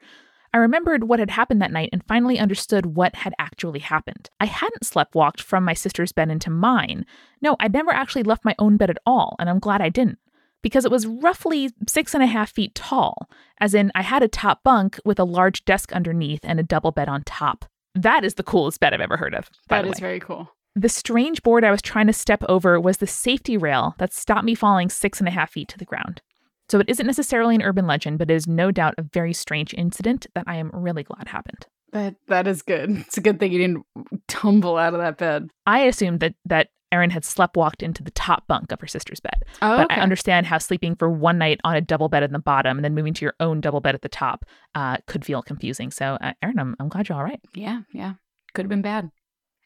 I 0.57 0.59
remembered 0.59 1.05
what 1.05 1.19
had 1.19 1.29
happened 1.29 1.61
that 1.61 1.71
night 1.71 1.91
and 1.93 2.03
finally 2.09 2.39
understood 2.39 2.97
what 2.97 3.15
had 3.15 3.35
actually 3.39 3.81
happened. 3.81 4.31
I 4.41 4.47
hadn't 4.47 4.85
sleptwalked 4.85 5.43
from 5.43 5.65
my 5.65 5.75
sister's 5.75 6.13
bed 6.13 6.31
into 6.31 6.49
mine. 6.49 7.05
No, 7.43 7.57
I'd 7.61 7.75
never 7.75 7.91
actually 7.91 8.23
left 8.23 8.43
my 8.43 8.55
own 8.59 8.79
bed 8.79 8.89
at 8.89 8.97
all, 9.05 9.37
and 9.39 9.51
I'm 9.51 9.59
glad 9.59 9.83
I 9.83 9.91
didn't. 9.91 10.19
Because 10.63 10.87
it 10.87 10.91
was 10.91 11.07
roughly 11.07 11.73
six 11.87 12.15
and 12.15 12.23
a 12.23 12.27
half 12.27 12.53
feet 12.53 12.75
tall, 12.75 13.29
as 13.61 13.75
in, 13.75 13.93
I 13.95 14.01
had 14.01 14.23
a 14.23 14.29
top 14.29 14.63
bunk 14.63 14.99
with 15.05 15.19
a 15.19 15.25
large 15.25 15.63
desk 15.67 15.93
underneath 15.93 16.41
and 16.43 16.59
a 16.59 16.63
double 16.63 16.91
bed 16.91 17.11
on 17.11 17.23
top. 17.25 17.67
That 17.95 18.25
is 18.25 18.37
the 18.37 18.43
coolest 18.43 18.81
bed 18.81 18.95
I've 18.95 19.03
ever 19.03 19.19
heard 19.19 19.35
of. 19.35 19.51
That 19.69 19.87
is 19.87 20.01
very 20.01 20.21
cool. 20.21 20.49
The 20.75 20.89
strange 20.89 21.43
board 21.43 21.65
I 21.65 21.71
was 21.71 21.83
trying 21.83 22.07
to 22.07 22.15
step 22.15 22.43
over 22.49 22.81
was 22.81 22.97
the 22.97 23.07
safety 23.07 23.59
rail 23.59 23.95
that 23.99 24.15
stopped 24.15 24.47
me 24.47 24.55
falling 24.55 24.89
six 24.89 25.19
and 25.19 25.29
a 25.29 25.33
half 25.33 25.51
feet 25.51 25.69
to 25.69 25.79
the 25.79 25.85
ground. 25.85 26.23
So 26.69 26.81
it 26.81 26.89
isn't 26.89 27.07
necessarily 27.07 27.55
an 27.55 27.63
urban 27.63 27.87
legend, 27.87 28.19
but 28.19 28.31
it 28.31 28.35
is 28.35 28.47
no 28.47 28.71
doubt 28.71 28.95
a 28.99 29.03
very 29.03 29.33
strange 29.33 29.75
incident 29.75 30.27
that 30.35 30.45
I 30.47 30.57
am 30.57 30.71
really 30.73 31.03
glad 31.03 31.29
happened. 31.29 31.67
That 31.93 32.17
that 32.29 32.47
is 32.47 32.63
good. 32.63 32.91
It's 33.07 33.17
a 33.17 33.21
good 33.21 33.39
thing 33.39 33.53
you 33.53 33.59
didn't 33.59 33.87
tumble 34.29 34.77
out 34.77 34.95
of 34.95 35.01
that 35.01 35.19
bed. 35.19 35.49
I 35.67 35.81
assumed 35.81 36.21
that 36.21 36.35
that 36.45 36.69
Erin 36.93 37.11
had 37.11 37.25
sleptwalked 37.25 37.83
into 37.83 38.03
the 38.03 38.11
top 38.13 38.47
bunk 38.47 38.71
of 38.73 38.81
her 38.81 38.87
sister's 38.87 39.21
bed. 39.21 39.43
Oh, 39.61 39.79
but 39.79 39.91
I 39.91 39.97
understand 39.97 40.47
how 40.47 40.59
sleeping 40.59 40.95
for 40.95 41.11
one 41.11 41.39
night 41.39 41.61
on 41.65 41.77
a 41.77 41.81
double 41.81 42.09
bed 42.09 42.23
in 42.23 42.33
the 42.33 42.39
bottom 42.39 42.79
and 42.79 42.85
then 42.85 42.95
moving 42.95 43.15
to 43.15 43.25
your 43.25 43.35
own 43.41 43.61
double 43.61 43.81
bed 43.81 43.95
at 43.95 44.03
the 44.03 44.09
top 44.09 44.45
uh, 44.75 44.99
could 45.07 45.25
feel 45.25 45.43
confusing. 45.43 45.91
So, 45.91 46.17
uh, 46.21 46.33
Erin, 46.43 46.59
I'm, 46.59 46.77
I'm 46.79 46.89
glad 46.89 47.09
you're 47.09 47.19
all 47.19 47.25
right. 47.25 47.41
Yeah, 47.55 47.83
yeah. 47.93 48.15
Could 48.55 48.65
have 48.65 48.71
been 48.71 48.83
bad. 48.83 49.11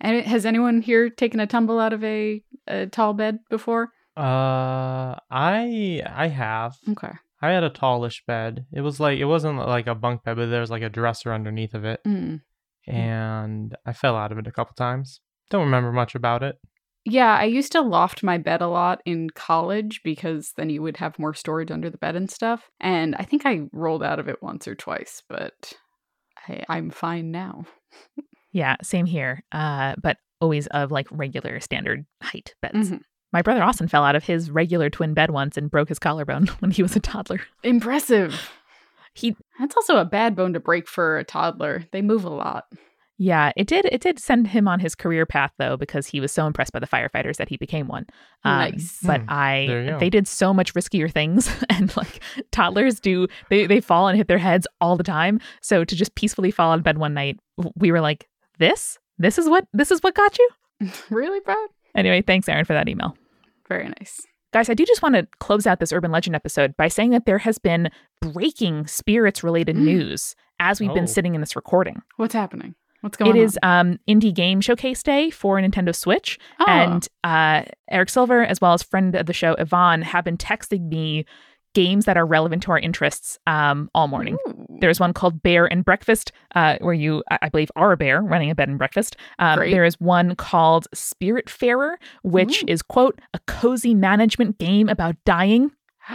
And 0.01 0.25
has 0.25 0.47
anyone 0.47 0.81
here 0.81 1.11
taken 1.11 1.41
a 1.41 1.47
tumble 1.47 1.79
out 1.79 1.93
of 1.93 2.03
a, 2.03 2.43
a 2.67 2.87
tall 2.87 3.13
bed 3.13 3.41
before? 3.51 3.91
Uh, 4.17 5.17
I 5.31 6.03
I 6.07 6.29
have. 6.29 6.77
Okay. 6.89 7.13
I 7.43 7.51
had 7.51 7.65
a 7.65 7.71
tallish 7.71 8.23
bed. 8.27 8.67
It 8.73 8.83
was 8.83 9.01
like 9.01 9.19
it 9.19 9.25
wasn't 9.25 9.59
like 9.59 9.87
a 9.87 9.95
bunk 9.95 10.25
bed, 10.25 10.37
but 10.37 10.47
there 10.51 10.61
was 10.61 10.71
like 10.71 10.83
a 10.83 10.89
dresser 10.91 11.33
underneath 11.33 11.75
of 11.75 11.85
it, 11.85 12.01
Mm. 12.07 12.43
and 12.87 13.77
I 13.87 13.93
fell 13.93 14.17
out 14.17 14.33
of 14.33 14.39
it 14.39 14.47
a 14.47 14.53
couple 14.53 14.75
times. 14.75 15.21
Don't 15.49 15.65
remember 15.65 15.93
much 15.93 16.15
about 16.15 16.43
it. 16.43 16.57
Yeah, 17.07 17.35
I 17.35 17.45
used 17.45 17.73
to 17.73 17.81
loft 17.81 18.23
my 18.23 18.37
bed 18.37 18.61
a 18.61 18.67
lot 18.69 19.01
in 19.07 19.31
college 19.31 20.03
because 20.05 20.53
then 20.59 20.69
you 20.69 20.83
would 20.83 20.99
have 20.99 21.19
more 21.19 21.33
storage 21.33 21.71
under 21.71 21.89
the 21.89 21.97
bed 21.97 22.15
and 22.15 22.31
stuff. 22.31 22.69
And 22.79 23.17
I 23.17 23.23
think 23.23 23.47
I 23.47 23.63
rolled 23.73 24.03
out 24.03 24.19
of 24.19 24.29
it 24.29 24.43
once 24.43 24.69
or 24.69 24.75
twice, 24.75 25.23
but 25.27 25.73
I, 26.47 26.63
I'm 26.69 26.91
fine 26.91 27.31
now. 27.31 27.65
Yeah, 28.53 28.75
same 28.83 29.07
here. 29.07 29.45
Uh, 29.53 29.95
but 30.03 30.17
always 30.41 30.67
of 30.69 30.91
like 30.91 31.07
regular 31.13 31.61
standard 31.61 32.05
height 32.21 32.55
beds. 32.61 32.91
Mhm. 32.91 33.01
My 33.33 33.43
brother 33.43 33.63
Austin 33.63 33.89
fell 33.89 34.05
out 34.05 34.17
of 34.17 34.25
his 34.25 34.51
regular 34.51 34.91
twin 34.91 35.15
bed 35.15 35.31
once 35.31 35.57
and 35.57 35.71
broke 35.71 35.89
his 35.89 35.99
collarbone 35.99 36.47
when 36.61 36.71
he 36.71 36.83
was 36.83 36.97
a 36.97 37.01
toddler. 37.01 37.41
Impressive. 37.63 38.51
He 39.15 39.37
That's 39.59 39.77
also 39.77 39.97
a 39.97 40.05
bad 40.05 40.37
bone 40.37 40.53
to 40.53 40.61
break 40.61 40.89
for 40.89 41.19
a 41.19 41.25
toddler. 41.25 41.85
They 41.93 42.03
move 42.03 42.25
a 42.25 42.31
lot. 42.31 42.67
Yeah, 43.23 43.53
it 43.55 43.67
did. 43.67 43.85
It 43.93 44.01
did 44.01 44.19
send 44.19 44.47
him 44.49 44.67
on 44.67 44.81
his 44.81 44.95
career 44.95 45.27
path 45.27 45.53
though, 45.59 45.77
because 45.77 46.07
he 46.07 46.21
was 46.21 46.33
so 46.33 46.47
impressed 46.47 46.73
by 46.73 46.79
the 46.79 46.87
firefighters 46.87 47.37
that 47.37 47.51
he 47.51 47.59
became 47.59 47.87
one. 47.87 48.07
Um, 48.45 48.59
Nice. 48.59 48.99
But 49.05 49.21
Hmm, 49.21 49.27
I 49.29 49.97
they 50.01 50.09
did 50.09 50.27
so 50.27 50.55
much 50.55 50.73
riskier 50.73 51.13
things, 51.13 51.51
and 51.69 51.95
like 51.99 52.23
toddlers 52.51 52.99
do, 52.99 53.27
they 53.51 53.67
they 53.67 53.81
fall 53.81 54.09
and 54.09 54.17
hit 54.17 54.27
their 54.27 54.39
heads 54.39 54.67
all 54.81 54.97
the 54.97 55.05
time. 55.05 55.39
So 55.61 55.85
to 55.85 55.95
just 55.95 56.15
peacefully 56.15 56.51
fall 56.51 56.73
out 56.73 56.79
of 56.79 56.85
bed 56.85 56.97
one 56.97 57.13
night, 57.13 57.39
we 57.77 57.93
were 57.93 58.01
like, 58.01 58.27
"This, 58.59 58.99
this 59.19 59.37
is 59.37 59.51
what, 59.51 59.67
this 59.75 59.91
is 59.91 60.01
what 60.03 60.15
got 60.15 60.39
you." 60.39 60.51
really, 61.11 61.41
Brad? 61.41 61.59
Anyway, 61.95 62.23
thanks, 62.23 62.49
Erin, 62.49 62.65
for 62.65 62.73
that 62.73 62.89
email. 62.89 63.19
Very 63.71 63.89
nice. 64.01 64.21
Guys, 64.53 64.69
I 64.69 64.75
do 64.75 64.85
just 64.85 65.01
want 65.01 65.15
to 65.15 65.27
close 65.39 65.67
out 65.67 65.79
this 65.81 65.93
urban 65.93 66.11
legend 66.11 66.35
episode 66.37 66.77
by 66.77 66.89
saying 66.89 67.11
that 67.11 67.25
there 67.25 67.39
has 67.39 67.59
been 67.59 67.89
breaking 68.21 68.87
spirits 68.89 69.43
related 69.45 69.77
Mm. 69.77 69.85
news 69.85 70.35
as 70.59 70.81
we've 70.81 70.91
Oh. 70.91 70.95
been 70.95 71.07
sitting 71.07 71.35
in 71.35 71.41
this 71.41 71.55
recording. 71.57 72.03
What's 72.17 72.35
happening? 72.35 72.75
What's 73.01 73.17
going 73.17 73.31
It 73.37 73.39
on? 73.41 73.45
is 73.47 73.59
um, 73.63 73.99
Indie 74.09 74.35
Game 74.35 74.61
Showcase 74.61 75.03
Day 75.03 75.31
for 75.31 75.57
Nintendo 75.59 75.95
Switch. 75.95 76.39
Oh. 76.59 76.65
And 76.69 77.09
uh, 77.25 77.63
Eric 77.91 78.11
Silver, 78.11 78.45
as 78.45 78.61
well 78.61 78.75
as 78.75 78.83
friend 78.83 79.15
of 79.15 79.25
the 79.27 79.33
show, 79.33 79.53
Yvonne, 79.55 80.03
have 80.03 80.25
been 80.25 80.37
texting 80.37 80.89
me 80.89 81.25
games 81.73 82.05
that 82.07 82.17
are 82.19 82.27
relevant 82.27 82.65
to 82.65 82.73
our 82.73 82.79
interests 82.79 83.39
um, 83.47 83.89
all 83.95 84.09
morning. 84.09 84.37
Ooh. 84.49 84.60
There's 84.81 85.01
one 85.01 85.13
called 85.13 85.43
Bear 85.43 85.71
and 85.71 85.85
Breakfast, 85.85 86.33
uh, 86.55 86.79
where 86.81 86.95
you, 86.95 87.23
I 87.31 87.49
believe, 87.49 87.71
are 87.77 87.93
a 87.93 87.97
bear 87.97 88.21
running 88.21 88.51
a 88.51 88.55
bed 88.55 88.69
and 88.69 88.79
breakfast. 88.79 89.17
Um, 89.39 89.61
there 89.61 89.85
is 89.85 90.01
one 90.01 90.35
called 90.37 90.87
Spiritfarer, 90.95 91.97
which 92.23 92.63
Ooh. 92.63 92.67
is, 92.69 92.83
quote, 92.83 93.21
a 93.35 93.39
cozy 93.47 93.95
management 93.95 94.59
game 94.59 94.89
about 94.89 95.17
dying. 95.25 95.73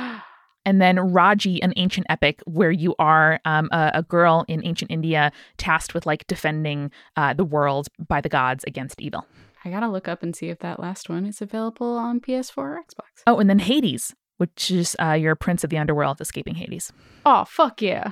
And 0.68 0.82
then 0.82 1.00
Raji, 1.00 1.62
an 1.62 1.74
ancient 1.76 2.08
epic, 2.10 2.42
where 2.46 2.72
you 2.72 2.96
are 2.98 3.40
um, 3.46 3.70
a, 3.72 3.92
a 3.94 4.02
girl 4.02 4.46
in 4.48 4.66
ancient 4.66 4.90
India 4.90 5.32
tasked 5.58 5.94
with 5.94 6.08
like 6.08 6.26
defending 6.26 6.90
uh, 7.16 7.36
the 7.36 7.46
world 7.46 7.88
by 8.08 8.20
the 8.20 8.30
gods 8.30 8.64
against 8.66 9.00
evil. 9.00 9.28
I 9.64 9.70
gotta 9.70 9.88
look 9.88 10.08
up 10.08 10.24
and 10.24 10.36
see 10.36 10.50
if 10.50 10.60
that 10.60 10.80
last 10.80 11.10
one 11.10 11.26
is 11.26 11.42
available 11.42 11.98
on 11.98 12.20
PS4 12.20 12.58
or 12.58 12.82
Xbox. 12.82 13.24
Oh, 13.28 13.40
and 13.40 13.50
then 13.50 13.60
Hades, 13.60 14.16
which 14.38 14.70
is 14.70 14.96
uh, 15.02 15.14
your 15.14 15.36
prince 15.36 15.64
of 15.64 15.70
the 15.70 15.78
underworld 15.78 16.22
escaping 16.22 16.56
Hades. 16.56 16.92
Oh, 17.26 17.46
fuck 17.46 17.82
yeah. 17.82 18.12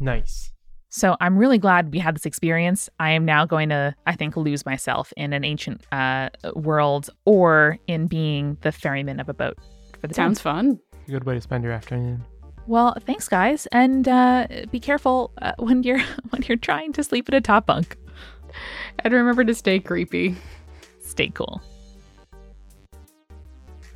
Nice. 0.00 0.52
So 0.88 1.16
I'm 1.20 1.36
really 1.36 1.58
glad 1.58 1.92
we 1.92 1.98
had 1.98 2.14
this 2.14 2.24
experience. 2.26 2.88
I 2.98 3.10
am 3.10 3.24
now 3.24 3.44
going 3.44 3.68
to, 3.68 3.94
I 4.06 4.16
think, 4.16 4.36
lose 4.36 4.64
myself 4.64 5.12
in 5.16 5.32
an 5.32 5.44
ancient 5.44 5.84
uh, 5.92 6.30
world 6.54 7.10
or 7.24 7.78
in 7.86 8.06
being 8.06 8.56
the 8.62 8.72
ferryman 8.72 9.20
of 9.20 9.28
a 9.28 9.34
boat 9.34 9.58
for 10.00 10.06
the 10.06 10.14
town. 10.14 10.34
Sounds 10.34 10.40
fun. 10.40 10.80
A 11.06 11.10
good 11.10 11.24
way 11.24 11.34
to 11.34 11.40
spend 11.40 11.64
your 11.64 11.72
afternoon. 11.72 12.24
Well, 12.66 12.96
thanks, 13.00 13.28
guys, 13.28 13.66
and 13.72 14.08
uh, 14.08 14.46
be 14.70 14.80
careful 14.80 15.32
uh, 15.40 15.52
when 15.58 15.82
you're 15.82 16.00
when 16.30 16.42
you're 16.42 16.56
trying 16.56 16.92
to 16.94 17.04
sleep 17.04 17.28
in 17.28 17.34
a 17.34 17.40
top 17.40 17.66
bunk. 17.66 17.96
And 19.00 19.12
remember 19.12 19.44
to 19.44 19.54
stay 19.54 19.78
creepy. 19.78 20.34
Stay 21.00 21.28
cool. 21.28 21.60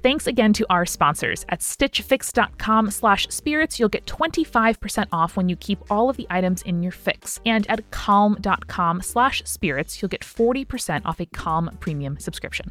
Thanks 0.02 0.26
again 0.26 0.52
to 0.54 0.66
our 0.70 0.86
sponsors. 0.86 1.44
At 1.50 1.60
stitchfix.com 1.60 2.90
slash 2.90 3.28
spirits, 3.28 3.78
you'll 3.78 3.90
get 3.90 4.06
25% 4.06 5.06
off 5.12 5.36
when 5.36 5.48
you 5.48 5.56
keep 5.56 5.78
all 5.90 6.08
of 6.08 6.16
the 6.16 6.26
items 6.30 6.62
in 6.62 6.82
your 6.82 6.92
fix. 6.92 7.38
And 7.44 7.68
at 7.70 7.90
calm.com 7.90 9.02
slash 9.02 9.42
spirits, 9.44 10.00
you'll 10.00 10.08
get 10.08 10.22
40% 10.22 11.02
off 11.04 11.20
a 11.20 11.26
Calm 11.26 11.76
premium 11.80 12.18
subscription. 12.18 12.70